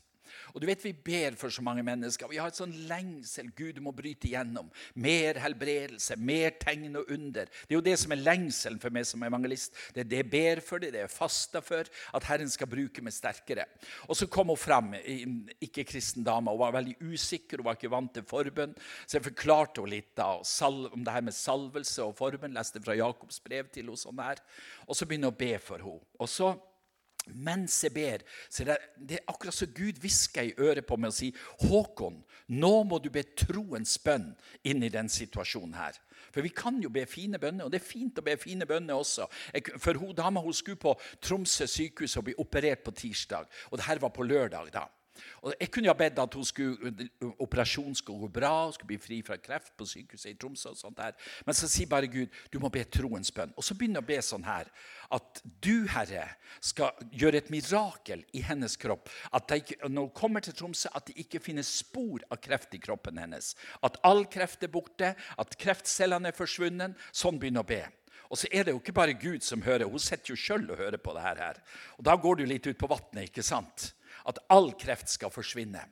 Og 0.53 0.61
du 0.61 0.67
vet, 0.67 0.83
Vi 0.83 0.93
ber 0.93 1.35
for 1.35 1.49
så 1.49 1.61
mange 1.61 1.83
mennesker. 1.83 2.29
Vi 2.29 2.37
har 2.39 2.47
et 2.47 2.57
sånn 2.57 2.75
lengsel. 2.87 3.49
Gud 3.57 3.79
må 3.83 3.91
bryte 3.95 4.29
igjennom. 4.29 4.69
Mer 4.95 5.39
helbredelse, 5.41 6.15
mer 6.15 6.55
tegn 6.61 6.95
og 6.95 7.11
under. 7.11 7.45
Det 7.45 7.73
er 7.73 7.79
jo 7.79 7.85
det 7.85 7.97
som 7.99 8.13
er 8.13 8.21
lengselen 8.21 8.79
for 8.79 8.93
meg 8.93 9.07
som 9.09 9.23
evangelist. 9.23 9.75
Det 9.93 10.05
er 10.05 10.09
det 10.11 10.21
jeg 10.21 10.29
ber 10.31 10.61
for 10.63 10.79
det, 10.83 10.93
det 10.95 11.03
jeg 11.03 11.13
faster 11.13 11.65
for, 11.65 11.89
at 12.13 12.27
Herren 12.29 12.49
skal 12.49 12.69
bruke 12.71 13.03
meg 13.03 13.15
sterkere. 13.15 13.67
Og 14.07 14.15
Så 14.17 14.27
kom 14.27 14.47
hun 14.49 14.57
fram, 14.57 14.93
ikke-kristen 14.93 16.23
dame. 16.23 16.51
Hun 16.51 16.59
var 16.59 16.77
veldig 16.77 16.95
usikker, 17.01 17.57
hun 17.57 17.69
var 17.69 17.77
ikke 17.77 17.91
vant 17.91 18.13
til 18.13 18.25
forbønn. 18.27 18.75
Så 19.05 19.17
jeg 19.17 19.27
forklarte 19.29 19.81
henne 19.81 19.95
litt 19.97 20.13
da, 20.17 20.31
om 20.67 21.03
det 21.03 21.13
her 21.13 21.25
med 21.25 21.35
salvelse 21.35 22.03
og 22.03 22.15
forbønn. 22.17 22.55
Leste 22.57 22.81
fra 22.83 22.95
Jakobs 22.97 23.39
brev 23.43 23.69
til 23.69 23.85
henne. 23.85 23.97
sånn 23.97 24.19
her. 24.21 24.41
Og 24.87 24.95
så 24.95 25.05
begynner 25.05 25.31
hun 25.31 25.35
å 25.35 25.39
be 25.39 25.57
for 25.59 25.83
henne. 25.83 26.05
Og 26.19 26.29
så 26.29 26.53
mens 27.33 27.83
jeg 27.83 27.93
ber, 27.93 28.23
så 28.49 28.65
det, 28.67 28.77
det 28.97 29.19
er 29.19 29.31
akkurat 29.31 29.55
som 29.55 29.71
Gud 29.75 29.99
hvisker 30.01 30.49
i 30.49 30.55
øret 30.57 30.85
på 30.87 30.97
meg 30.97 31.11
og 31.11 31.17
sier, 31.17 31.37
'Håkon, 31.61 32.23
nå 32.47 32.73
må 32.83 32.99
du 32.99 33.09
be 33.13 33.23
troens 33.37 33.97
bønn 33.99 34.33
inn 34.63 34.83
i 34.83 34.93
den 34.93 35.09
situasjonen 35.09 35.77
her.' 35.77 36.01
For 36.33 36.41
vi 36.41 36.49
kan 36.49 36.81
jo 36.83 36.89
be 36.89 37.05
fine 37.05 37.39
bønner, 37.39 37.65
og 37.65 37.71
det 37.71 37.81
er 37.81 37.87
fint 37.87 38.19
å 38.19 38.25
be 38.25 38.35
fine 38.37 38.65
bønner 38.65 38.97
også. 38.97 39.27
For 39.77 39.97
hun 39.97 40.15
dama 40.15 40.41
hun 40.43 40.53
skulle 40.53 40.79
på 40.81 40.93
Tromsø 41.21 41.65
sykehus 41.69 42.17
og 42.17 42.27
bli 42.27 42.35
operert 42.37 42.83
på 42.85 42.91
tirsdag, 42.91 43.47
og 43.71 43.77
det 43.77 43.85
her 43.85 44.01
var 44.03 44.09
på 44.09 44.23
lørdag. 44.23 44.73
da. 44.73 44.87
Og 45.41 45.53
jeg 45.55 45.71
kunne 45.73 45.91
ha 45.91 45.97
bedt 45.97 46.19
at 46.21 46.37
skulle, 46.47 47.07
operasjonen 47.43 47.95
skulle 47.95 48.25
gå 48.25 48.29
bra, 48.39 48.51
hun 48.65 48.75
skulle 48.75 48.91
bli 48.93 48.99
fri 49.01 49.19
fra 49.25 49.37
kreft 49.41 49.73
på 49.77 49.87
sykehuset 49.87 50.31
i 50.31 50.37
Tromsø. 50.39 50.69
og 50.69 50.77
sånt 50.77 50.97
der. 50.97 51.17
Men 51.45 51.57
så 51.57 51.69
sier 51.71 51.89
bare 51.89 52.09
Gud 52.11 52.33
du 52.51 52.59
må 52.59 52.69
be 52.73 52.83
troens 52.83 53.31
bønn. 53.31 53.53
Og 53.57 53.63
så 53.63 53.75
begynner 53.75 54.01
jeg 54.01 54.07
å 54.07 54.11
be 54.13 54.21
sånn 54.25 54.47
her. 54.47 54.71
At 55.11 55.41
du, 55.63 55.87
Herre, 55.91 56.25
skal 56.61 56.95
gjøre 57.11 57.41
et 57.41 57.51
mirakel 57.53 58.25
i 58.35 58.41
hennes 58.43 58.75
kropp. 58.79 59.09
At 59.31 59.51
ikke, 59.55 59.79
når 59.87 60.09
hun 60.09 60.15
kommer 60.15 60.43
til 60.43 60.55
Tromsø, 60.57 60.91
at 60.93 61.07
det 61.07 61.17
ikke 61.23 61.43
finnes 61.43 61.69
spor 61.79 62.23
av 62.31 62.41
kreft 62.43 62.75
i 62.75 62.81
kroppen 62.83 63.19
hennes. 63.21 63.53
At 63.83 63.99
all 64.07 64.25
kreft 64.31 64.63
er 64.63 64.73
borte, 64.73 65.13
at 65.15 65.57
kreftcellene 65.59 66.33
er 66.33 66.37
forsvunnet. 66.37 66.97
Sånn 67.15 67.39
begynner 67.39 67.63
jeg 67.63 67.67
å 67.67 67.73
be. 67.75 67.85
Og 68.27 68.39
så 68.39 68.49
er 68.51 68.67
det 68.67 68.73
jo 68.75 68.81
ikke 68.81 68.95
bare 68.95 69.15
Gud 69.17 69.45
som 69.45 69.63
hører. 69.63 69.87
Hun 69.87 70.03
sitter 70.03 70.33
jo 70.33 70.39
sjøl 70.39 70.65
og 70.71 70.81
hører 70.81 70.99
på 70.99 71.13
det 71.15 71.23
her. 71.23 71.61
Og 71.97 72.05
Da 72.05 72.15
går 72.15 72.39
du 72.39 72.45
litt 72.45 72.67
ut 72.67 72.77
på 72.79 72.89
vannet, 72.91 73.29
ikke 73.29 73.45
sant? 73.45 73.93
At 74.27 74.41
all 74.53 74.73
kreft 74.79 75.11
skal 75.11 75.33
forsvinne. 75.33 75.83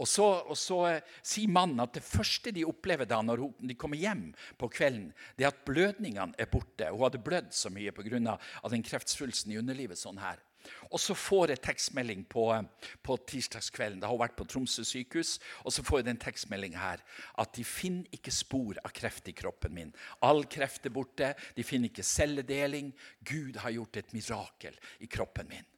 Og 0.00 0.08
så, 0.08 0.26
og 0.50 0.56
så 0.58 0.78
eh, 0.88 1.14
sier 1.22 1.50
mannen 1.52 1.82
at 1.82 1.94
det 1.96 2.04
første 2.04 2.52
de 2.54 2.66
opplever 2.68 3.08
da 3.08 3.20
når 3.24 3.46
de 3.58 3.76
kommer 3.78 4.00
hjem 4.00 4.30
på 4.60 4.68
kvelden, 4.72 5.10
det 5.36 5.46
er 5.46 5.52
at 5.52 5.64
blødningene 5.66 6.36
er 6.38 6.50
borte. 6.50 6.90
Hun 6.90 7.04
hadde 7.06 7.22
blødd 7.24 7.50
så 7.56 7.72
mye 7.72 7.94
pga. 7.94 8.36
den 8.70 8.86
kreftsvulsten 8.86 9.52
i 9.52 9.58
underlivet. 9.60 9.98
sånn 9.98 10.20
her. 10.20 10.40
Og 10.90 11.00
så 11.00 11.14
får 11.16 11.54
jeg 11.54 11.62
tekstmelding 11.64 12.24
på, 12.28 12.44
på 13.02 13.16
tirsdagskvelden. 13.32 14.00
Da 14.00 14.08
har 14.08 14.16
hun 14.16 14.22
vært 14.22 14.36
på 14.38 14.46
Tromsø 14.48 14.84
sykehus. 14.84 15.38
Og 15.64 15.72
så 15.72 15.84
får 15.86 16.00
jeg 16.00 16.08
den 16.10 16.20
tekstmelding 16.20 16.76
her 16.78 17.02
at 17.40 17.54
de 17.56 17.64
finner 17.64 18.08
ikke 18.16 18.34
spor 18.34 18.80
av 18.84 18.92
kreft 18.96 19.30
i 19.30 19.36
kroppen 19.36 19.74
min. 19.76 19.94
All 20.26 20.44
kreft 20.50 20.86
er 20.86 20.94
borte. 20.94 21.32
De 21.56 21.66
finner 21.66 21.92
ikke 21.92 22.06
celledeling. 22.06 22.92
Gud 23.24 23.60
har 23.62 23.76
gjort 23.76 24.02
et 24.02 24.16
mirakel 24.16 24.80
i 25.00 25.10
kroppen 25.10 25.48
min. 25.50 25.69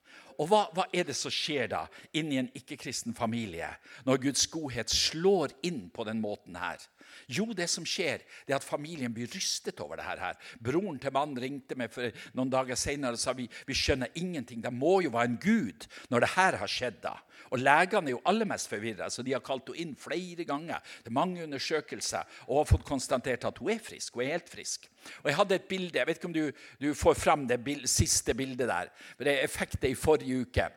Og 0.43 0.49
hva, 0.51 0.65
hva, 0.75 0.89
er 0.91 1.07
det 1.07 1.15
som 1.15 1.31
skjer 1.31 1.69
da 1.71 1.85
inni 2.19 2.41
en 2.41 2.51
ikke-kristen 2.59 3.15
familie 3.15 3.69
når 4.09 4.25
Guds 4.25 4.49
godhet 4.51 4.91
slår 4.91 5.55
inn 5.69 5.85
på 5.95 6.07
den 6.09 6.19
måten 6.23 6.59
her? 6.59 6.83
Jo, 7.31 7.49
det 7.57 7.69
som 7.71 7.87
skjer, 7.89 8.23
det 8.47 8.55
er 8.55 8.61
at 8.61 8.67
familien 8.67 9.13
blir 9.15 9.31
rystet 9.33 9.81
over 9.85 10.01
det 10.01 10.07
her. 10.07 10.39
Broren 10.63 11.01
til 11.03 11.15
mannen 11.15 11.41
ringte 11.41 11.77
meg 11.79 11.93
for 11.93 12.11
noen 12.37 12.53
dager 12.53 12.79
senere 12.79 13.19
og 13.19 13.23
sa 13.23 13.35
vi, 13.37 13.49
vi 13.69 13.77
skjønner 13.77 14.13
ingenting. 14.19 14.63
Det 14.65 14.73
må 14.75 15.01
jo 15.05 15.13
være 15.15 15.33
en 15.33 15.39
gud 15.43 15.87
når 16.13 16.25
det 16.25 16.33
her 16.37 16.59
har 16.63 16.71
skjedd. 16.71 17.01
da. 17.05 17.17
Og 17.53 17.61
Legene 17.61 18.11
er 18.11 18.17
jo 18.17 18.23
aller 18.29 18.49
mest 18.49 18.71
forvirra, 18.71 19.11
så 19.13 19.25
de 19.25 19.35
har 19.35 19.45
kalt 19.45 19.69
henne 19.69 19.83
inn 19.83 19.97
flere 19.99 20.47
ganger. 20.49 20.81
Det 21.03 21.11
er 21.11 21.19
mange 21.19 21.45
undersøkelser, 21.45 22.29
og 22.49 22.63
har 22.63 22.71
fått 22.71 22.87
konstatert 22.89 23.45
at 23.49 23.59
hun 23.61 23.73
er 23.75 23.83
frisk. 23.83 24.15
Hun 24.17 24.25
er 24.25 24.37
helt 24.37 24.53
frisk. 24.53 24.89
Og 25.23 25.31
Jeg 25.31 25.39
hadde 25.41 25.59
et 25.59 25.69
bilde, 25.69 25.99
jeg 25.99 26.09
vet 26.09 26.21
ikke 26.21 26.31
om 26.31 26.37
du, 26.37 26.45
du 26.81 26.93
får 26.97 27.19
fram 27.19 27.47
det 27.49 27.61
bild, 27.65 27.89
siste 27.91 28.35
bildet 28.35 28.69
der. 28.71 28.93
for 29.17 29.29
Jeg 29.29 29.51
fikk 29.51 29.81
det 29.83 29.93
i 29.93 29.99
forrige 29.99 30.47
uke. 30.47 30.69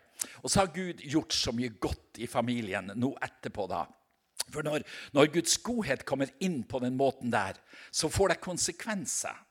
Og 0.43 0.49
så 0.49 0.63
har 0.63 0.73
Gud 0.73 1.03
gjort 1.03 1.33
så 1.35 1.51
mye 1.55 1.75
godt 1.79 2.19
i 2.23 2.27
familien 2.27 2.91
nå 2.95 3.15
etterpå. 3.21 3.67
da. 3.67 3.85
For 4.51 4.65
når, 4.65 4.85
når 5.15 5.33
Guds 5.33 5.57
godhet 5.63 6.05
kommer 6.05 6.31
inn 6.43 6.61
på 6.67 6.79
den 6.83 6.97
måten 6.99 7.33
der, 7.33 7.57
så 7.91 8.11
får 8.11 8.35
det 8.35 8.43
konsekvenser. 8.45 9.45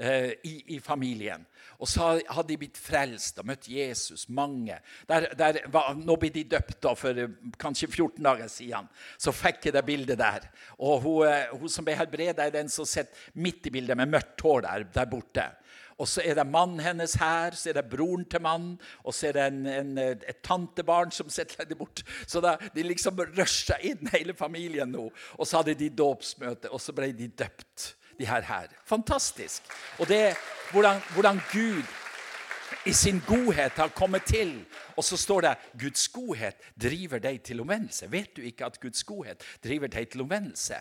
Eh, 0.00 0.30
i, 0.46 0.76
i, 0.76 0.80
familien. 0.80 1.42
Og 1.82 1.88
så 1.90 2.04
hadde 2.30 2.52
de 2.52 2.56
blitt 2.60 2.76
frelst 2.78 3.40
og 3.42 3.48
møtt 3.50 3.64
Jesus, 3.66 4.28
mange. 4.30 4.76
Der, 5.10 5.26
der 5.34 5.56
nå 5.98 6.14
ble 6.22 6.30
de 6.30 6.44
døpt 6.52 6.76
da, 6.86 6.92
for 6.94 7.18
eh, 7.18 7.32
kanskje 7.58 7.88
14 7.88 8.22
dager 8.22 8.52
siden. 8.52 8.86
Så 9.18 9.34
fikk 9.34 9.66
jeg 9.66 9.74
det 9.74 9.82
bildet 9.88 10.20
der. 10.20 10.46
Og 10.78 11.02
hun, 11.02 11.26
eh, 11.26 11.50
hun 11.50 11.72
som 11.74 11.82
ble 11.82 11.96
helbreda, 11.98 12.46
er 12.46 12.54
den 12.54 12.70
som 12.70 12.86
sitter 12.86 13.26
midt 13.42 13.66
i 13.66 13.72
bildet 13.74 13.98
med 13.98 14.12
mørkt 14.14 14.46
hår 14.46 14.62
der, 14.68 14.86
der 15.00 15.10
borte. 15.10 15.48
Og 15.98 16.08
så 16.08 16.22
er 16.24 16.38
det 16.38 16.46
mannen 16.46 16.80
hennes 16.80 17.16
her, 17.18 17.56
så 17.58 17.70
er 17.70 17.80
det 17.80 17.88
broren 17.90 18.24
til 18.30 18.42
mannen, 18.42 18.76
og 19.02 19.14
så 19.14 19.28
er 19.28 19.36
det 19.36 19.46
en, 19.50 19.62
en, 19.66 19.98
et 19.98 20.42
tantebarn 20.46 21.10
som 21.14 21.30
sitter 21.30 21.66
der 21.66 21.78
bort. 21.78 22.04
Så 22.26 22.42
da, 22.44 22.54
de 22.74 22.86
liksom 22.86 23.18
rusha 23.34 23.80
inn 23.82 24.10
hele 24.14 24.34
familien 24.38 24.92
nå. 24.94 25.08
Og 25.36 25.46
så 25.46 25.60
hadde 25.60 25.74
de 25.78 25.90
dåpsmøte, 25.90 26.70
og 26.70 26.82
så 26.82 26.94
ble 26.94 27.10
de 27.18 27.28
døpt 27.28 27.94
de 28.18 28.26
her. 28.26 28.46
her. 28.46 28.68
Fantastisk. 28.86 29.62
Og 29.98 30.08
det 30.08 30.20
er 30.30 30.38
hvordan, 30.72 31.02
hvordan 31.14 31.40
Gud 31.52 31.82
i 32.86 32.92
sin 32.92 33.22
godhet 33.26 33.72
har 33.72 33.88
kommet 33.88 34.24
til. 34.24 34.64
Og 34.96 35.04
så 35.04 35.16
står 35.16 35.40
det 35.40 35.54
Guds 35.80 36.08
godhet 36.08 36.56
driver 36.82 37.18
deg 37.18 37.42
til 37.42 37.60
omvendelse. 37.60 38.10
Vet 38.10 38.36
du 38.36 38.42
ikke 38.42 38.66
at 38.66 38.80
Guds 38.80 39.04
godhet 39.04 39.42
driver 39.64 39.86
deg 39.86 40.08
til 40.08 40.20
omvendelse? 40.20 40.78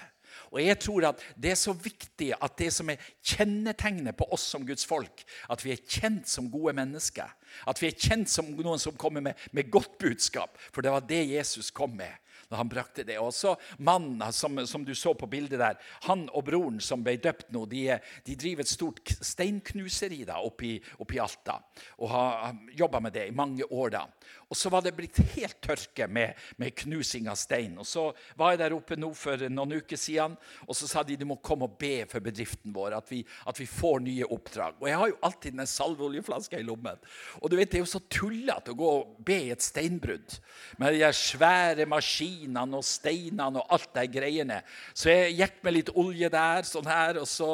Og 0.51 0.61
jeg 0.63 0.79
tror 0.79 1.09
at 1.09 1.23
Det 1.35 1.51
er 1.51 1.59
så 1.59 1.73
viktig 1.73 2.33
at 2.33 2.57
det 2.57 2.71
som 2.73 2.89
er 2.89 3.01
kjennetegnet 3.23 4.17
på 4.17 4.27
oss 4.31 4.45
som 4.51 4.65
Guds 4.65 4.85
folk, 4.85 5.23
at 5.49 5.63
vi 5.65 5.71
er 5.71 5.83
kjent 5.83 6.27
som 6.27 6.51
gode 6.51 6.73
mennesker. 6.73 7.29
At 7.67 7.81
vi 7.81 7.87
er 7.87 7.97
kjent 7.97 8.29
som 8.29 8.49
noen 8.55 8.79
som 8.79 8.97
kommer 8.97 9.21
med, 9.21 9.35
med 9.51 9.71
godt 9.71 9.97
budskap. 9.99 10.57
For 10.71 10.81
det 10.81 10.91
var 10.91 11.05
det 11.07 11.27
Jesus 11.29 11.71
kom 11.71 11.95
med. 11.97 12.13
når 12.49 12.61
han 12.61 12.69
brakte 12.71 13.03
det. 13.03 13.17
Og 13.19 13.33
så 13.35 13.55
mannen 13.83 14.21
som, 14.33 14.59
som, 14.67 14.85
du 14.85 14.93
så 14.95 15.13
på 15.17 15.27
bildet 15.27 15.59
der, 15.59 15.79
han 16.07 16.27
og 16.31 16.45
broren 16.47 16.79
som 16.83 17.03
ble 17.03 17.17
døpt 17.19 17.51
nå, 17.51 17.65
de, 17.67 17.97
de 18.25 18.37
driver 18.39 18.63
et 18.63 18.71
stort 18.71 19.13
steinknuseri 19.19 20.23
da, 20.27 20.39
oppe 20.39 20.69
i 20.71 21.21
Alta. 21.23 21.59
Og 21.99 22.11
har 22.13 22.55
jobba 22.77 23.01
med 23.03 23.17
det 23.17 23.27
i 23.27 23.35
mange 23.35 23.67
år. 23.67 23.97
da. 23.97 24.05
Og 24.47 24.55
så 24.55 24.69
var 24.71 24.83
det 24.83 24.93
blitt 24.95 25.17
helt 25.33 25.57
tørke 25.63 26.05
med, 26.07 26.37
med, 26.55 26.71
knusing 26.79 27.27
av 27.27 27.35
stein. 27.39 27.73
Og 27.81 27.87
Så 27.87 28.05
var 28.39 28.53
jeg 28.53 28.61
der 28.61 28.75
oppe 28.77 28.95
nå 28.95 29.09
for 29.17 29.41
noen 29.51 29.81
uker 29.81 29.99
siden, 29.99 30.37
og 30.63 30.77
så 30.77 30.87
sa 30.87 31.03
de 31.03 31.17
du 31.19 31.25
må 31.27 31.35
komme 31.43 31.67
og 31.67 31.75
be 31.79 32.05
for 32.07 32.23
bedriften 32.23 32.71
vår. 32.75 32.95
At 32.95 33.11
vi, 33.11 33.23
at 33.47 33.59
vi 33.59 33.67
får 33.67 33.99
nye 34.05 34.29
oppdrag. 34.31 34.77
Og 34.79 34.87
jeg 34.87 35.01
har 35.01 35.11
jo 35.11 35.17
alltid 35.27 35.57
den 35.57 35.67
salveoljeflaska 35.67 36.61
i 36.61 36.67
lommen. 36.67 37.01
Og 37.41 37.51
du 37.51 37.57
vet, 37.57 37.67
Det 37.67 37.81
er 37.81 37.83
jo 37.83 37.91
så 37.91 37.99
tullete 38.07 38.71
å 38.71 38.77
gå 38.79 38.91
og 39.01 39.17
be 39.27 39.35
i 39.49 39.51
et 39.51 39.61
steinbrudd 39.61 40.37
med 40.79 40.95
de 40.95 41.09
svære 41.13 41.83
maskinene 41.85 42.79
og 42.79 42.85
steinene 42.87 43.59
og 43.59 43.75
alt 43.75 43.91
de 43.97 44.05
greiene. 44.07 44.61
Så 44.95 45.11
jeg 45.11 45.35
gikk 45.41 45.59
med 45.67 45.75
litt 45.75 45.91
olje 45.91 46.31
der, 46.31 46.63
sånn 46.63 46.87
her, 46.87 47.19
og 47.19 47.27
så 47.27 47.49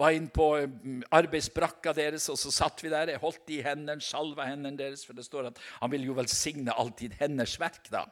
var 0.00 0.14
jeg 0.14 0.22
inn 0.22 0.30
på 0.32 0.48
mm, 0.64 1.02
arbeidsbrakka 1.20 1.92
deres, 1.92 2.30
og 2.32 2.40
så 2.40 2.54
satt 2.54 2.80
vi 2.82 2.90
der. 2.94 3.12
Jeg 3.12 3.22
holdt 3.22 3.52
i 3.52 3.60
hendene, 3.66 4.00
salva 4.02 4.48
hendene 4.48 4.80
deres, 4.80 5.04
for 5.04 5.12
det 5.18 5.28
står 5.28 5.50
at 5.52 5.60
han 5.82 5.92
vil 5.92 6.08
jo 6.08 6.16
velsigne 6.16 6.37
velsigne 6.38 6.72
alltid 6.72 7.14
hennes 7.18 7.58
verk. 7.60 7.90
da. 7.90 8.06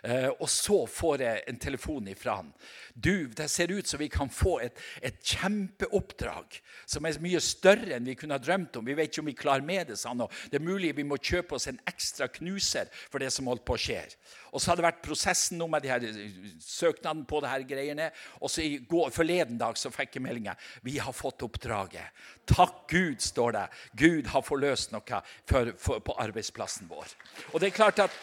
Uh, 0.00 0.30
og 0.40 0.48
så 0.48 0.78
får 0.88 1.24
jeg 1.24 1.42
en 1.50 1.60
telefon 1.60 2.08
ifra 2.08 2.38
han. 2.40 2.52
Du, 2.94 3.28
det 3.36 3.48
ser 3.52 3.72
ut 3.72 3.88
som 3.88 4.00
vi 4.00 4.08
kan 4.12 4.30
få 4.32 4.58
et, 4.64 4.78
et, 5.02 5.20
kjempeoppdrag 5.20 6.56
som 6.88 7.06
er 7.06 7.18
mye 7.22 7.40
større 7.44 7.94
enn 7.96 8.08
vi 8.08 8.16
kunne 8.18 8.36
ha 8.36 8.42
drømt 8.42 8.80
om. 8.80 8.86
Vi 8.88 8.96
vet 8.96 9.12
ikke 9.12 9.24
om 9.24 9.30
vi 9.30 9.36
klarer 9.36 9.66
med 9.66 9.92
det. 9.92 9.98
Sånn, 10.00 10.24
og 10.24 10.32
det 10.50 10.60
er 10.60 10.66
mulig 10.66 10.94
vi 10.96 11.06
må 11.06 11.20
kjøpe 11.20 11.56
oss 11.58 11.68
en 11.70 11.80
ekstra 11.88 12.30
knuser 12.32 12.90
for 13.10 13.22
det 13.22 13.30
som 13.34 13.48
holdt 13.50 13.66
på 13.68 13.76
å 13.76 13.80
skje. 13.80 14.02
Og 14.50 14.58
så 14.58 14.70
hadde 14.72 14.82
det 14.82 14.88
vært 14.88 15.04
prosessen 15.04 15.60
nå 15.60 15.68
med 15.70 15.84
de 15.84 15.92
her 15.92 16.06
søknaden 16.64 17.22
på 17.28 17.40
det 17.42 17.52
her 17.52 17.66
greiene. 17.68 18.10
Og 18.40 18.50
så 18.50 18.64
i 18.64 18.80
går, 18.88 19.12
forleden 19.14 19.60
dag 19.60 19.78
så 19.78 19.92
fikk 19.94 20.16
jeg 20.18 20.24
meldinga 20.26 20.56
vi 20.86 20.96
har 20.98 21.14
fått 21.16 21.44
oppdraget. 21.46 22.10
Takk 22.50 22.82
Gud, 22.90 23.20
står 23.22 23.54
det. 23.56 23.66
Gud 24.00 24.30
har 24.32 24.44
forløst 24.46 24.94
noe 24.94 25.22
for, 25.46 25.72
for, 25.78 26.02
på 26.02 26.16
arbeidsplassen 26.24 26.90
vår. 26.90 27.14
Og 27.52 27.60
det 27.60 27.70
er 27.70 27.78
klart 27.78 28.02
at 28.02 28.16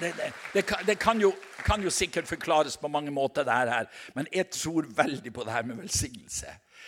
det, 0.00 0.12
det, 0.54 0.66
kan, 0.66 0.86
det 0.86 0.98
kan, 0.98 1.20
jo, 1.20 1.32
kan, 1.64 1.82
jo, 1.82 1.90
sikkert 1.90 2.28
forklares 2.28 2.76
på 2.76 2.88
mange 2.88 3.10
måter, 3.10 3.44
det 3.44 3.52
her, 3.52 3.84
men 4.14 4.26
jeg 4.32 4.50
tror 4.50 4.86
veldig 4.88 5.32
på 5.32 5.44
det 5.44 5.52
her 5.52 5.62
med 5.62 5.76
velsignelse. 5.76 6.46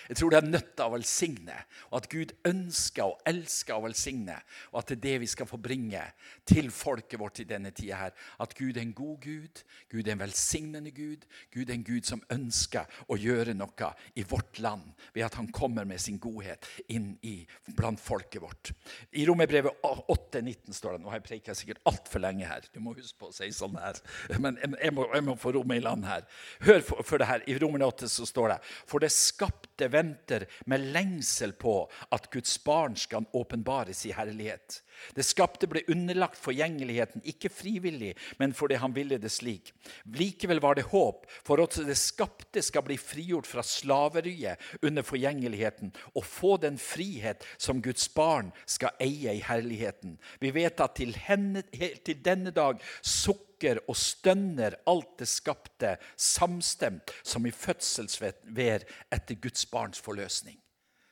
Jeg 0.09 0.17
tror 0.17 0.33
det 0.33 0.39
er 0.39 0.49
nødt 0.49 0.71
til 0.77 0.85
å 0.87 0.93
velsigne, 0.95 1.57
og 1.91 1.97
at 2.01 2.09
Gud 2.13 2.33
ønsker 2.49 3.11
og 3.11 3.29
elsker 3.29 3.77
å 3.77 3.85
velsigne. 3.85 4.39
Og 4.73 4.81
at 4.81 4.91
det 4.91 4.97
er 4.99 5.05
det 5.05 5.17
vi 5.25 5.31
skal 5.31 5.49
få 5.51 5.59
bringe 5.61 6.03
til 6.49 6.71
folket 6.73 7.21
vårt 7.21 7.43
i 7.43 7.49
denne 7.49 7.73
tida 7.77 8.01
her. 8.03 8.15
At 8.41 8.55
Gud 8.57 8.77
er 8.77 8.85
en 8.87 8.95
god 8.97 9.21
Gud, 9.25 9.63
Gud 9.93 10.07
er 10.07 10.15
en 10.15 10.23
velsignende 10.23 10.93
Gud. 10.97 11.27
Gud 11.55 11.69
er 11.69 11.77
en 11.77 11.85
Gud 11.87 12.09
som 12.09 12.23
ønsker 12.33 12.89
å 13.09 13.19
gjøre 13.21 13.57
noe 13.57 13.93
i 14.19 14.25
vårt 14.27 14.59
land 14.65 14.95
ved 15.15 15.27
at 15.27 15.37
han 15.39 15.51
kommer 15.55 15.87
med 15.89 16.01
sin 16.01 16.19
godhet 16.23 16.67
inn 16.89 17.13
i, 17.27 17.43
blant 17.77 18.01
folket 18.01 18.43
vårt. 18.43 18.73
I 19.13 19.27
Romerbrevet 19.29 19.85
8,19 19.85 20.73
står 20.77 20.97
det 20.97 21.03
Nå 21.03 21.13
har 21.13 21.21
jeg 21.21 21.29
preika 21.29 21.55
sikkert 21.57 21.83
altfor 21.89 22.23
lenge 22.25 22.49
her. 22.49 22.65
Du 22.73 22.81
må 22.83 22.95
huske 22.97 23.19
på 23.21 23.31
å 23.31 23.35
si 23.35 23.51
sånn 23.55 23.77
her. 23.81 24.01
Men 24.41 24.59
jeg 24.63 24.95
må, 24.95 25.07
jeg 25.13 25.27
må 25.27 25.37
få 25.39 25.53
rommet 25.57 25.81
i 25.81 25.85
land 25.85 26.07
her. 26.09 26.25
Hør 26.65 26.83
for, 26.87 27.05
for 27.07 27.21
det 27.21 27.29
her. 27.29 27.45
I 27.47 27.59
Romerne 27.61 27.89
8 27.89 28.09
så 28.11 28.27
står 28.29 28.55
det 28.55 28.59
For 28.89 29.05
det 29.05 29.13
skapte 29.15 29.91
venter 29.99 30.47
med 30.71 30.87
lengsel 30.95 31.53
på 31.59 31.81
at 32.15 32.31
Guds 32.33 32.55
barn 32.65 32.97
skal 32.97 33.27
åpenbares 33.37 34.07
i 34.07 34.15
herlighet. 34.17 34.83
Det 35.15 35.25
skapte 35.27 35.69
ble 35.71 35.85
underlagt 35.93 36.39
forgjengeligheten, 36.41 37.23
ikke 37.29 37.51
frivillig, 37.53 38.15
men 38.39 38.55
fordi 38.57 38.79
han 38.83 38.95
ville 38.97 39.19
det 39.21 39.31
slik. 39.33 39.73
Likevel 40.19 40.63
var 40.63 40.79
det 40.79 40.89
håp, 40.91 41.27
for 41.47 41.63
at 41.63 41.79
det 41.87 41.99
skapte 41.99 42.63
skal 42.65 42.85
bli 42.87 42.99
frigjort 43.01 43.49
fra 43.49 43.65
slaveriet 43.67 44.59
under 44.83 45.07
forgjengeligheten 45.07 45.93
og 46.15 46.27
få 46.27 46.57
den 46.63 46.79
frihet 46.83 47.47
som 47.57 47.83
Guds 47.85 48.09
barn 48.15 48.53
skal 48.67 48.97
eie 49.03 49.39
i 49.39 49.45
herligheten. 49.45 50.19
Vi 50.43 50.55
vet 50.55 50.81
at 50.83 50.99
til, 50.99 51.15
henne, 51.29 51.63
til 51.73 52.25
denne 52.25 52.55
dag 52.55 52.83
sukker 53.03 53.48
og 53.89 53.97
stønner 53.97 54.79
alt 54.87 55.19
det 55.19 55.29
skapte, 55.29 55.97
samstemt 56.17 57.13
som 57.23 57.47
i 57.47 57.53
fødselsvær 57.55 58.87
etter 59.11 59.41
Guds 59.43 59.67
barns 59.67 60.01
forløsning. 60.01 60.59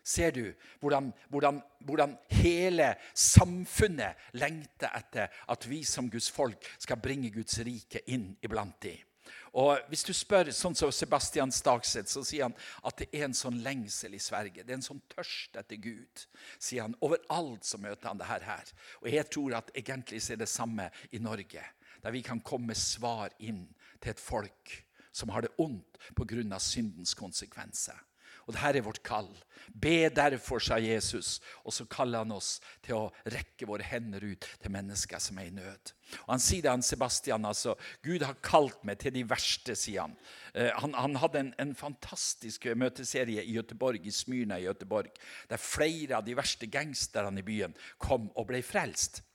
Ser 0.07 0.31
du 0.31 0.53
hvordan, 0.81 1.13
hvordan, 1.29 1.63
hvordan, 1.81 2.15
hele 2.31 2.93
samfunnet 3.15 4.15
lengter 4.39 4.93
etter 4.95 5.33
at 5.51 5.67
vi 5.67 5.83
som 5.85 6.11
Guds 6.11 6.31
folk 6.31 6.63
skal 6.79 7.01
bringe 7.03 7.33
Guds 7.35 7.59
rike 7.67 8.05
inn 8.07 8.37
iblant 8.43 8.79
dem? 8.83 9.03
Og 9.57 9.81
Hvis 9.89 10.05
du 10.05 10.13
spør 10.13 10.51
sånn 10.53 10.77
som 10.77 10.93
Sebastian 10.93 11.51
Stakseth, 11.51 12.11
så 12.13 12.23
sier 12.27 12.45
han 12.45 12.57
at 12.87 12.99
det 13.01 13.09
er 13.11 13.25
en 13.25 13.35
sånn 13.35 13.63
lengsel 13.65 14.15
i 14.15 14.21
Sverige. 14.21 14.63
Det 14.63 14.75
er 14.75 14.79
en 14.79 14.85
sånn 14.85 15.01
tørst 15.11 15.57
etter 15.57 15.81
Gud. 15.81 16.27
sier 16.59 16.85
han. 16.85 16.97
Overalt 17.01 17.65
så 17.65 17.81
møter 17.81 18.11
han 18.11 18.21
det 18.21 18.29
her. 18.29 18.73
Og 19.01 19.09
jeg 19.11 19.31
tror 19.33 19.57
at 19.59 19.73
egentlig 19.75 20.21
er 20.31 20.43
det 20.43 20.51
samme 20.53 20.91
i 21.11 21.19
Norge. 21.19 21.65
Der 22.07 22.15
vi 22.15 22.23
kan 22.23 22.39
komme 22.39 22.71
med 22.71 22.79
svar 22.79 23.33
inn 23.43 23.65
til 23.99 24.13
et 24.13 24.21
folk 24.23 24.77
som 25.11 25.33
har 25.35 25.43
det 25.43 25.57
ondt 25.59 25.99
pga. 26.15 26.59
syndens 26.63 27.15
konsekvenser. 27.19 27.99
Og 28.47 28.55
dette 28.55 28.79
er 28.79 28.87
vårt 28.87 29.03
kall. 29.03 29.27
Be 29.75 30.07
derfor, 30.15 30.63
sa 30.63 30.79
Jesus. 30.79 31.41
Og 31.65 31.75
så 31.75 31.85
kaller 31.91 32.23
han 32.23 32.31
oss 32.31 32.61
til 32.87 32.95
å 32.95 33.11
rekke 33.27 33.67
våre 33.67 33.83
hender 33.83 34.23
ut 34.23 34.47
til 34.63 34.71
mennesker 34.71 35.19
som 35.19 35.43
er 35.43 35.51
i 35.51 35.55
nød. 35.57 35.93
Og 36.29 36.31
Han 36.37 36.45
sier 36.47 36.63
det, 36.63 36.71
han 36.71 36.83
Sebastian. 36.83 37.45
altså, 37.45 37.75
Gud 38.07 38.23
har 38.23 38.39
kalt 38.39 38.85
meg 38.85 39.03
til 39.03 39.19
de 39.19 39.27
verste, 39.27 39.75
sier 39.75 40.07
han. 40.07 40.17
Eh, 40.55 40.71
han, 40.79 40.95
han, 40.95 41.17
hadde 41.17 41.43
en, 41.43 41.55
en, 41.59 41.75
fantastisk 41.75 42.71
møteserie 42.77 43.43
i 43.43 43.59
Gøteborg, 43.59 44.07
i 44.07 44.15
Smyrna 44.15 44.61
i 44.61 44.71
Gøteborg, 44.71 45.11
der 45.51 45.57
flere 45.57 46.21
av 46.21 46.25
de 46.25 46.39
verste 46.39 46.71
gangsterne 46.71 47.43
i 47.43 47.43
byen 47.43 47.75
kom 47.99 48.31
og 48.37 48.47
ble 48.47 48.63
frelst 48.63 49.26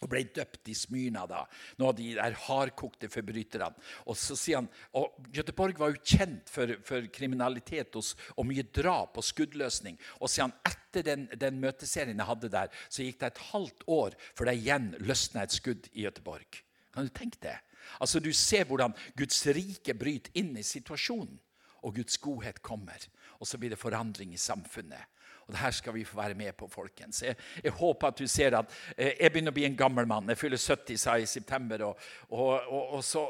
og 0.00 0.08
ble 0.08 0.22
døpt 0.32 0.70
i 0.72 0.74
Smyrna, 0.76 1.26
da, 1.28 1.42
noen 1.76 1.90
av 1.90 1.96
de 1.98 2.08
der 2.16 2.36
hardkokte 2.46 3.10
forbryterne. 3.12 3.68
Og 4.08 4.16
så 4.16 4.36
sier 4.38 4.62
han, 4.62 4.70
og 4.96 5.18
Göteborg 5.34 5.80
var 5.80 5.92
jo 5.92 6.00
kjent 6.00 6.48
for, 6.50 6.72
for 6.86 7.08
kriminalitet 7.12 7.98
og, 8.00 8.06
og, 8.36 8.46
mye 8.48 8.64
drap 8.64 9.20
og 9.20 9.26
skuddløsning. 9.26 9.98
Og 10.20 10.32
sier 10.32 10.48
han, 10.48 10.56
etter 10.64 11.04
den, 11.06 11.28
den, 11.36 11.60
møteserien 11.60 12.16
jeg 12.16 12.30
hadde 12.30 12.52
der, 12.52 12.72
så 12.88 13.04
gikk 13.04 13.20
det 13.20 13.32
et 13.32 13.44
halvt 13.50 13.86
år 14.00 14.16
før 14.32 14.50
det 14.50 14.56
igjen 14.62 14.88
løsna 15.04 15.44
et 15.44 15.58
skudd 15.58 15.90
i 15.92 16.08
Göteborg. 16.08 16.62
Kan 16.94 17.06
du 17.06 17.14
tenke 17.14 17.42
det? 17.44 17.58
Altså, 18.00 18.20
Du 18.20 18.32
ser 18.32 18.64
hvordan 18.64 18.96
Guds 19.18 19.44
rike 19.46 19.94
bryter 19.94 20.32
inn 20.40 20.56
i 20.56 20.64
situasjonen, 20.66 21.38
og 21.84 21.96
Guds 21.96 22.18
godhet 22.20 22.60
kommer. 22.62 23.00
Og 23.40 23.48
så 23.48 23.56
blir 23.60 23.72
det 23.72 23.80
forandring 23.80 24.34
i 24.34 24.40
samfunnet. 24.40 25.08
Og 25.50 25.54
det 25.56 25.64
her 25.64 25.70
skal 25.74 25.94
vi 25.96 26.04
få 26.06 26.20
være 26.20 26.34
med 26.38 26.52
på, 26.54 26.68
folkens. 26.70 27.24
Jeg, 27.26 27.34
jeg 27.64 27.72
håper 27.74 28.06
at 28.06 28.18
du 28.18 28.26
ser 28.30 28.54
at 28.54 28.74
eh, 28.96 29.16
jeg 29.18 29.32
begynner 29.32 29.50
å 29.50 29.56
bli 29.56 29.64
en 29.66 29.76
gammel 29.76 30.06
mann. 30.06 30.30
Jeg 30.30 30.38
fyller 30.38 30.62
70 30.62 31.00
sa 31.02 31.16
i 31.18 31.26
september. 31.26 31.82
Og, 31.88 32.04
og, 32.30 32.68
og, 32.70 32.92
og 32.94 33.02
så 33.04 33.24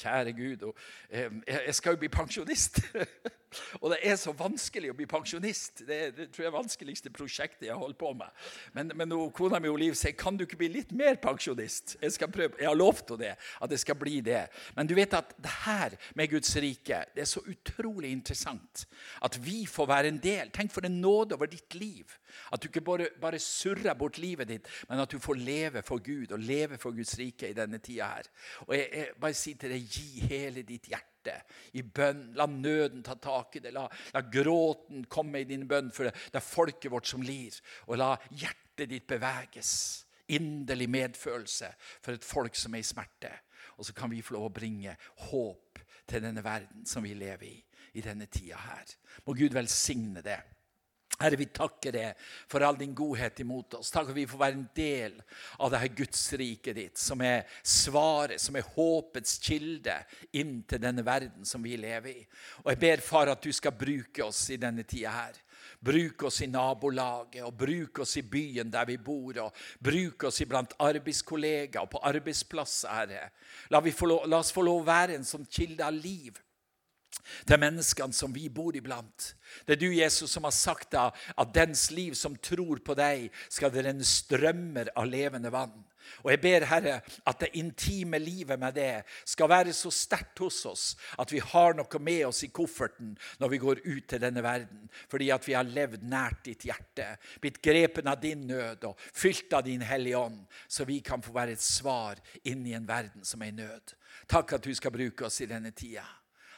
Kjære 0.00 0.32
Gud, 0.36 0.62
og, 0.70 0.76
eh, 1.10 1.28
jeg 1.46 1.74
skal 1.76 1.96
jo 1.96 2.02
bli 2.04 2.12
pensjonist. 2.12 2.80
Og 3.82 3.90
det 3.90 3.98
er 4.06 4.16
så 4.18 4.32
vanskelig 4.36 4.92
å 4.92 4.96
bli 4.96 5.06
pensjonist. 5.10 5.82
Det, 5.86 5.96
er, 5.96 6.12
det 6.14 6.28
tror 6.34 6.46
jeg 6.46 6.54
vanskeligste 6.54 7.12
prosjektet 7.14 7.66
jeg 7.66 7.74
har 7.74 7.82
holdt 7.82 7.98
på 7.98 8.12
med. 8.14 8.30
Men, 8.76 8.92
men 8.94 9.14
kona 9.34 9.58
mi 9.62 9.72
Liv 9.80 9.96
sier 9.98 10.14
kan 10.18 10.36
du 10.36 10.44
ikke 10.44 10.58
bli 10.60 10.68
litt 10.74 10.92
mer 10.96 11.18
pensjonist. 11.22 11.96
Jeg 12.02 12.14
skal 12.14 12.30
prøve, 12.32 12.58
jeg 12.60 12.68
har 12.68 12.78
lovt 12.78 13.10
henne 13.10 13.24
det, 13.24 13.32
at 13.62 13.72
det 13.72 13.80
skal 13.82 13.98
bli 13.98 14.20
det. 14.24 14.44
Men 14.76 14.90
du 14.90 14.94
vet 14.98 15.14
at 15.16 15.34
det 15.40 15.54
her 15.64 15.96
med 16.18 16.30
Guds 16.30 16.52
rike 16.62 17.02
det 17.14 17.24
er 17.24 17.30
så 17.30 17.42
utrolig 17.48 18.12
interessant. 18.12 18.84
At 19.24 19.38
vi 19.42 19.64
får 19.70 19.90
være 19.90 20.12
en 20.12 20.22
del. 20.22 20.52
Tenk 20.54 20.74
for 20.74 20.86
en 20.86 21.00
nåde 21.02 21.38
over 21.38 21.50
ditt 21.50 21.74
liv. 21.78 22.18
At 22.52 22.62
du 22.62 22.68
ikke 22.68 22.84
bare, 22.86 23.08
bare 23.20 23.40
surrer 23.42 23.96
bort 23.98 24.18
livet 24.22 24.50
ditt, 24.50 24.68
men 24.88 25.02
at 25.02 25.10
du 25.10 25.18
får 25.22 25.38
leve 25.40 25.82
for 25.86 26.02
Gud 26.04 26.30
og 26.34 26.44
leve 26.44 26.78
for 26.78 26.94
Guds 26.94 27.16
rike 27.18 27.50
i 27.50 27.56
denne 27.56 27.80
tida 27.82 28.12
her. 28.14 28.30
Og 28.68 28.76
jeg, 28.76 28.86
jeg 28.94 29.16
bare 29.22 29.38
sier 29.38 29.58
til 29.58 29.74
deg, 29.74 29.89
gi 29.90 30.26
hele 30.30 30.64
ditt 30.66 30.90
hjerte 30.90 31.36
i 31.76 31.82
bønn. 31.82 32.30
La 32.38 32.46
nøden 32.50 33.02
ta 33.06 33.16
tak 33.20 33.58
i 33.58 33.64
det. 33.64 33.74
La, 33.76 33.86
la 34.14 34.22
gråten 34.22 35.04
komme 35.10 35.42
i 35.42 35.48
din 35.48 35.66
bønn, 35.68 35.90
for 35.94 36.08
det, 36.08 36.14
det 36.32 36.40
er 36.40 36.46
folket 36.46 36.92
vårt 36.92 37.10
som 37.10 37.24
lir. 37.24 37.56
Og 37.88 38.00
la 38.00 38.14
hjertet 38.30 38.90
ditt 38.92 39.08
beveges. 39.10 39.72
Inderlig 40.30 40.86
medfølelse 40.90 41.72
for 41.98 42.14
et 42.14 42.26
folk 42.26 42.58
som 42.58 42.76
er 42.76 42.84
i 42.84 42.86
smerte. 42.86 43.32
Og 43.78 43.88
så 43.88 43.96
kan 43.96 44.12
vi 44.12 44.22
få 44.22 44.36
lov 44.36 44.50
å 44.50 44.54
bringe 44.54 44.94
håp 45.26 45.80
til 46.10 46.22
denne 46.22 46.42
verden 46.44 46.86
som 46.86 47.04
vi 47.06 47.16
lever 47.18 47.50
i 47.50 47.58
i 47.98 48.02
denne 48.04 48.26
tida 48.30 48.58
her. 48.62 48.94
Må 49.26 49.34
Gud 49.34 49.54
velsigne 49.56 50.22
det. 50.22 50.38
Herre, 51.20 51.36
vi 51.36 51.50
takker 51.52 51.92
deg 51.92 52.20
for 52.48 52.64
all 52.64 52.78
din 52.80 52.94
godhet 52.96 53.42
imot 53.44 53.76
oss. 53.76 53.90
Takk 53.92 54.08
at 54.08 54.16
vi 54.16 54.24
får 54.28 54.40
være 54.40 54.56
en 54.56 54.68
del 54.76 55.18
av 55.60 55.72
det 55.72 55.82
her 55.82 55.92
Guds 55.98 56.22
rike 56.40 56.72
ditt, 56.76 56.96
som 57.00 57.20
er 57.24 57.44
svaret, 57.60 58.40
som 58.40 58.56
er 58.56 58.68
håpets 58.76 59.36
kilde 59.44 59.98
inn 60.40 60.62
til 60.68 60.80
denne 60.80 61.04
verden 61.04 61.44
som 61.44 61.62
vi 61.64 61.76
lever 61.80 62.22
i. 62.22 62.26
Og 62.64 62.72
Jeg 62.72 62.82
ber, 62.86 63.04
far, 63.04 63.28
at 63.28 63.44
du 63.44 63.52
skal 63.52 63.76
bruke 63.76 64.24
oss 64.24 64.46
i 64.50 64.58
denne 64.60 64.86
tida 64.88 65.12
her. 65.12 65.40
Bruk 65.80 66.24
oss 66.28 66.40
i 66.40 66.48
nabolaget, 66.48 67.44
og 67.44 67.56
bruk 67.56 68.00
oss 68.04 68.16
i 68.16 68.24
byen 68.24 68.72
der 68.72 68.88
vi 68.88 68.96
bor, 68.96 69.36
og 69.44 69.56
bruk 69.80 70.24
oss 70.28 70.40
iblant 70.40 70.72
arbeidskollegaer 70.80 71.84
og 71.84 71.92
på 71.94 72.04
arbeidsplasser, 72.10 72.92
Herre. 72.96 73.26
La, 73.68 73.80
la 73.80 74.40
oss 74.40 74.52
få 74.56 74.64
lov 74.64 74.82
å 74.82 74.88
være 74.88 75.20
en 75.20 75.28
sånn 75.28 75.44
kilde 75.48 75.84
av 75.84 75.96
liv 75.96 76.40
til 77.46 77.60
menneskene 77.60 78.16
som 78.16 78.32
vi 78.34 78.48
bor 78.52 78.76
iblant. 78.76 79.34
Det 79.66 79.76
er 79.76 79.82
du, 79.82 79.90
Jesus, 79.94 80.30
som 80.32 80.46
har 80.46 80.54
sagt 80.54 80.92
da, 80.94 81.10
at 81.10 81.54
dens 81.54 81.88
liv 81.94 82.16
som 82.18 82.36
tror 82.36 82.82
på 82.84 82.96
deg, 82.98 83.28
skal 83.48 83.72
det 83.74 83.86
renne 83.86 84.06
strømmer 84.06 84.92
av 84.98 85.08
levende 85.10 85.52
vann. 85.54 85.78
Og 86.24 86.30
jeg 86.32 86.40
ber, 86.42 86.64
Herre, 86.68 86.96
at 87.28 87.40
det 87.42 87.52
intime 87.60 88.18
livet 88.18 88.58
med 88.60 88.74
det 88.76 89.02
skal 89.28 89.50
være 89.50 89.74
så 89.76 89.92
sterkt 89.94 90.40
hos 90.42 90.58
oss 90.66 90.84
at 91.20 91.32
vi 91.32 91.42
har 91.44 91.76
noe 91.78 92.00
med 92.02 92.24
oss 92.28 92.42
i 92.46 92.50
kofferten 92.54 93.12
når 93.40 93.52
vi 93.52 93.60
går 93.62 93.82
ut 93.84 94.08
til 94.10 94.22
denne 94.22 94.42
verden, 94.44 94.88
fordi 95.12 95.30
at 95.34 95.46
vi 95.46 95.56
har 95.56 95.68
levd 95.68 96.04
nært 96.10 96.44
ditt 96.48 96.66
hjerte, 96.66 97.12
blitt 97.40 97.60
grepen 97.62 98.10
av 98.10 98.20
din 98.22 98.46
nød 98.48 98.88
og 98.90 98.98
fylt 98.98 99.54
av 99.56 99.66
din 99.68 99.84
Hellige 99.86 100.18
Ånd, 100.18 100.40
så 100.68 100.88
vi 100.88 101.00
kan 101.04 101.22
få 101.22 101.34
være 101.36 101.56
et 101.56 101.64
svar 101.64 102.20
inn 102.42 102.66
i 102.66 102.74
en 102.76 102.88
verden 102.88 103.24
som 103.24 103.42
er 103.42 103.52
i 103.52 103.58
nød. 103.62 103.94
Takk 104.30 104.56
at 104.58 104.66
du 104.66 104.74
skal 104.74 104.94
bruke 104.94 105.28
oss 105.28 105.40
i 105.44 105.50
denne 105.50 105.72
tida. 105.76 106.06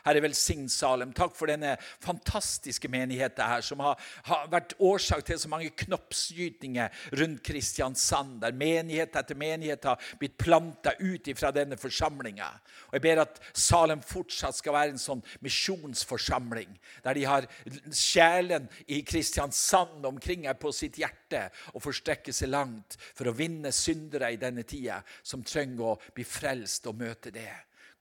Herre, 0.06 0.22
velsign 0.24 0.68
Salem. 0.72 1.12
Takk 1.14 1.34
for 1.38 1.50
denne 1.50 1.76
fantastiske 2.02 2.90
menigheten 2.90 3.46
her, 3.46 3.62
som 3.64 3.82
har, 3.84 4.00
har 4.26 4.48
vært 4.52 4.74
årsak 4.82 5.24
til 5.26 5.38
så 5.38 5.50
mange 5.52 5.70
knoppsgytninger 5.84 6.90
rundt 7.20 7.42
Kristiansand, 7.46 8.40
der 8.42 8.56
menighet 8.56 9.16
etter 9.18 9.38
menighet 9.38 9.86
har 9.88 10.12
blitt 10.20 10.38
planta 10.40 10.94
ut 10.98 11.30
fra 11.38 11.52
denne 11.54 11.78
forsamlinga. 11.78 12.48
Jeg 12.92 13.04
ber 13.04 13.22
at 13.24 13.40
Salem 13.54 14.02
fortsatt 14.04 14.58
skal 14.58 14.76
være 14.76 14.94
en 14.94 15.02
sånn 15.02 15.22
misjonsforsamling, 15.44 16.74
der 17.04 17.18
de 17.18 17.26
har 17.28 17.48
sjelen 17.94 18.68
i 18.90 19.02
Kristiansand 19.06 20.06
omkring 20.08 20.48
her 20.48 20.58
på 20.58 20.72
sitt 20.74 20.98
hjerte 21.00 21.46
og 21.72 21.84
forstrekker 21.84 22.34
seg 22.34 22.52
langt 22.52 22.98
for 23.14 23.30
å 23.30 23.36
vinne 23.36 23.72
syndere 23.74 24.32
i 24.32 24.40
denne 24.40 24.66
tida 24.68 25.00
som 25.22 25.44
trenger 25.46 25.92
å 25.92 25.98
bli 26.14 26.26
frelst 26.26 26.88
og 26.90 26.98
møte 27.00 27.32
det. 27.34 27.52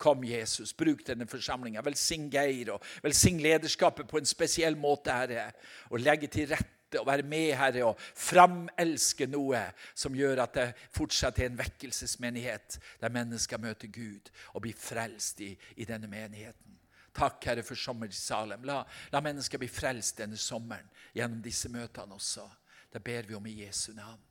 Kom, 0.01 0.23
Jesus, 0.25 0.73
bruk 0.73 1.03
denne 1.05 1.27
forsamlinga. 1.29 1.83
Velsign 1.85 2.29
Geir 2.33 2.73
og 2.73 2.85
velsign 3.03 3.41
lederskapet 3.43 4.09
på 4.09 4.17
en 4.17 4.29
spesiell 4.29 4.77
måte, 4.79 5.13
Herre. 5.13 5.51
Og 5.93 6.01
legge 6.01 6.29
til 6.31 6.49
rette 6.49 6.97
og 6.99 7.05
være 7.07 7.27
med, 7.27 7.53
Herre, 7.59 7.85
og 7.91 8.01
framelske 8.17 9.27
noe 9.29 9.61
som 9.93 10.17
gjør 10.17 10.41
at 10.43 10.57
det 10.57 10.67
fortsatt 10.97 11.39
er 11.39 11.51
en 11.51 11.61
vekkelsesmenighet 11.61 12.79
der 13.03 13.13
mennesker 13.13 13.61
møter 13.61 13.93
Gud 13.93 14.33
og 14.55 14.65
blir 14.65 14.75
frelst 14.75 15.45
i, 15.45 15.53
i 15.77 15.87
denne 15.87 16.09
menigheten. 16.11 16.79
Takk, 17.13 17.43
Herre, 17.45 17.63
for 17.63 17.77
sommer 17.77 18.09
i 18.09 18.15
Salem. 18.15 18.65
La, 18.65 18.81
la 19.13 19.21
mennesker 19.23 19.61
bli 19.61 19.69
frelst 19.69 20.17
denne 20.23 20.39
sommeren 20.39 20.89
gjennom 21.13 21.43
disse 21.43 21.69
møtene 21.69 22.17
også. 22.17 22.47
Det 22.91 23.03
ber 23.03 23.27
vi 23.27 23.37
om 23.37 23.47
i 23.47 23.59
Jesu 23.61 23.91
navn. 23.93 24.21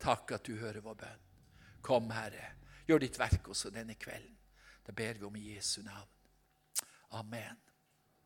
Takk 0.00 0.36
at 0.38 0.46
du 0.46 0.54
hører 0.60 0.84
vår 0.84 1.00
bønn. 1.02 1.24
Kom, 1.84 2.12
Herre, 2.14 2.52
gjør 2.86 3.02
ditt 3.02 3.18
verk 3.18 3.50
også 3.50 3.72
denne 3.74 3.98
kvelden. 3.98 4.39
Det 4.90 4.96
ber 4.96 5.14
vi 5.14 5.24
om 5.24 5.36
i 5.36 5.54
Jesu 5.54 5.82
navn. 5.82 6.08
Amen. 7.10 7.56